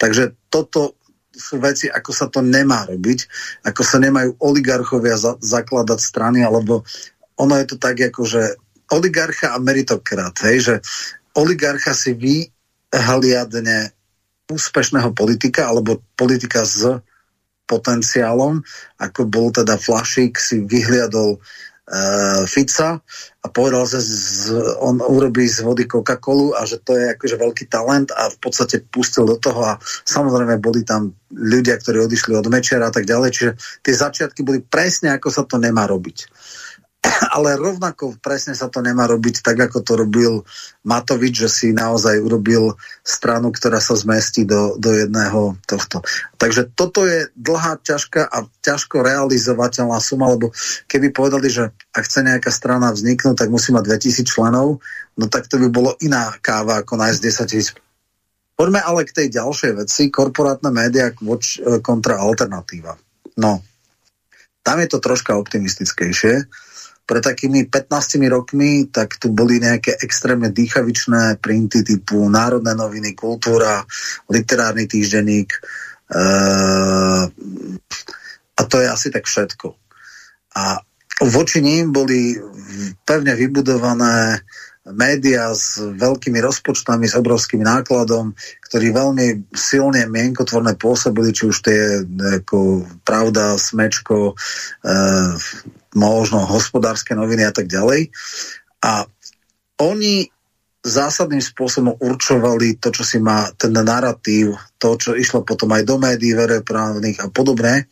[0.00, 0.96] Takže toto
[1.38, 3.18] sú veci, ako sa to nemá robiť,
[3.68, 6.82] ako sa nemajú oligarchovia za- zakladať strany, alebo
[7.38, 8.42] ono je to tak, ako že
[8.90, 10.74] oligarcha a meritokrat, hej, že
[11.36, 13.92] oligarcha si vyhliadne
[14.48, 17.04] úspešného politika alebo politika z
[17.68, 18.64] potenciálom,
[18.96, 22.98] ako bol teda Flašik, si vyhliadol uh, Fica
[23.38, 24.50] a povedal, že z,
[24.80, 28.82] on urobí z vody Coca-Colu a že to je akože veľký talent a v podstate
[28.88, 33.30] pustil do toho a samozrejme boli tam ľudia, ktorí odišli od Mečera a tak ďalej,
[33.30, 33.52] čiže
[33.84, 36.28] tie začiatky boli presne ako sa to nemá robiť.
[37.36, 40.32] ale rovnako presne sa to nemá robiť tak, ako to robil
[40.82, 42.74] Matovič, že si naozaj urobil
[43.06, 46.02] stranu, ktorá sa zmestí do, do jedného tohto.
[46.40, 50.50] Takže toto je dlhá, ťažká a ťažko realizovateľná suma, lebo
[50.90, 54.82] keby povedali, že ak chce nejaká strana vzniknúť, tak musí mať 2000 členov,
[55.14, 57.68] no tak to by bolo iná káva, ako nájsť 10 tisíc.
[58.58, 61.14] Poďme ale k tej ďalšej veci, korporátne médiá
[61.78, 62.98] kontra alternatíva.
[63.38, 63.62] No,
[64.66, 66.42] tam je to troška optimistickejšie
[67.08, 73.80] pred takými 15 rokmi, tak tu boli nejaké extrémne dýchavičné printy typu Národné noviny, Kultúra,
[74.28, 76.20] Literárny týždenník e,
[78.58, 79.72] a to je asi tak všetko.
[80.60, 80.84] A
[81.32, 82.36] voči ním boli
[83.08, 84.44] pevne vybudované
[84.92, 88.36] média s veľkými rozpočtami, s obrovským nákladom,
[88.68, 91.80] ktorí veľmi silne mienkotvorné pôsobili, či už tie
[92.44, 94.94] ako Pravda, Smečko, e,
[95.96, 98.12] možno hospodárske noviny a tak ďalej.
[98.84, 99.08] A
[99.78, 100.28] oni
[100.82, 105.96] zásadným spôsobom určovali to, čo si má ten narratív, to, čo išlo potom aj do
[105.98, 107.90] médií verejprávnych a podobné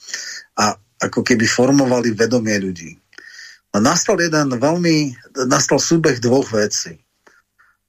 [0.57, 2.97] a ako keby formovali vedomie ľudí.
[3.75, 5.13] A nastal jeden veľmi,
[5.45, 6.97] nastal súbeh dvoch vecí.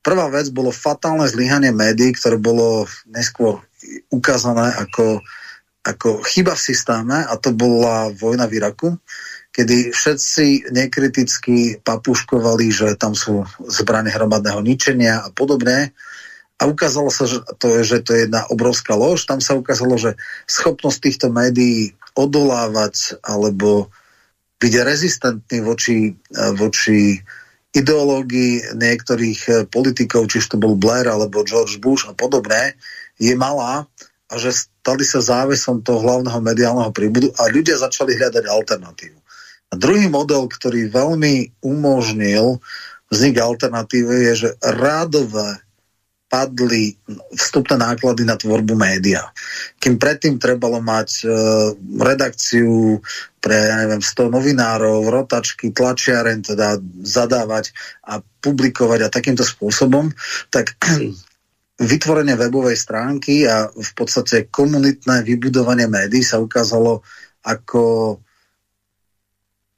[0.04, 3.64] Prvá vec bolo fatálne zlyhanie médií, ktoré bolo neskôr
[4.12, 5.24] ukázané ako,
[5.84, 8.90] ako chyba v systéme a to bola vojna v Iraku
[9.58, 15.98] kedy všetci nekriticky papuškovali, že tam sú zbrany hromadného ničenia a podobné.
[16.62, 19.26] A ukázalo sa, že to je, že to je jedna obrovská lož.
[19.26, 20.14] Tam sa ukázalo, že
[20.46, 23.90] schopnosť týchto médií odolávať alebo
[24.62, 26.18] byť rezistentný voči,
[26.58, 27.22] voči
[27.74, 32.74] ideológii niektorých politikov, či to bol Blair alebo George Bush a podobné,
[33.22, 33.86] je malá
[34.30, 39.17] a že stali sa závesom toho hlavného mediálneho príbudu a ľudia začali hľadať alternatívu.
[39.68, 42.64] A druhý model, ktorý veľmi umožnil
[43.12, 45.60] vznik alternatívy, je, že rádové
[46.28, 47.00] padli
[47.32, 49.32] vstupné náklady na tvorbu média.
[49.80, 51.28] Kým predtým trebalo mať e,
[52.04, 53.00] redakciu
[53.40, 57.72] pre, ja neviem, 100 novinárov, rotačky, tlačiaren, teda zadávať
[58.04, 60.12] a publikovať a takýmto spôsobom,
[60.52, 60.76] tak
[61.92, 67.08] vytvorenie webovej stránky a v podstate komunitné vybudovanie médií sa ukázalo
[67.48, 68.20] ako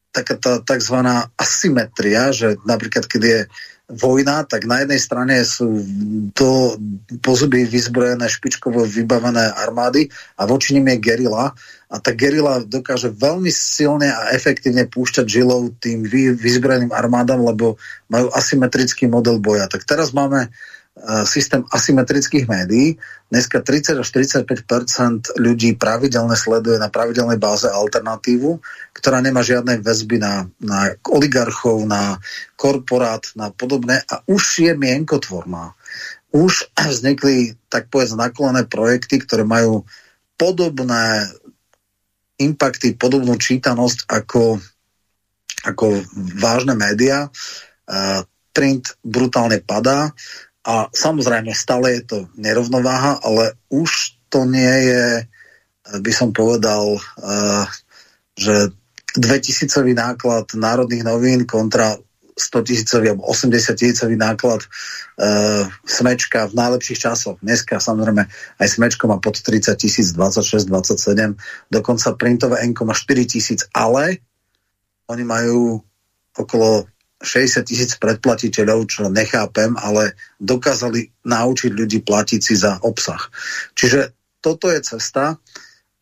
[0.10, 0.98] taká tá tzv.
[1.38, 3.40] asymetria, že napríklad keď je
[3.90, 5.82] vojna, tak na jednej strane sú
[6.38, 6.78] do
[7.26, 11.58] pozuby vyzbrojené špičkovo vybavené armády a voči nim je gerila
[11.90, 16.06] a tá gerila dokáže veľmi silne a efektívne púšťať žilov tým
[16.38, 17.82] vyzbrojeným armádam, lebo
[18.14, 19.66] majú asymetrický model boja.
[19.66, 20.54] Tak teraz máme
[21.26, 23.00] systém asymetrických médií.
[23.32, 28.60] Dneska 30 až 45% ľudí pravidelne sleduje na pravidelnej báze alternatívu,
[28.92, 32.20] ktorá nemá žiadne väzby na, na oligarchov, na
[32.60, 35.78] korporát, na podobné a už je mienkotvorná.
[36.36, 39.88] Už vznikli, tak povedz, naklonené projekty, ktoré majú
[40.36, 41.28] podobné
[42.40, 44.64] impakty, podobnú čítanosť ako,
[45.68, 45.86] ako
[46.40, 47.28] vážne médiá.
[47.90, 48.24] Uh,
[48.54, 50.14] print brutálne padá
[50.68, 55.06] a samozrejme, stále je to nerovnováha, ale už to nie je,
[56.04, 57.66] by som povedal, uh,
[58.36, 58.76] že
[59.18, 61.98] 2000 náklad národných novín kontra
[62.40, 67.36] 100 tisícový alebo 80 tisícový náklad uh, smečka v najlepších časoch.
[67.44, 68.24] Dneska samozrejme
[68.62, 71.36] aj smečko má pod 30 tisíc, 26, 27,
[71.68, 74.24] dokonca printové enko má 4 tisíc, ale
[75.10, 75.84] oni majú
[76.38, 76.88] okolo
[77.20, 83.20] 60 tisíc predplatiteľov, čo nechápem, ale dokázali naučiť ľudí platiť si za obsah.
[83.76, 85.36] Čiže toto je cesta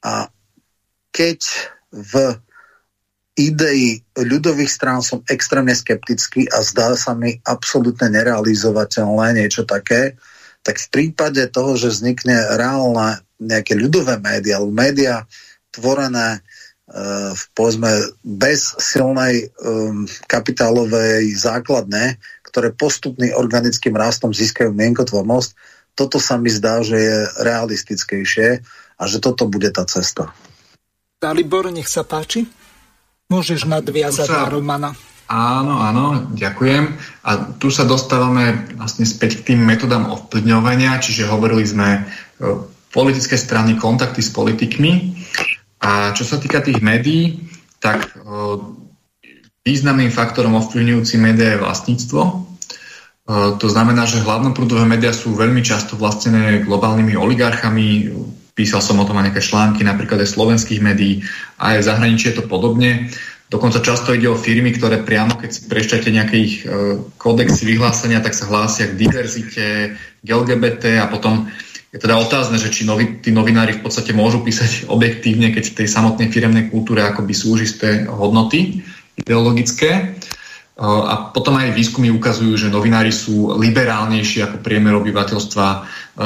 [0.06, 0.30] a
[1.10, 1.40] keď
[1.90, 2.38] v
[3.38, 10.18] idei ľudových strán som extrémne skeptický a zdá sa mi absolútne nerealizovateľné niečo také,
[10.62, 15.26] tak v prípade toho, že vznikne reálne nejaké ľudové médiá alebo médiá
[15.74, 16.57] tvorené uh,
[17.54, 17.90] povedzme
[18.26, 22.18] bez silnej um, kapitálovej základne,
[22.48, 25.50] ktoré postupným organickým rastom získajú mienkotvornosť,
[25.98, 28.48] toto sa mi zdá, že je realistickejšie
[28.98, 30.30] a že toto bude tá cesta.
[31.18, 32.46] Dalibor, nech sa páči.
[33.34, 34.46] Môžeš nadviazať sa...
[34.46, 34.90] na Romana.
[35.28, 36.96] Áno, áno, ďakujem.
[37.28, 42.08] A tu sa dostávame vlastne späť k tým metodám ovplyvňovania, čiže hovorili sme
[42.96, 45.17] politické strany, kontakty s politikmi.
[45.82, 47.48] A čo sa týka tých médií,
[47.78, 48.18] tak
[49.68, 52.22] významným faktorom ovplyvňujúcim médiá je vlastníctvo.
[53.60, 58.08] To znamená, že hlavnoprúdové médiá sú veľmi často vlastnené globálnymi oligarchami.
[58.56, 61.22] Písal som o tom aj nejaké články, napríklad aj slovenských médií,
[61.60, 63.12] aj v zahraničí je to podobne.
[63.48, 68.20] Dokonca často ide o firmy, ktoré priamo, keď si prešťate nejaké ich e, kódexy vyhlásenia,
[68.20, 71.48] tak sa hlásia k diverzite, k LGBT a potom
[71.98, 75.78] je teda otázne, že či novi, tí novinári v podstate môžu písať objektívne, keď v
[75.84, 78.86] tej samotnej firemnej kultúre akoby sú isté hodnoty
[79.18, 80.14] ideologické.
[80.78, 85.68] A potom aj výskumy ukazujú, že novinári sú liberálnejší ako priemer obyvateľstva,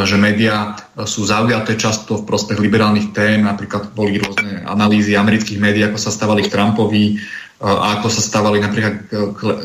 [0.04, 0.76] že médiá
[1.08, 6.12] sú zaujaté často v prospech liberálnych tém, napríklad boli rôzne analýzy amerických médií, ako sa
[6.12, 7.16] stávali k Trumpovi
[7.62, 9.14] a ako sa stávali napríklad k,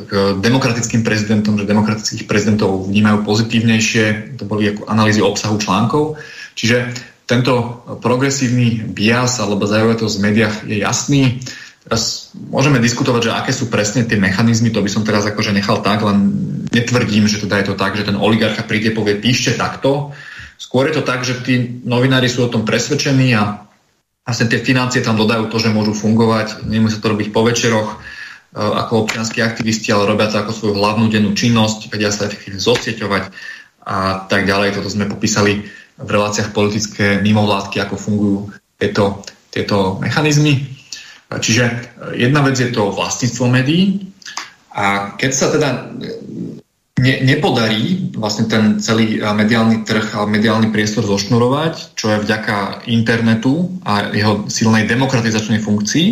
[0.04, 6.20] k, demokratickým prezidentom, že demokratických prezidentov vnímajú pozitívnejšie, to boli ako analýzy obsahu článkov.
[6.52, 6.92] Čiže
[7.24, 11.22] tento progresívny bias alebo zaujatosť v médiách je jasný.
[11.88, 15.80] Teraz môžeme diskutovať, že aké sú presne tie mechanizmy, to by som teraz akože nechal
[15.80, 16.36] tak, len
[16.68, 20.12] netvrdím, že teda je to tak, že ten oligarcha príde povie, píšte takto.
[20.60, 23.65] Skôr je to tak, že tí novinári sú o tom presvedčení a
[24.26, 27.96] vlastne tie financie tam dodajú to, že môžu fungovať, nemusia to robiť po večeroch e,
[28.58, 33.24] ako občianskí aktivisti, ale robia to ako svoju hlavnú dennú činnosť, vedia sa efektívne zosieťovať
[33.86, 34.74] a tak ďalej.
[34.74, 35.62] Toto sme popísali
[35.96, 38.38] v reláciách politické mimovládky, ako fungujú
[38.76, 39.22] tieto,
[39.54, 40.66] tieto mechanizmy.
[41.30, 41.64] Čiže
[42.18, 44.10] jedna vec je to vlastníctvo médií
[44.74, 45.68] a keď sa teda
[47.00, 52.88] ne, nepodarí vlastne ten celý e, mediálny trh a mediálny priestor zošnurovať, čo je vďaka
[52.88, 56.08] internetu a jeho silnej demokratizačnej funkcii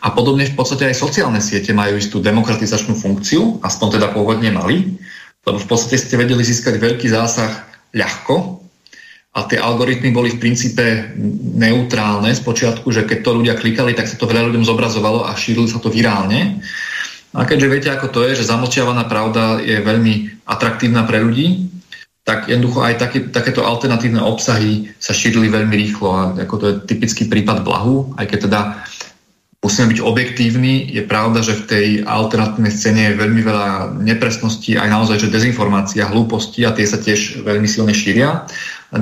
[0.00, 4.96] a podobne v podstate aj sociálne siete majú istú demokratizačnú funkciu, aspoň teda pôvodne mali,
[5.44, 8.64] lebo v podstate ste vedeli získať veľký zásah ľahko,
[9.34, 11.10] a tie algoritmy boli v princípe
[11.58, 15.34] neutrálne z počiatku, že keď to ľudia klikali, tak sa to veľa ľuďom zobrazovalo a
[15.34, 16.62] šírili sa to virálne.
[17.34, 21.66] A keďže viete, ako to je, že zamlčiavaná pravda je veľmi atraktívna pre ľudí,
[22.24, 26.08] tak jednoducho aj také, takéto alternatívne obsahy sa šírili veľmi rýchlo.
[26.08, 28.60] A ako to je typický prípad blahu, aj keď teda
[29.60, 33.68] musíme byť objektívni, je pravda, že v tej alternatívnej scéne je veľmi veľa
[34.00, 38.44] nepresností, aj naozaj, že dezinformácia, hlúposti a tie sa tiež veľmi silne šíria.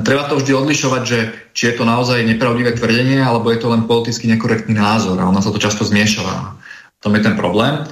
[0.06, 1.18] Treba to vždy odlišovať, že
[1.52, 5.42] či je to naozaj nepravdivé tvrdenie, alebo je to len politicky nekorektný názor a ona
[5.42, 6.56] sa to často zmiešava.
[7.02, 7.82] To je ten problém.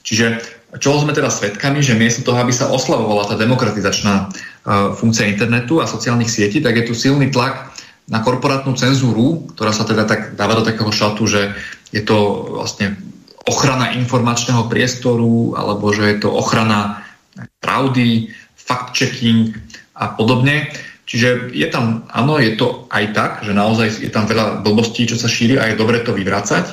[0.00, 0.40] Čiže
[0.78, 5.82] čoho sme teda svedkami, že miesto toho, aby sa oslavovala tá demokratizačná uh, funkcia internetu
[5.82, 7.74] a sociálnych sietí, tak je tu silný tlak
[8.10, 11.54] na korporátnu cenzúru, ktorá sa teda tak dáva do takého šatu, že
[11.94, 12.98] je to vlastne
[13.46, 17.02] ochrana informačného priestoru, alebo že je to ochrana
[17.62, 19.54] pravdy, fact-checking
[19.94, 20.70] a podobne.
[21.10, 25.18] Čiže je tam, áno, je to aj tak, že naozaj je tam veľa blbostí, čo
[25.18, 26.70] sa šíri a je dobre to vyvracať.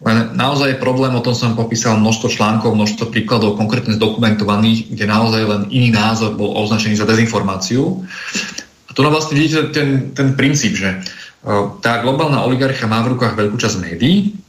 [0.00, 5.42] Len naozaj problém, o tom som popísal množstvo článkov, množstvo príkladov konkrétne zdokumentovaných, kde naozaj
[5.44, 8.00] len iný názor bol označený za dezinformáciu.
[8.88, 11.04] A tu na vlastne vidíte ten, ten princíp, že
[11.84, 14.40] tá globálna oligarchia má v rukách veľkú časť médií,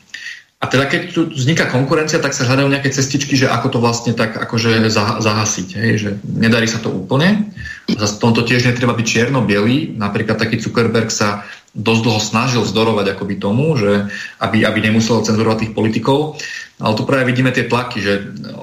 [0.61, 4.13] a teda keď tu vzniká konkurencia, tak sa hľadajú nejaké cestičky, že ako to vlastne
[4.13, 5.67] tak akože zahasiť.
[5.73, 5.91] Hej?
[5.97, 7.49] Že nedarí sa to úplne.
[7.89, 9.97] Zase tomto tiež netreba byť čierno-bielý.
[9.97, 14.11] Napríklad taký Zuckerberg sa dosť dlho snažil zdorovať akoby tomu, že
[14.43, 16.35] aby, aby nemusel cenzurovať tých politikov.
[16.81, 18.13] Ale tu práve vidíme tie tlaky, že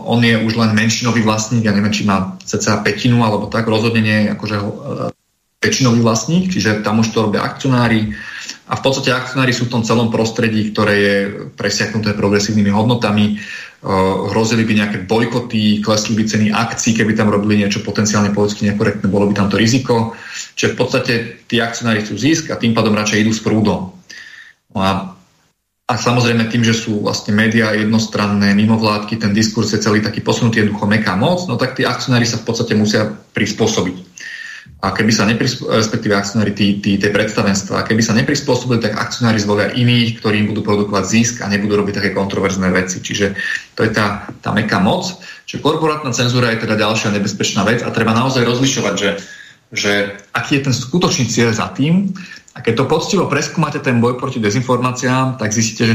[0.05, 4.03] on je už len menšinový vlastník, ja neviem, či má cca petinu alebo tak, rozhodne
[4.03, 4.57] nie akože
[5.59, 8.15] väčšinový vlastník, čiže tam už to robia akcionári
[8.69, 11.17] a v podstate akcionári sú v tom celom prostredí, ktoré je
[11.57, 13.41] presiaknuté progresívnymi hodnotami,
[14.35, 19.07] hrozili by nejaké bojkoty, klesli by ceny akcií, keby tam robili niečo potenciálne politicky nekorektné,
[19.07, 20.19] bolo by tam to riziko.
[20.59, 21.13] Čiže v podstate
[21.47, 23.95] tí akcionári sú zisk a tým pádom radšej idú s prúdom.
[24.75, 25.15] No a,
[25.87, 30.67] a samozrejme tým, že sú vlastne médiá jednostranné, mimovládky, ten diskurs je celý taký posunutý
[30.67, 33.97] jednoducho meká moc, no tak tí akcionári sa v podstate musia prispôsobiť.
[34.79, 39.75] A keby sa respektíve akcionári, tí, tí, tie predstavenstva, keby sa neprispôsobili, tak akcionári zvolia
[39.75, 43.03] iných, ktorí im budú produkovať zisk a nebudú robiť také kontroverzné veci.
[43.03, 43.35] Čiže
[43.75, 45.19] to je tá, tá meká moc.
[45.51, 49.11] Čiže korporátna cenzúra je teda ďalšia nebezpečná vec a treba naozaj rozlišovať, že,
[49.75, 49.93] že
[50.31, 52.15] aký je ten skutočný cieľ za tým.
[52.55, 55.95] A keď to poctivo preskúmate ten boj proti dezinformáciám, tak zistíte, že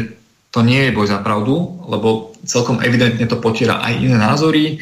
[0.54, 4.78] to nie je boj za pravdu, lebo celkom evidentne to potiera aj iné názory.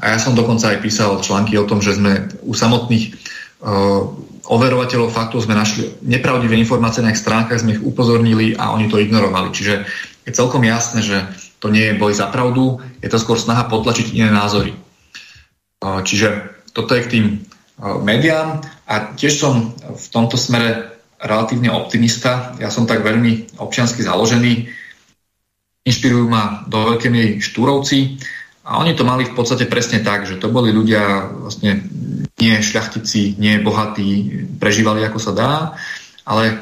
[0.00, 3.20] A ja som dokonca aj písal články o tom, že sme u samotných
[3.60, 4.00] Eh,
[4.48, 8.96] overovateľov faktov sme našli nepravdivé informácie na ich stránkach, sme ich upozornili a oni to
[8.96, 9.52] ignorovali.
[9.52, 9.84] Čiže
[10.24, 11.28] je celkom jasné, že
[11.60, 14.72] to nie je boj za pravdu, je to skôr snaha potlačiť iné názory.
[14.72, 21.68] Eh, čiže toto je k tým eh, médiám a tiež som v tomto smere relatívne
[21.68, 22.56] optimista.
[22.56, 24.72] Ja som tak veľmi občiansky založený.
[25.80, 28.20] Inšpirujú ma do veľkej miery štúrovci
[28.68, 31.80] a oni to mali v podstate presne tak, že to boli ľudia vlastne
[32.36, 35.52] nie šľachtici, nie bohatí, prežívali ako sa dá,
[36.28, 36.60] ale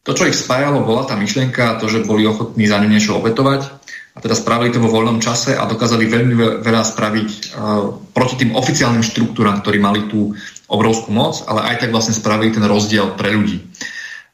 [0.00, 3.68] to, čo ich spájalo, bola tá myšlienka, to, že boli ochotní za ňu niečo obetovať
[4.16, 8.56] a teda spravili to vo voľnom čase a dokázali veľmi veľa spraviť uh, proti tým
[8.56, 10.32] oficiálnym štruktúram, ktorí mali tú
[10.66, 13.60] obrovskú moc, ale aj tak vlastne spravili ten rozdiel pre ľudí.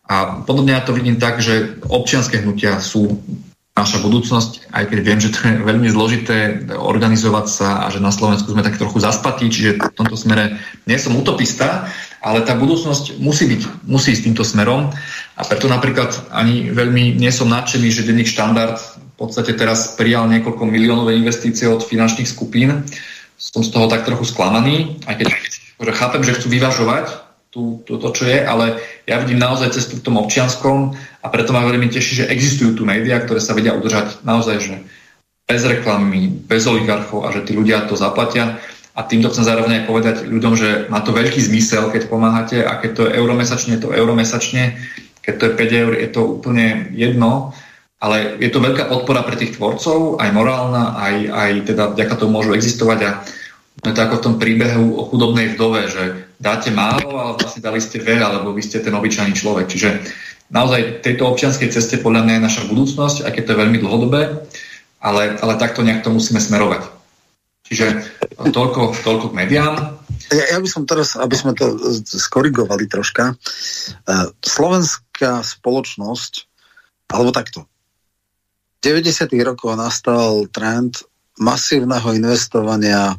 [0.07, 3.20] A podobne ja to vidím tak, že občianské hnutia sú
[3.77, 8.09] naša budúcnosť, aj keď viem, že to je veľmi zložité organizovať sa a že na
[8.09, 10.57] Slovensku sme tak trochu zaspatí, čiže v tomto smere
[10.89, 11.85] nie som utopista,
[12.24, 14.97] ale tá budúcnosť musí, byť, musí ísť týmto smerom
[15.36, 20.24] a preto napríklad ani veľmi nie som nadšený, že denník štandard v podstate teraz prijal
[20.24, 22.85] niekoľko miliónové investície od finančných skupín.
[23.36, 25.27] Som z toho tak trochu sklamaný, aj keď
[25.77, 27.26] že chápem, že chcú vyvažovať
[27.56, 28.76] tú, to, to, čo je, ale
[29.08, 30.92] ja vidím naozaj cestu v tom občianskom
[31.24, 34.74] a preto ma veľmi teší, že existujú tu médiá, ktoré sa vedia udržať naozaj, že
[35.48, 38.60] bez reklamy, bez oligarchov a že tí ľudia to zaplatia.
[38.92, 42.76] A týmto chcem zároveň aj povedať ľuďom, že má to veľký zmysel, keď pomáhate a
[42.76, 44.76] keď to je euromesačne, je to euromesačne,
[45.24, 47.56] keď to je 5 eur, je to úplne jedno,
[47.96, 52.40] ale je to veľká podpora pre tých tvorcov, aj morálna, aj, aj teda vďaka tomu
[52.40, 53.10] môžu existovať a
[53.84, 57.80] No to ako v tom príbehu o chudobnej vdove, že dáte málo, ale vlastne dali
[57.80, 59.66] ste veľa, lebo vy ste ten obyčajný človek.
[59.68, 59.88] Čiže
[60.52, 64.20] naozaj tejto občianskej ceste podľa mňa je naša budúcnosť, aj keď to je veľmi dlhodobé,
[65.00, 66.86] ale, ale takto nejak to musíme smerovať.
[67.66, 67.86] Čiže
[68.54, 69.74] toľko, toľko k médiám.
[70.30, 71.74] Ja, ja by som teraz, aby sme to
[72.06, 76.32] skorigovali troška, uh, slovenská spoločnosť,
[77.10, 77.66] alebo takto,
[78.82, 79.34] v 90.
[79.42, 81.02] rokoch nastal trend
[81.36, 83.16] masívneho investovania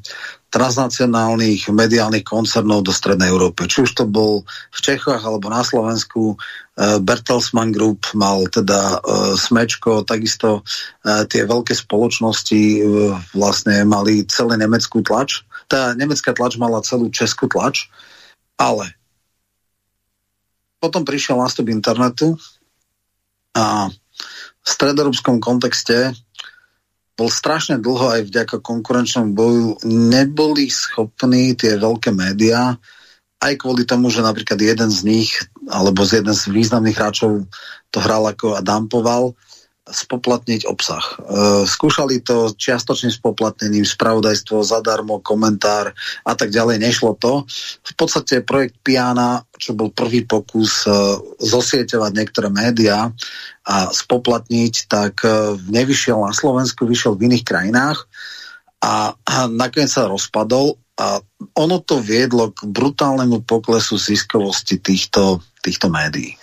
[0.47, 3.67] transnacionálnych mediálnych koncernov do Strednej Európy.
[3.67, 9.35] Či už to bol v Čechách alebo na Slovensku, uh, Bertelsmann Group mal teda uh,
[9.35, 12.61] Smečko, takisto uh, tie veľké spoločnosti
[13.35, 15.43] vlastne mali celý nemeckú tlač.
[15.67, 17.91] Tá nemecká tlač mala celú českú tlač,
[18.55, 18.95] ale
[20.79, 22.39] potom prišiel nástup internetu
[23.51, 23.91] a
[24.63, 26.15] v stredoeurópskom kontexte
[27.17, 32.77] bol strašne dlho aj vďaka konkurenčnému boju, neboli schopní tie veľké médiá,
[33.41, 35.33] aj kvôli tomu, že napríklad jeden z nich,
[35.65, 37.45] alebo z jeden z významných hráčov
[37.89, 39.33] to hral ako a dampoval,
[39.87, 41.01] spoplatniť obsah.
[41.01, 41.13] E,
[41.63, 45.95] skúšali to čiastočným spoplatnením, spravodajstvo zadarmo, komentár
[46.27, 47.47] a tak ďalej, nešlo to.
[47.83, 50.91] V podstate projekt Piana, čo bol prvý pokus e,
[51.39, 53.11] zosieťovať niektoré médiá
[53.67, 58.07] a spoplatniť, tak e, nevyšiel na Slovensku, vyšiel v iných krajinách
[58.83, 61.21] a, a nakoniec sa rozpadol a
[61.53, 66.33] ono to viedlo k brutálnemu poklesu ziskovosti týchto, týchto médií.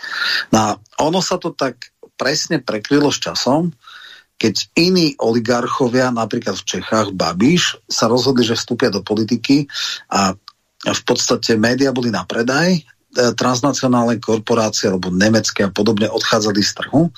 [0.55, 3.75] No, ono sa to tak presne prekrylo s časom,
[4.35, 9.71] keď iní oligarchovia, napríklad v Čechách Babiš, sa rozhodli, že vstúpia do politiky
[10.11, 10.35] a
[10.85, 12.81] v podstate média boli na predaj, e,
[13.15, 17.09] transnacionálne korporácie alebo nemecké a podobne odchádzali z trhu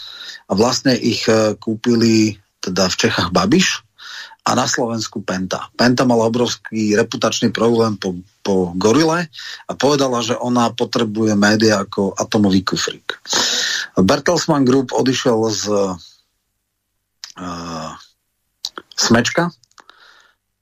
[0.47, 3.85] a vlastne ich e, kúpili teda v Čechách Babiš
[4.47, 5.66] a na Slovensku Penta.
[5.74, 8.14] Penta mala obrovský reputačný problém po,
[8.47, 9.27] po Gorile
[9.66, 13.18] a povedala, že ona potrebuje média ako atomový kufrík.
[13.98, 15.98] Bertelsmann Group odišiel z uh,
[18.94, 19.51] Smečka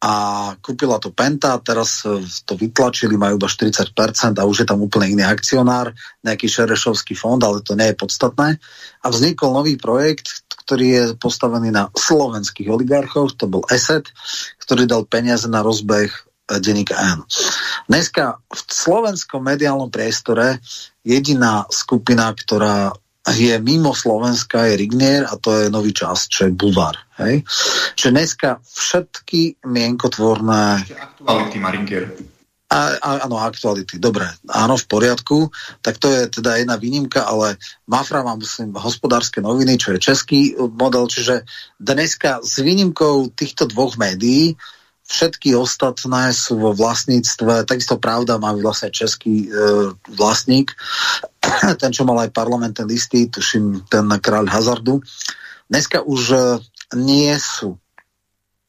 [0.04, 0.12] a
[0.60, 2.04] kúpila to Penta, teraz
[2.44, 7.40] to vytlačili, majú iba 40% a už je tam úplne iný akcionár, nejaký Šerešovský fond,
[7.40, 8.60] ale to nie je podstatné.
[9.00, 14.08] A vznikol nový projekt, ktorý je postavený na slovenských oligarchov, to bol ESET,
[14.64, 17.24] ktorý dal peniaze na rozbeh eh, denníka N.
[17.86, 20.64] Dneska v slovenskom mediálnom priestore
[21.04, 26.52] jediná skupina, ktorá je mimo Slovenska, je Rignier a to je nový čas, čo je
[26.52, 27.00] Bulvár.
[27.16, 27.40] Hej?
[27.96, 30.84] Čiže dneska všetky mienkotvorné...
[30.92, 32.33] Aktuality Marinkier.
[32.74, 35.46] A, a, áno, aktuality, dobre, áno, v poriadku,
[35.78, 37.54] tak to je teda jedna výnimka, ale
[37.86, 41.46] Mafra má, myslím, hospodárske noviny, čo je český model, čiže
[41.78, 44.58] dneska s výnimkou týchto dvoch médií
[45.04, 49.48] všetky ostatné sú vo vlastníctve, takisto pravda má vlastne český e,
[50.16, 50.72] vlastník,
[51.80, 55.04] ten, čo mal aj parlamentné listy, tuším ten kráľ hazardu.
[55.68, 56.38] Dneska už e,
[56.96, 57.76] nie sú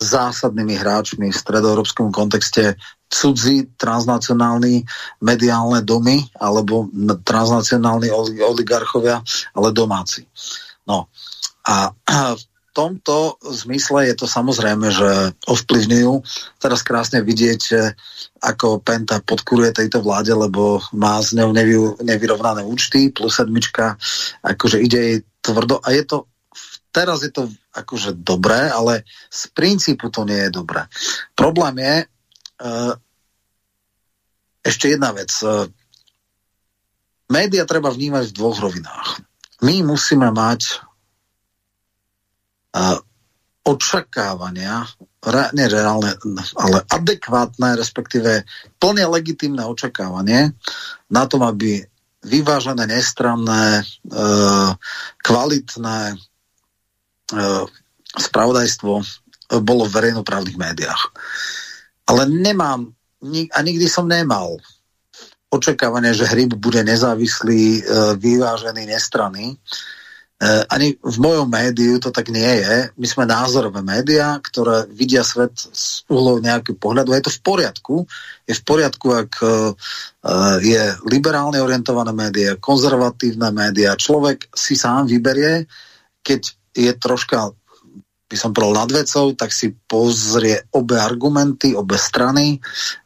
[0.01, 2.76] zásadnými hráčmi v stredoeurópskom kontexte
[3.07, 4.84] cudzí transnacionálni
[5.23, 6.91] mediálne domy alebo
[7.23, 8.11] transnacionálni
[8.43, 9.23] oligarchovia,
[9.55, 10.27] ale domáci.
[10.84, 11.07] No
[11.65, 11.95] a
[12.35, 12.43] v
[12.76, 16.13] tomto zmysle je to samozrejme, že ovplyvňujú.
[16.59, 17.95] Teraz krásne vidieť,
[18.43, 23.95] ako Penta podkuruje tejto vláde, lebo má z ňou nevy, nevyrovnané účty, plus sedmička,
[24.43, 26.27] akože ide jej tvrdo a je to
[26.95, 30.88] teraz je to akože dobré, ale z princípu to nie je dobré.
[31.35, 32.95] Problém je uh,
[34.63, 35.27] ešte jedna vec.
[35.43, 35.67] Uh,
[37.27, 39.19] média treba vnímať v dvoch rovinách.
[39.59, 40.80] My musíme mať
[43.65, 44.84] očakávania,
[45.23, 46.11] re, nie reálne,
[46.59, 48.43] ale adekvátne, respektíve
[48.77, 50.51] plne legitimné očakávanie
[51.07, 51.81] na tom, aby
[52.26, 53.85] vyvážené, nestranné,
[55.23, 56.19] kvalitné
[58.15, 58.93] spravodajstvo
[59.61, 61.02] bolo v verejnoprávnych médiách.
[62.06, 62.93] Ale nemám,
[63.53, 64.57] a nikdy som nemal
[65.49, 67.81] očakávanie, že hryb bude nezávislý, e,
[68.19, 69.57] vyvážený, nestranný.
[70.45, 72.91] Ani v mojom médiu to tak nie je.
[72.99, 77.15] My sme názorové médiá, ktoré vidia svet z uhlov nejakého pohľadu.
[77.15, 77.95] Je to v poriadku.
[78.43, 79.31] Je v poriadku, ak
[80.60, 83.95] je liberálne orientované médiá, konzervatívne médiá.
[83.95, 85.72] Človek si sám vyberie,
[86.19, 87.56] keď je troška
[88.26, 92.57] by som povedal nad vecou, tak si pozrie obe argumenty, obe strany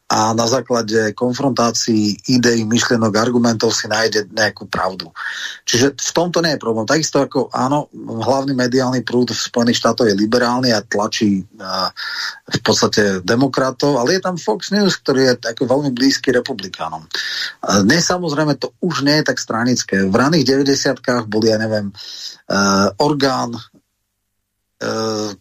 [0.10, 5.14] a na základe konfrontácií ideí, myšlienok, argumentov si nájde nejakú pravdu.
[5.70, 6.90] Čiže v tomto nie je problém.
[6.90, 11.94] Takisto ako áno, hlavný mediálny prúd v Spojených štátoch je liberálny a tlačí a,
[12.50, 17.06] v podstate demokratov, ale je tam Fox News, ktorý je ako veľmi blízky republikánom.
[17.86, 20.10] Dnes samozrejme to už nie je tak stranické.
[20.10, 21.94] V raných 90 boli, ja neviem,
[22.50, 23.54] uh, orgán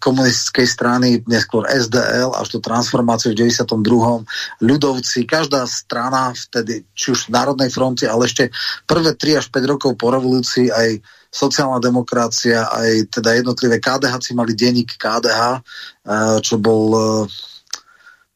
[0.03, 4.27] komunistickej strany, neskôr SDL, až do transformácie v 92.
[4.59, 8.51] ľudovci, každá strana vtedy, či už v Národnej fronte, ale ešte
[8.83, 10.99] prvé 3 až 5 rokov po revolúcii aj
[11.31, 17.23] sociálna demokracia, aj teda jednotlivé KDH si mali denník KDH, eh, čo bol eh,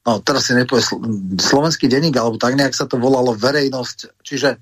[0.06, 0.82] no teraz si nepovie
[1.38, 4.58] slovenský denník, alebo tak nejak sa to volalo verejnosť, čiže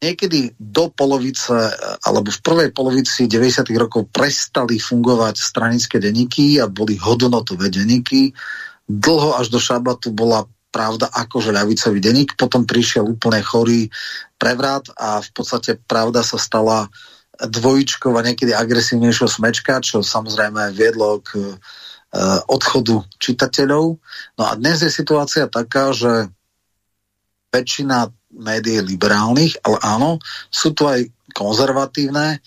[0.00, 1.52] niekedy do polovice
[2.04, 3.64] alebo v prvej polovici 90.
[3.80, 8.36] rokov prestali fungovať stranické denníky a boli hodnotové denníky.
[8.86, 13.88] Dlho až do šabatu bola pravda akože ľavicový denník, potom prišiel úplne chorý
[14.36, 16.92] prevrat a v podstate pravda sa stala
[17.40, 21.56] dvojičkou niekedy agresívnejšou smečka, čo samozrejme viedlo k uh,
[22.48, 23.96] odchodu čitateľov.
[24.36, 26.28] No a dnes je situácia taká, že
[27.52, 30.10] väčšina médií liberálnych, ale áno,
[30.52, 32.40] sú tu aj konzervatívne.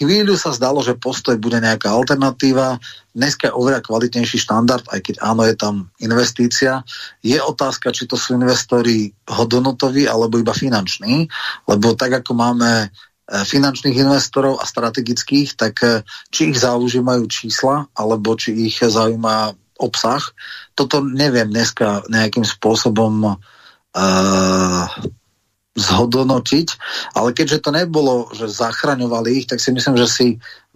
[0.00, 2.80] Chvíľu sa zdalo, že postoj bude nejaká alternatíva.
[3.12, 6.82] Dneska je oveľa kvalitnejší štandard, aj keď áno, je tam investícia.
[7.20, 11.28] Je otázka, či to sú investori hodnotoví alebo iba finanční,
[11.68, 12.86] lebo tak ako máme e,
[13.44, 16.00] finančných investorov a strategických, tak e,
[16.32, 20.22] či ich zaužívajú čísla, alebo či ich zaujíma obsah.
[20.74, 23.38] Toto neviem dneska nejakým spôsobom
[23.94, 24.86] uh,
[25.74, 26.68] zhodnotiť,
[27.18, 30.26] ale keďže to nebolo, že zachraňovali ich, tak si myslím, že si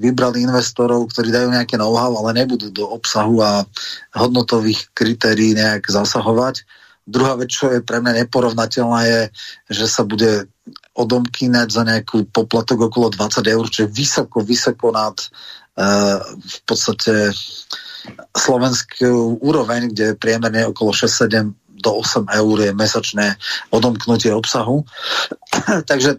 [0.02, 3.62] vybrali investorov, ktorí dajú nejaké know-how, ale nebudú do obsahu a
[4.18, 6.66] hodnotových kritérií nejak zasahovať.
[7.06, 9.20] Druhá vec, čo je pre mňa neporovnateľná, je,
[9.70, 10.50] že sa bude
[10.98, 17.30] odomkýnať za nejakú poplatok okolo 20 eur, čo je vysoko, vysoko nad uh, v podstate
[18.34, 23.26] slovenskú úroveň, kde je priemerne okolo 6-7 do 8 eur je mesačné
[23.70, 24.84] odomknutie obsahu.
[25.90, 26.18] Takže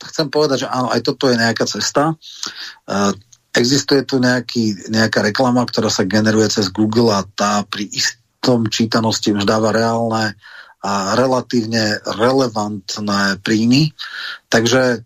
[0.00, 2.12] chcem povedať, že áno, aj toto je nejaká cesta.
[2.12, 2.14] E,
[3.56, 9.34] existuje tu nejaký, nejaká reklama, ktorá sa generuje cez Google a tá pri istom čítanosti
[9.34, 10.38] už dáva reálne
[10.80, 13.92] a relatívne relevantné príjmy.
[14.48, 15.04] Takže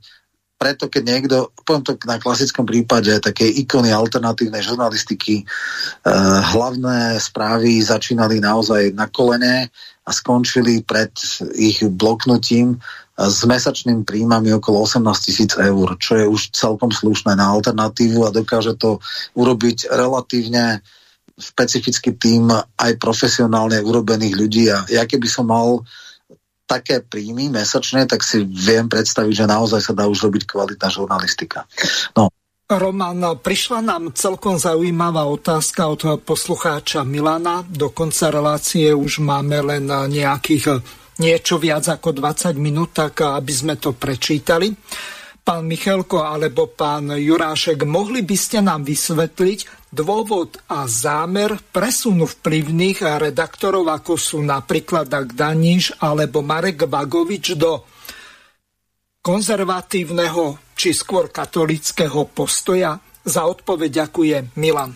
[0.65, 7.85] preto, keď niekto, poviem to na klasickom prípade takej ikony alternatívnej žurnalistiky, eh, hlavné správy
[7.85, 9.69] začínali naozaj na kolene
[10.09, 11.13] a skončili pred
[11.53, 12.81] ich bloknutím
[13.15, 18.35] s mesačným príjmami okolo 18 tisíc eur, čo je už celkom slušné na alternatívu a
[18.35, 18.99] dokáže to
[19.37, 20.81] urobiť relatívne
[21.37, 24.65] špecifický tým aj profesionálne urobených ľudí.
[24.73, 25.85] A ja keby som mal
[26.65, 31.69] také príjmy mesačné, tak si viem predstaviť, že naozaj sa dá už robiť kvalitná žurnalistika.
[32.17, 32.33] No.
[32.65, 37.61] Roman, prišla nám celkom zaujímavá otázka od poslucháča Milana.
[37.61, 40.81] Do konca relácie už máme len nejakých
[41.21, 44.73] niečo viac ako 20 minút, tak aby sme to prečítali.
[45.45, 53.07] Pán Michalko alebo pán Jurášek, mohli by ste nám vysvetliť dôvod a zámer presunu vplyvných
[53.23, 57.87] redaktorov, ako sú napríklad Daniš alebo Marek Vagovič do
[59.23, 62.99] konzervatívneho či skôr katolického postoja?
[63.25, 64.93] Za odpoveď ďakuje Milan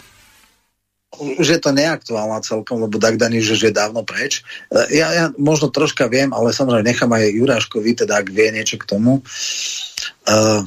[1.17, 4.45] už je to neaktuálna celkom, lebo Dag Daniš už je dávno preč.
[4.93, 8.85] Ja, ja možno troška viem, ale samozrejme nechám aj Juráškovi, teda ak vie niečo k
[8.85, 9.25] tomu.
[10.29, 10.63] Uh,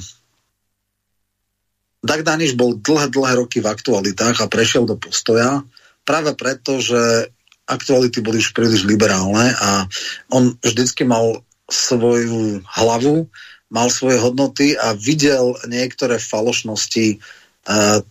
[2.01, 5.61] Dag Daniš bol dlhé, dlhé roky v aktualitách a prešiel do postoja
[6.01, 7.29] práve preto, že
[7.69, 9.85] aktuality boli už príliš liberálne a
[10.33, 13.29] on vždycky mal svoju hlavu,
[13.71, 17.21] mal svoje hodnoty a videl niektoré falošnosti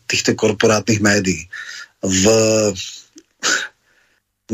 [0.06, 1.50] týchto korporátnych médií.
[2.00, 2.24] V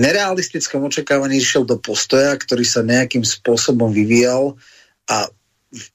[0.00, 4.56] nerealistickom očakávaní išiel do postoja, ktorý sa nejakým spôsobom vyvíjal
[5.06, 5.28] a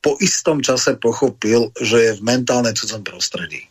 [0.01, 3.65] po istom čase pochopil, že je v mentálne cudzom prostredí.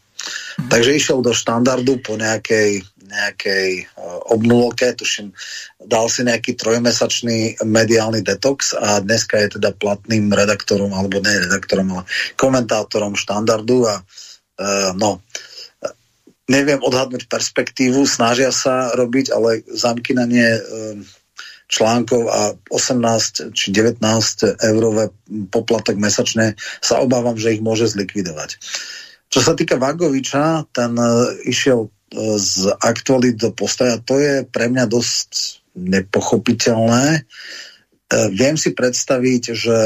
[0.61, 0.69] Mm.
[0.69, 5.33] Takže išiel do štandardu po nejakej, nejakej uh, obnuloke, tuším,
[5.81, 11.89] dal si nejaký trojmesačný mediálny detox a dneska je teda platným redaktorom, alebo ne redaktorom,
[11.97, 12.03] ale
[12.37, 15.25] komentátorom štandardu a uh, no,
[16.51, 20.61] neviem odhadnúť perspektívu, snažia sa robiť, ale zamkynanie uh,
[21.71, 24.03] článkov a 18 či 19
[24.59, 25.15] eurové
[25.55, 28.59] poplatok mesačne sa obávam, že ich môže zlikvidovať.
[29.31, 31.07] Čo sa týka Vagoviča, ten e,
[31.47, 31.89] išiel e,
[32.35, 37.07] z aktualit do postoja, to je pre mňa dosť nepochopiteľné.
[37.15, 37.21] E,
[38.35, 39.79] viem si predstaviť, že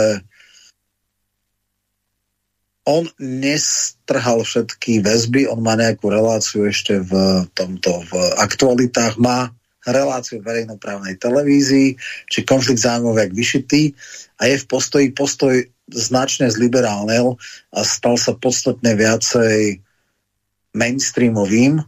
[2.88, 9.52] on nestrhal všetky väzby, on má nejakú reláciu ešte v tomto v aktualitách, má
[9.88, 11.96] reláciu verejnoprávnej televízii,
[12.28, 13.92] či konflikt zájmov jak vyšitý
[14.40, 17.36] a je v postoji, postoj značne zliberálnil
[17.76, 19.84] a stal sa podstatne viacej
[20.74, 21.84] mainstreamovým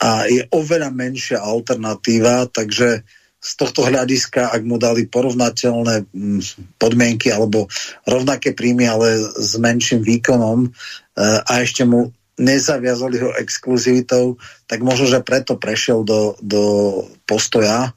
[0.00, 3.04] a je oveľa menšia alternatíva, takže
[3.44, 6.40] z tohto hľadiska, ak mu dali porovnateľné mm,
[6.80, 7.68] podmienky alebo
[8.08, 12.08] rovnaké príjmy, ale s menším výkonom eh, a ešte mu
[12.38, 16.62] nezaviazali ho exkluzivitou, tak možno, že preto prešiel do, do
[17.28, 17.94] postoja,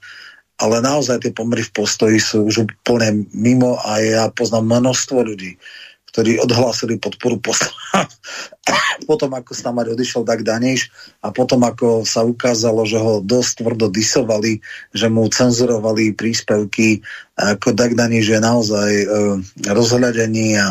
[0.57, 5.57] ale naozaj tie pomery v postoji sú už úplne mimo a ja poznám množstvo ľudí,
[6.13, 8.05] ktorí odhlásili podporu postoja
[9.07, 10.91] potom, ako sa tam odišiel Dag Daniš
[11.23, 14.59] a potom, ako sa ukázalo, že ho dosť tvrdo disovali,
[14.91, 16.99] že mu cenzurovali príspevky,
[17.39, 19.05] ako Dag Daniš je naozaj e,
[19.71, 20.67] rozhľadený a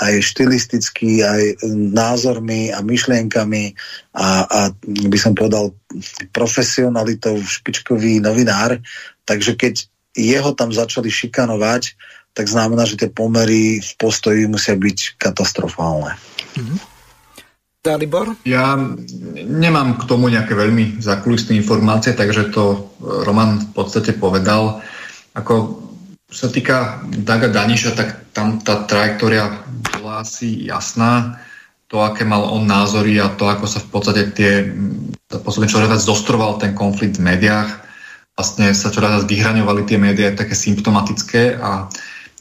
[0.00, 3.72] aj štilisticky, aj názormi a myšlienkami
[4.12, 5.72] a, a by som povedal
[6.36, 8.76] profesionalitou špičkový novinár.
[9.24, 11.96] Takže keď jeho tam začali šikanovať,
[12.34, 16.18] tak znamená, že tie pomery v postoji musia byť katastrofálne.
[16.58, 16.78] Mm-hmm.
[17.84, 18.32] Dalibor?
[18.48, 18.80] Ja
[19.44, 24.80] nemám k tomu nejaké veľmi zakulisné informácie, takže to Roman v podstate povedal.
[25.36, 25.84] Ako
[26.34, 29.62] čo sa týka Daga Daniša, tak tam tá trajektória
[30.02, 31.38] bola asi jasná.
[31.94, 34.66] To, aké mal on názory a to, ako sa v podstate tie,
[35.30, 37.70] posledný čoraz viac dostroval ten konflikt v médiách.
[38.34, 41.86] Vlastne sa čoraz viac vyhraňovali tie médiá také symptomatické a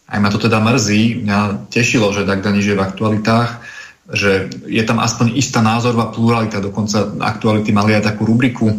[0.09, 1.21] aj ma to teda mrzí.
[1.21, 3.61] Mňa tešilo, že Dag Daniš je v aktualitách,
[4.09, 6.65] že je tam aspoň istá názorová pluralita.
[6.65, 8.73] Dokonca aktuality mali aj takú rubriku,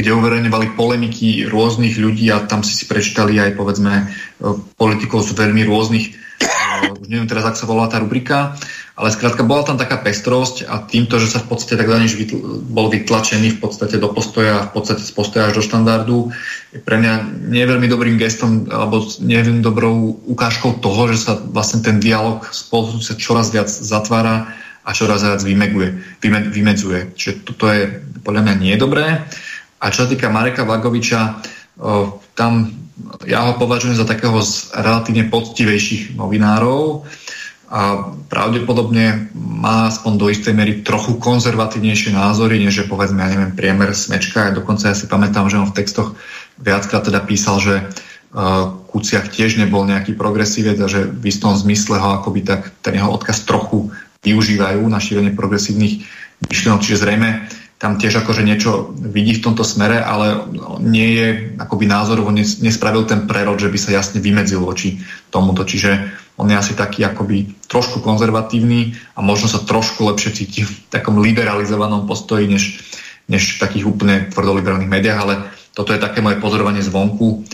[0.00, 4.04] kde uverejňovali polemiky rôznych ľudí a tam si si prečítali aj povedzme e,
[4.80, 6.12] politikov z veľmi rôznych, e,
[6.96, 8.56] už neviem teraz, ak sa volá tá rubrika,
[8.96, 12.64] ale skrátka bola tam taká pestrosť a týmto, že sa v podstate tak Daniš vytl-
[12.64, 16.32] bol vytlačený v podstate do postoja a v podstate z postoja až do štandardu,
[16.72, 17.12] je pre mňa
[17.52, 22.44] nie veľmi dobrým gestom alebo nie veľmi dobrou ukážkou toho, že sa vlastne ten dialog
[22.52, 27.12] spolu sa čoraz viac zatvára a čoraz viac vymeguje, vyme, vymedzuje.
[27.16, 29.24] Čiže toto je podľa mňa nie dobré.
[29.80, 31.40] A čo sa týka Mareka Vagoviča,
[32.36, 32.52] tam
[33.24, 37.08] ja ho považujem za takého z relatívne poctivejších novinárov
[37.70, 43.54] a pravdepodobne má aspoň do istej mery trochu konzervatívnejšie názory, než je povedzme, ja neviem,
[43.54, 44.50] priemer Smečka.
[44.50, 46.18] A dokonca ja si pamätám, že on v textoch
[46.58, 47.74] viackrát teda písal, že
[48.90, 53.10] Kuciak tiež nebol nejaký progresívec a že v istom zmysle ho akoby tak ten jeho
[53.10, 53.90] odkaz trochu
[54.22, 56.06] využívajú na šírenie progresívnych
[56.46, 57.46] myšlienok, čiže zrejme
[57.80, 60.44] tam tiež akože niečo vidí v tomto smere, ale
[60.84, 61.26] nie je
[61.56, 65.00] akoby názorovo nespravil ten prerod, že by sa jasne vymedzil voči
[65.32, 65.64] tomuto.
[65.64, 70.72] Čiže on je asi taký akoby trošku konzervatívny a možno sa trošku lepšie cíti v
[70.92, 72.84] takom liberalizovanom postoji, než,
[73.32, 75.34] než v takých úplne tvrdoliberálnych médiách, ale
[75.72, 77.48] toto je také moje pozorovanie zvonku,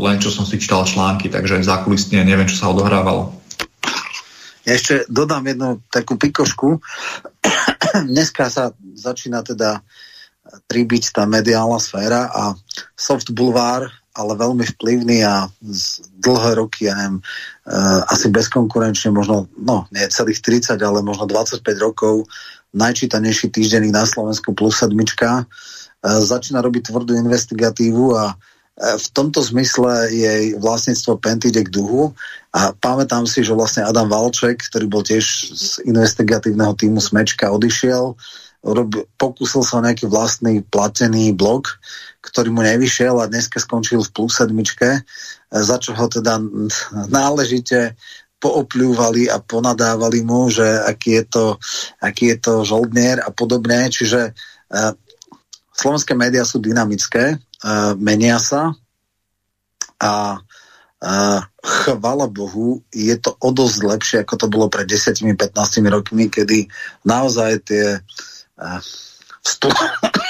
[0.00, 3.36] len čo som si čítal články, takže zákulisne neviem, čo sa odohrávalo.
[4.62, 6.78] Ja ešte dodám jednu takú pikošku.
[8.14, 9.82] Dneska sa začína teda
[10.70, 12.54] tribiť tá mediálna sféra a
[12.94, 19.48] soft bulvár, ale veľmi vplyvný a z dlhé roky, ja neviem, uh, asi bezkonkurenčne, možno,
[19.56, 22.28] no, nie celých 30, ale možno 25 rokov,
[22.76, 28.36] najčítanejší týždenník na Slovensku plus sedmička, uh, začína robiť tvrdú investigatívu a
[28.80, 32.16] v tomto zmysle jej vlastníctvo Pent ide k duhu
[32.56, 38.16] a pamätám si, že vlastne Adam Valček, ktorý bol tiež z investigatívneho týmu Smečka, odišiel,
[39.20, 41.68] pokúsil sa o nejaký vlastný platený blog,
[42.24, 45.00] ktorý mu nevyšiel a dneska skončil v plus sedmičke, e,
[45.50, 46.40] za čo ho teda
[47.12, 47.98] náležite
[48.42, 51.44] poopľúvali a ponadávali mu, že aký je to,
[52.02, 53.86] aký je to žoldnier a podobne.
[53.86, 54.90] Čiže uh,
[55.70, 57.38] slovenské médiá sú dynamické,
[57.98, 58.74] menia sa
[60.02, 65.54] a uh, chvala Bohu, je to o dosť lepšie, ako to bolo pred 10-15
[65.86, 66.66] rokmi, kedy
[67.06, 68.80] naozaj tie uh,
[69.42, 69.74] vstup,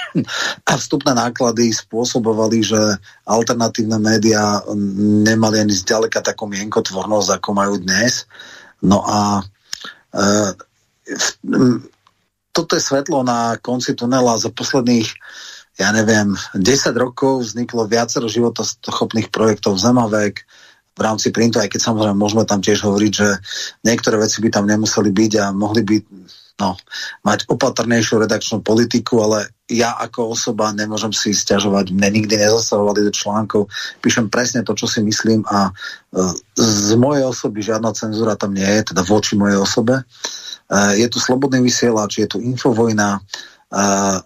[0.69, 2.81] a vstupné náklady spôsobovali, že
[3.29, 4.65] alternatívne médiá
[5.25, 8.29] nemali ani zďaleka takú mienkotvornosť, ako majú dnes.
[8.83, 9.41] No a
[10.13, 10.23] e,
[12.53, 15.09] toto je svetlo na konci tunela za posledných
[15.83, 20.47] ja neviem, 10 rokov vzniklo viacero životoschopných projektov Zemavek
[20.93, 23.29] v rámci printu, aj keď samozrejme môžeme tam tiež hovoriť, že
[23.83, 25.97] niektoré veci by tam nemuseli byť a mohli by
[26.63, 26.79] no,
[27.27, 33.13] mať opatrnejšiu redakčnú politiku, ale ja ako osoba nemôžem si stiažovať, mne nikdy nezasahovali do
[33.13, 33.73] článkov,
[34.05, 35.73] píšem presne to, čo si myslím a e,
[36.61, 39.97] z mojej osoby žiadna cenzúra tam nie je, teda voči mojej osobe.
[39.97, 40.05] E,
[41.01, 43.25] je tu slobodný vysielač, je tu infovojna,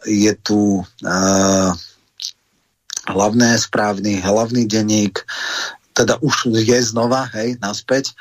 [0.02, 0.82] je tu
[3.06, 5.22] hlavné správny, hlavný denník,
[5.94, 8.12] teda už je znova, hej, naspäť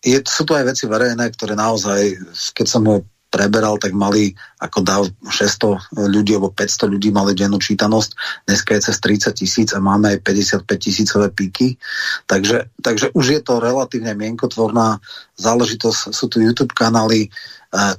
[0.00, 2.16] je, sú to aj veci verejné, ktoré naozaj,
[2.56, 7.62] keď som ho preberal, tak mali ako dav 600 ľudí alebo 500 ľudí mali dennú
[7.62, 8.10] čítanosť.
[8.42, 11.78] Dneska je cez 30 tisíc a máme aj 55 tisícové píky.
[12.26, 14.98] Takže, takže už je to relatívne mienkotvorná
[15.38, 16.10] záležitosť.
[16.10, 17.30] Sú tu YouTube kanály,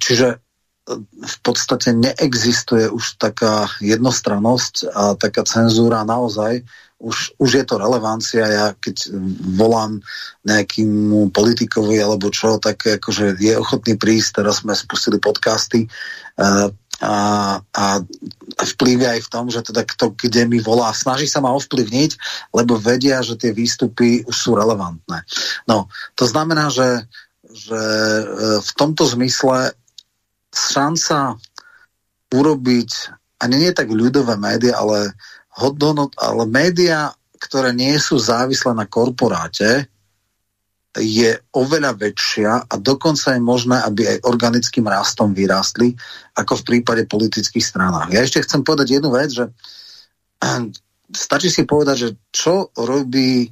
[0.03, 0.41] čiže
[1.05, 6.65] v podstate neexistuje už taká jednostrannosť a taká cenzúra naozaj
[7.01, 8.45] už, už je to relevancia.
[8.45, 9.09] Ja keď
[9.57, 10.05] volám
[10.45, 14.45] nejakým politikovi alebo čo, tak akože je ochotný prísť.
[14.45, 16.69] Teraz sme spustili podcasty uh,
[17.01, 17.15] a,
[17.57, 17.85] a
[18.61, 22.11] vplyvy aj v tom, že teda kto kde mi volá, snaží sa ma ovplyvniť,
[22.53, 25.25] lebo vedia, že tie výstupy už sú relevantné.
[25.65, 27.09] No, to znamená, že,
[27.49, 28.23] že e,
[28.61, 29.73] v tomto zmysle
[30.51, 31.39] šanca
[32.31, 32.91] urobiť,
[33.41, 35.17] a nie tak ľudové médiá, ale
[35.57, 37.11] hodnot, ale médiá,
[37.41, 39.89] ktoré nie sú závislé na korporáte,
[40.99, 45.95] je oveľa väčšia a dokonca je možné, aby aj organickým rastom vyrástli,
[46.35, 48.11] ako v prípade politických stranách.
[48.11, 49.47] Ja ešte chcem povedať jednu vec, že
[51.25, 53.47] stačí si povedať, že čo robí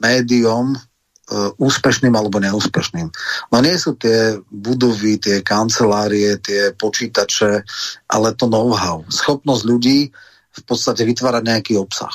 [0.00, 0.72] médium
[1.56, 3.08] úspešným alebo neúspešným.
[3.54, 7.62] No nie sú tie budovy, tie kancelárie, tie počítače,
[8.10, 9.06] ale to know-how.
[9.06, 10.10] Schopnosť ľudí
[10.52, 12.12] v podstate vytvárať nejaký obsah.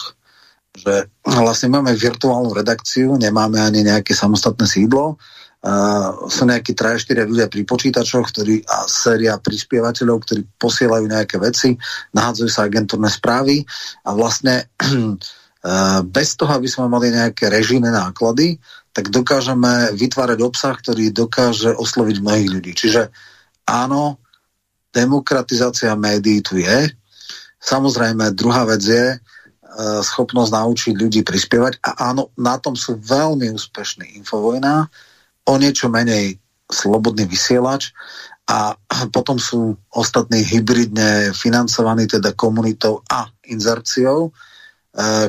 [0.77, 5.17] Že vlastne máme virtuálnu redakciu, nemáme ani nejaké samostatné sídlo,
[5.57, 11.73] Uh, sú nejakí 3-4 ľudia pri počítačoch ktorí, a séria prispievateľov, ktorí posielajú nejaké veci,
[12.13, 13.65] nahádzajú sa agentúrne správy
[14.05, 18.61] a vlastne uh, bez toho, aby sme mali nejaké režijné náklady,
[18.97, 22.71] tak dokážeme vytvárať obsah, ktorý dokáže osloviť mnohých ľudí.
[22.73, 23.13] Čiže
[23.69, 24.17] áno,
[24.89, 26.89] demokratizácia médií tu je,
[27.57, 29.17] Samozrejme, druhá vec je e,
[30.05, 31.81] schopnosť naučiť ľudí prispievať.
[31.83, 34.87] A áno, na tom sú veľmi úspešní Infovojna,
[35.47, 36.37] o niečo menej
[36.69, 37.91] slobodný vysielač.
[38.47, 38.71] A
[39.11, 44.31] potom sú ostatní hybridne financovaní teda komunitou a inzerciou,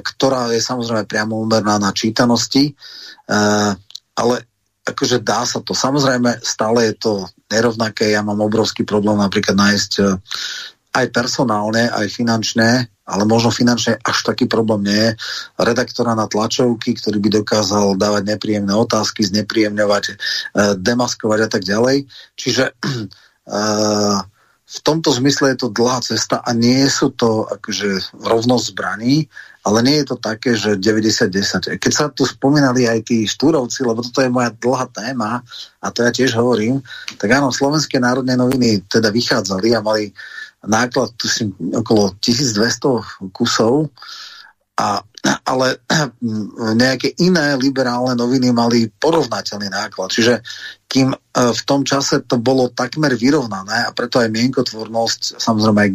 [0.00, 2.72] ktorá je samozrejme priamo umerná na čítanosti, e,
[4.16, 4.34] ale
[4.88, 5.76] akože dá sa to.
[5.76, 7.12] Samozrejme, stále je to
[7.52, 8.08] nerovnaké.
[8.08, 9.92] Ja mám obrovský problém napríklad nájsť
[10.98, 15.10] aj personálne, aj finančné, ale možno finančne až taký problém nie je,
[15.60, 20.14] redaktora na tlačovky, ktorý by dokázal dávať nepríjemné otázky, znepríjemňovať, e,
[20.76, 21.96] demaskovať a tak ďalej.
[22.36, 23.06] Čiže e,
[24.68, 29.24] v tomto zmysle je to dlhá cesta a nie sú to akože rovnosť zbraní,
[29.68, 31.76] ale nie je to také, že 90-10.
[31.76, 35.44] Keď sa tu spomínali aj tí štúrovci, lebo toto je moja dlhá téma
[35.84, 36.80] a to ja tiež hovorím,
[37.20, 40.08] tak áno, slovenské národné noviny teda vychádzali a mali
[40.64, 41.52] náklad tuším,
[41.84, 43.92] okolo 1200 kusov,
[44.78, 45.02] a,
[45.42, 45.82] ale
[46.78, 50.14] nejaké iné liberálne noviny mali porovnateľný náklad.
[50.14, 50.34] Čiže
[50.86, 55.90] kým e, v tom čase to bolo takmer vyrovnané a preto aj mienkotvornosť, samozrejme aj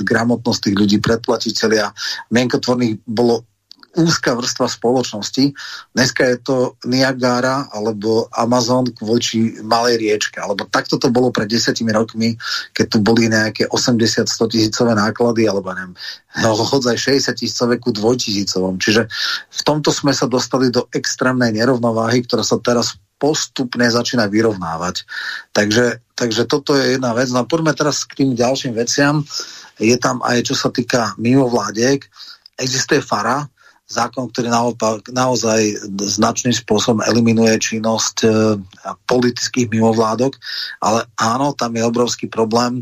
[0.00, 1.92] gramotnosť tých ľudí, predplatiteľia,
[2.32, 3.44] mienkotvorných bolo
[3.92, 5.52] úzka vrstva spoločnosti.
[5.92, 6.56] Dneska je to
[6.88, 10.40] Niagara alebo Amazon voči malej riečke.
[10.40, 12.32] Alebo takto to bolo pred desiatimi rokmi,
[12.72, 15.92] keď tu boli nejaké 80-100 tisícové náklady, alebo neviem,
[16.40, 18.80] no, hodzaj 60 tisícové ku dvojtisícovom.
[18.80, 19.08] Čiže
[19.52, 25.06] v tomto sme sa dostali do extrémnej nerovnováhy, ktorá sa teraz postupne začína vyrovnávať.
[25.54, 27.30] Takže, takže toto je jedna vec.
[27.30, 29.22] No poďme teraz k tým ďalším veciam.
[29.78, 32.02] Je tam aj, čo sa týka mimovládiek,
[32.58, 33.46] existuje FARA,
[33.92, 38.28] zákon, ktorý naopak, naozaj značným spôsobom eliminuje činnosť e,
[39.04, 40.32] politických mimovládok,
[40.80, 42.80] ale áno, tam je obrovský problém.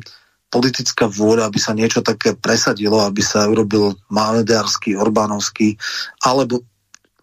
[0.51, 5.74] Politická vôľa, aby sa niečo také presadilo, aby sa urobil maďarský, orbánovský
[6.23, 6.62] alebo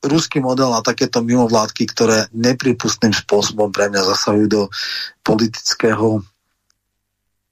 [0.04, 4.62] ruský model na takéto mimovládky, ktoré nepripustným spôsobom pre mňa zasahujú do
[5.26, 6.22] politického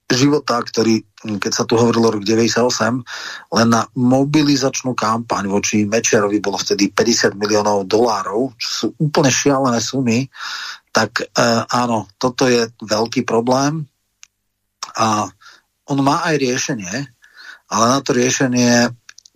[0.05, 1.01] života, ktorý,
[1.41, 3.01] keď sa tu hovorilo rok 98,
[3.57, 9.81] len na mobilizačnú kampaň voči Mečerovi bolo vtedy 50 miliónov dolárov, čo sú úplne šialené
[9.81, 10.29] sumy,
[10.93, 11.25] tak e,
[11.73, 13.89] áno, toto je veľký problém
[14.93, 15.25] a
[15.89, 16.93] on má aj riešenie,
[17.73, 18.93] ale na to riešenie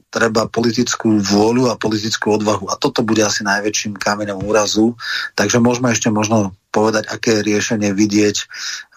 [0.09, 2.69] treba politickú vôľu a politickú odvahu.
[2.69, 4.97] A toto bude asi najväčším kameňom úrazu.
[5.37, 8.37] Takže môžeme ešte možno povedať, aké riešenie vidieť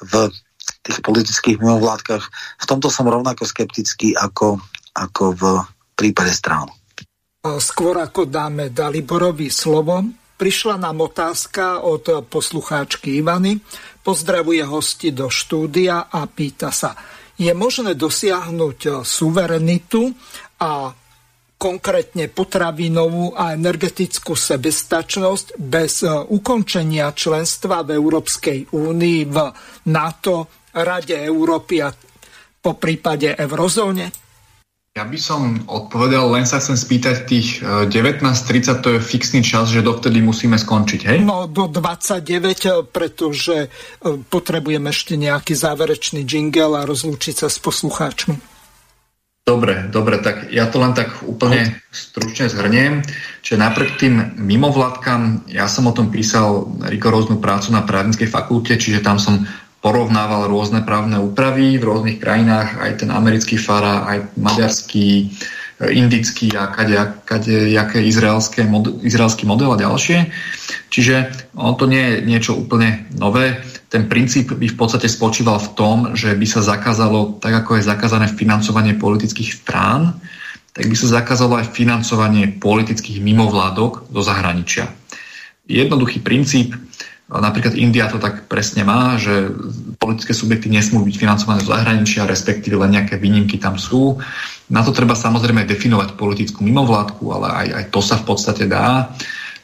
[0.08, 0.32] v
[0.82, 2.24] tých politických mimovládkach.
[2.58, 4.58] V tomto som rovnako skeptický ako,
[4.92, 5.42] ako v
[5.94, 6.66] prípade strán.
[7.42, 9.98] Skôr ako dáme Daliborovi slovo,
[10.38, 13.58] prišla nám otázka od poslucháčky Ivany.
[14.02, 16.94] Pozdravuje hosti do štúdia a pýta sa,
[17.38, 20.10] je možné dosiahnuť suverenitu
[20.62, 20.94] a
[21.62, 29.36] konkrétne potravinovú a energetickú sebestačnosť bez ukončenia členstva v Európskej únii, v
[29.94, 31.94] NATO, Rade Európy a
[32.62, 34.10] po prípade eurozóne?
[34.92, 37.88] Ja by som odpovedal, len sa chcem spýtať, tých 19.30
[38.28, 41.18] e, to je fixný čas, že dovtedy musíme skončiť, hej?
[41.24, 43.68] No do 29, e, pretože e,
[44.28, 48.51] potrebujeme ešte nejaký záverečný jingle a rozlúčiť sa s poslucháčmi.
[49.42, 53.02] Dobre, dobre, tak ja to len tak úplne stručne zhrniem.
[53.42, 59.02] Čiže napriek tým mimovládkam, ja som o tom písal rigoróznu prácu na právnickej fakulte, čiže
[59.02, 59.42] tam som
[59.82, 65.34] porovnával rôzne právne úpravy v rôznych krajinách, aj ten americký fara, aj maďarský,
[65.90, 66.94] indický a kade,
[67.26, 70.30] kade, jaké izraelské mod, izraelský model a ďalšie.
[70.86, 73.58] Čiže on to nie je niečo úplne nové.
[73.92, 77.84] Ten princíp by v podstate spočíval v tom, že by sa zakázalo, tak ako je
[77.92, 80.16] zakázané financovanie politických strán,
[80.72, 84.88] tak by sa zakázalo aj financovanie politických mimovládok do zahraničia.
[85.68, 86.72] Jednoduchý princíp,
[87.32, 89.48] Napríklad India to tak presne má, že
[89.96, 94.20] politické subjekty nesmú byť financované z zahraničia, respektíve len nejaké výnimky tam sú.
[94.68, 99.16] Na to treba samozrejme definovať politickú mimovládku, ale aj, aj to sa v podstate dá.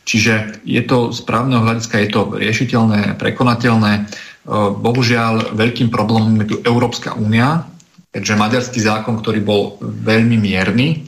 [0.08, 4.08] Čiže je to z právneho hľadiska je to riešiteľné, prekonateľné.
[4.80, 7.68] Bohužiaľ, veľkým problémom je tu Európska únia,
[8.08, 11.04] keďže maďarský zákon, ktorý bol veľmi mierny,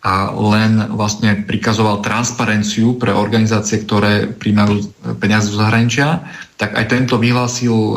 [0.00, 4.88] a len vlastne prikazoval transparenciu pre organizácie, ktoré príjmajú
[5.20, 6.24] peniaze zo zahraničia,
[6.56, 7.94] tak aj tento vyhlásil e,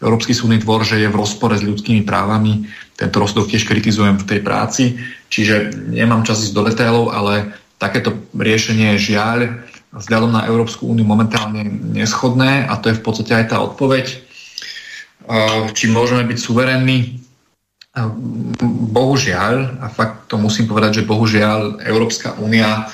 [0.00, 2.64] Európsky súdny dvor, že je v rozpore s ľudskými právami.
[2.96, 4.96] Tento rozsudok tiež kritizujem v tej práci,
[5.28, 9.60] čiže nemám čas ísť do detailov, ale takéto riešenie žiaľ
[9.96, 14.06] vzhľadom na Európsku úniu momentálne neschodné a to je v podstate aj tá odpoveď.
[14.06, 14.16] E,
[15.72, 17.26] či môžeme byť suverénni,
[18.92, 22.92] Bohužiaľ, a fakt to musím povedať, že bohužiaľ Európska únia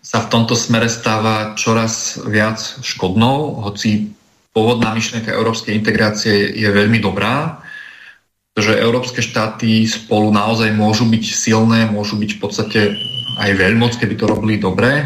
[0.00, 4.16] sa v tomto smere stáva čoraz viac škodnou, hoci
[4.56, 7.60] pôvodná myšlienka európskej integrácie je veľmi dobrá,
[8.50, 12.80] pretože európske štáty spolu naozaj môžu byť silné, môžu byť v podstate
[13.36, 15.04] aj veľmoc, keby to robili dobre.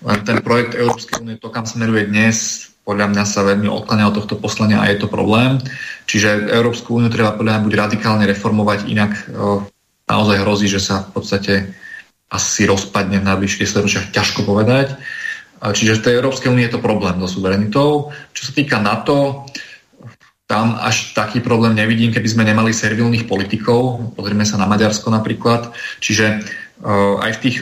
[0.00, 4.16] Len ten projekt Európskej únie, to kam smeruje dnes, podľa mňa sa veľmi odkláňa od
[4.16, 5.60] tohto poslania a je to problém.
[6.08, 9.68] Čiže Európsku úniu treba podľa mňa buď radikálne reformovať, inak o,
[10.08, 11.52] naozaj hrozí, že sa v podstate
[12.32, 14.96] asi rozpadne v najbližších storočiach, ťažko povedať.
[15.60, 18.14] Čiže v tej Európskej únie je to problém so suverenitou.
[18.32, 19.44] Čo sa týka NATO,
[20.48, 24.14] tam až taký problém nevidím, keby sme nemali servilných politikov.
[24.16, 25.70] Pozrieme sa na Maďarsko napríklad.
[26.00, 26.42] Čiže
[27.20, 27.56] aj v tých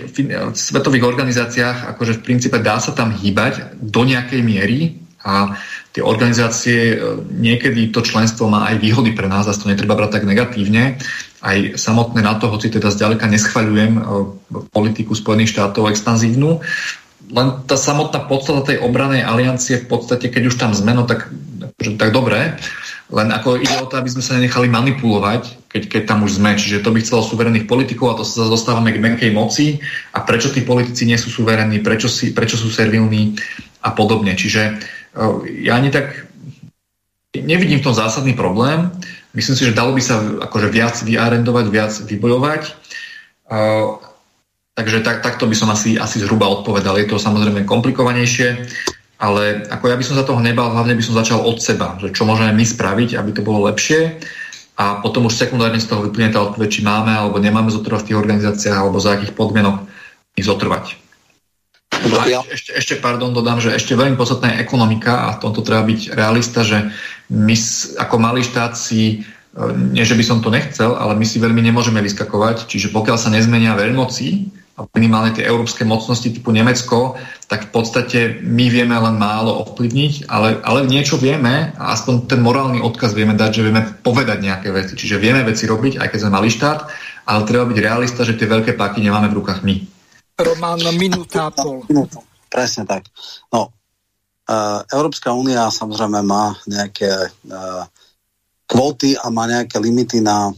[0.55, 5.59] svetových organizáciách, akože v princípe dá sa tam hýbať do nejakej miery, a
[5.91, 6.97] tie organizácie, e,
[7.27, 10.97] niekedy to členstvo má aj výhody pre nás, a to netreba brať tak negatívne.
[11.43, 14.03] Aj samotné na to, hoci teda zďaleka neschvaľujem e,
[14.71, 16.63] politiku Spojených štátov expanzívnu,
[17.29, 21.29] len tá samotná podstata tej obranej aliancie v podstate, keď už tam sme, no tak,
[21.77, 22.57] tak dobré,
[23.09, 26.53] len ako ide o to, aby sme sa nenechali manipulovať, keď, keď tam už sme.
[26.53, 29.81] Čiže to by chcelo suverénnych politikov a to sa dostávame k menkej moci.
[30.13, 33.33] A prečo tí politici nie sú suverénni, prečo, si, prečo sú servilní
[33.81, 34.37] a podobne.
[34.37, 34.77] Čiže
[35.65, 36.29] ja ani tak
[37.33, 38.93] nevidím v tom zásadný problém.
[39.33, 42.63] Myslím si, že dalo by sa akože viac vyarendovať, viac vybojovať.
[44.77, 47.01] Takže tak, takto by som asi, asi zhruba odpovedal.
[47.01, 48.69] Je to samozrejme komplikovanejšie,
[49.19, 52.15] ale ako ja by som sa toho nebal, hlavne by som začal od seba, že
[52.15, 54.23] čo môžeme my spraviť, aby to bolo lepšie
[54.79, 58.09] a potom už sekundárne z toho vyplyne tá odpoveď, či máme alebo nemáme zotrvať v
[58.15, 59.83] tých organizáciách alebo za akých podmienok
[60.39, 60.95] ich zotrvať.
[62.31, 62.47] ja.
[62.47, 66.15] Ešte, ešte, pardon, dodám, že ešte veľmi podstatná je ekonomika a v tomto treba byť
[66.15, 66.95] realista, že
[67.27, 67.59] my
[67.99, 71.59] ako malý štát si, e, nie že by som to nechcel, ale my si veľmi
[71.59, 74.58] nemôžeme vyskakovať, čiže pokiaľ sa nezmenia veľmoci, a
[74.95, 77.19] minimálne tie európske mocnosti typu Nemecko,
[77.51, 82.41] tak v podstate my vieme len málo ovplyvniť, ale, ale niečo vieme a aspoň ten
[82.45, 84.95] morálny odkaz vieme dať, že vieme povedať nejaké veci.
[84.95, 86.79] Čiže vieme veci robiť, aj keď sme malý štát,
[87.27, 89.75] ale treba byť realista, že tie veľké páky nemáme v rukách my.
[90.39, 91.83] Román, minúta a pol.
[92.49, 93.11] Presne tak.
[93.51, 93.75] No,
[94.49, 97.85] uh, Európska únia samozrejme má nejaké uh,
[98.69, 100.53] kvóty a má nejaké limity na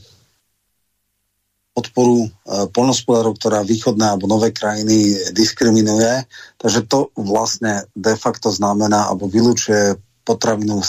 [1.81, 6.29] podporu uh, polnospodárov, ktorá východné alebo nové krajiny diskriminuje.
[6.61, 9.97] Takže to vlastne de facto znamená alebo vylúčuje
[10.29, 10.85] potravinovú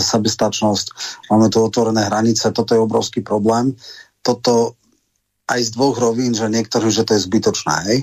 [0.00, 0.86] sebestačnosť.
[1.28, 3.76] Máme tu otvorené hranice, toto je obrovský problém.
[4.24, 4.80] Toto
[5.44, 7.74] aj z dvoch rovín, že niektorí, že to je zbytočné.
[7.92, 7.98] Hej.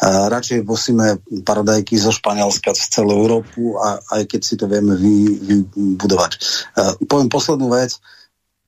[0.00, 4.96] Uh, radšej musíme paradajky zo Španielska z celú Európu, a, aj keď si to vieme
[4.96, 6.32] vy, vybudovať.
[6.72, 8.00] Uh, poviem poslednú vec.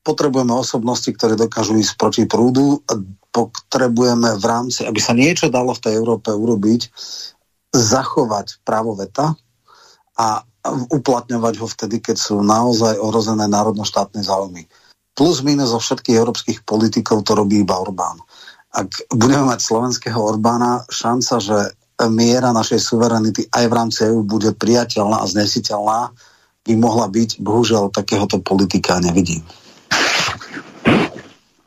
[0.01, 2.81] Potrebujeme osobnosti, ktoré dokážu ísť proti prúdu.
[3.31, 6.89] Potrebujeme v rámci, aby sa niečo dalo v tej Európe urobiť,
[7.71, 9.37] zachovať právo veta
[10.19, 10.43] a
[10.93, 14.69] uplatňovať ho vtedy, keď sú naozaj ohrozené národno-štátne záujmy
[15.21, 18.25] plus minus zo všetkých európskych politikov to robí iba Orbán.
[18.73, 21.59] Ak budeme mať slovenského Orbána, šanca, že
[22.09, 26.17] miera našej suverenity aj v rámci EU bude priateľná a znesiteľná,
[26.65, 27.45] by mohla byť.
[27.45, 29.45] Bohužiaľ, takéhoto politika nevidím.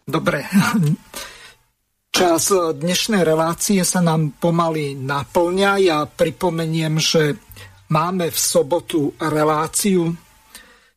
[0.03, 0.45] Dobre.
[2.13, 5.71] Čas dnešnej relácie sa nám pomaly naplňa.
[5.81, 7.41] Ja pripomeniem, že
[7.89, 10.13] máme v sobotu reláciu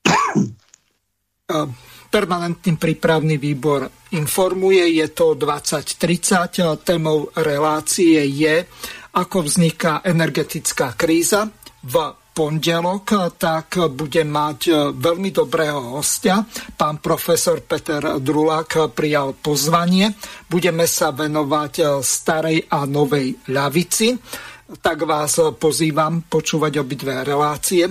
[2.07, 6.83] Permanentný prípravný výbor informuje, je to 2030.
[6.87, 8.65] Témou relácie je,
[9.15, 11.51] ako vzniká energetická kríza.
[11.83, 11.95] V
[12.37, 16.45] pondelok, tak bude mať veľmi dobrého hostia.
[16.77, 20.13] Pán profesor Peter Drulák prijal pozvanie.
[20.45, 24.13] Budeme sa venovať starej a novej ľavici.
[24.85, 27.89] Tak vás pozývam počúvať obidve relácie.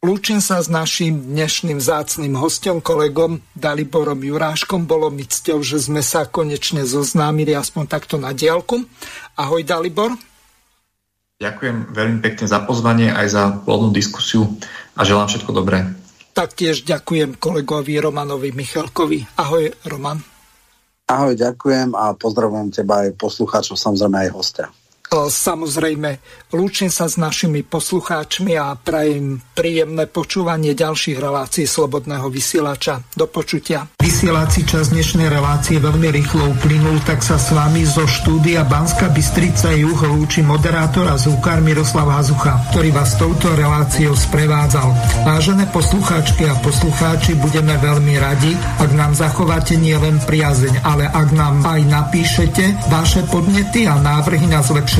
[0.00, 4.88] Lúčim sa s našim dnešným zácným hostom, kolegom Daliborom Juráškom.
[4.88, 8.80] Bolo mi cťou, že sme sa konečne zoznámili aspoň takto na diálku.
[9.36, 10.16] Ahoj Dalibor.
[11.40, 14.44] Ďakujem veľmi pekne za pozvanie aj za plodnú diskusiu
[14.92, 15.88] a želám všetko dobré.
[16.36, 19.24] Taktiež ďakujem kolegovi Romanovi Michalkovi.
[19.40, 20.20] Ahoj Roman.
[21.08, 24.66] Ahoj, ďakujem a pozdravujem teba aj poslucháčov, samozrejme aj hostia.
[25.10, 26.22] Samozrejme,
[26.54, 33.02] lúčim sa s našimi poslucháčmi a prajem príjemné počúvanie ďalších relácií Slobodného vysielača.
[33.18, 33.90] Do počutia.
[33.98, 39.74] Vysielací čas dnešnej relácie veľmi rýchlo uplynul, tak sa s vami zo štúdia Banska Bystrica
[39.74, 44.94] Juh lúči moderátor a zúkar Miroslav Hazucha, ktorý vás touto reláciou sprevádzal.
[45.26, 51.66] Vážené poslucháčky a poslucháči, budeme veľmi radi, ak nám zachováte nielen priazeň, ale ak nám
[51.66, 54.99] aj napíšete vaše podnety a návrhy na zlepšenie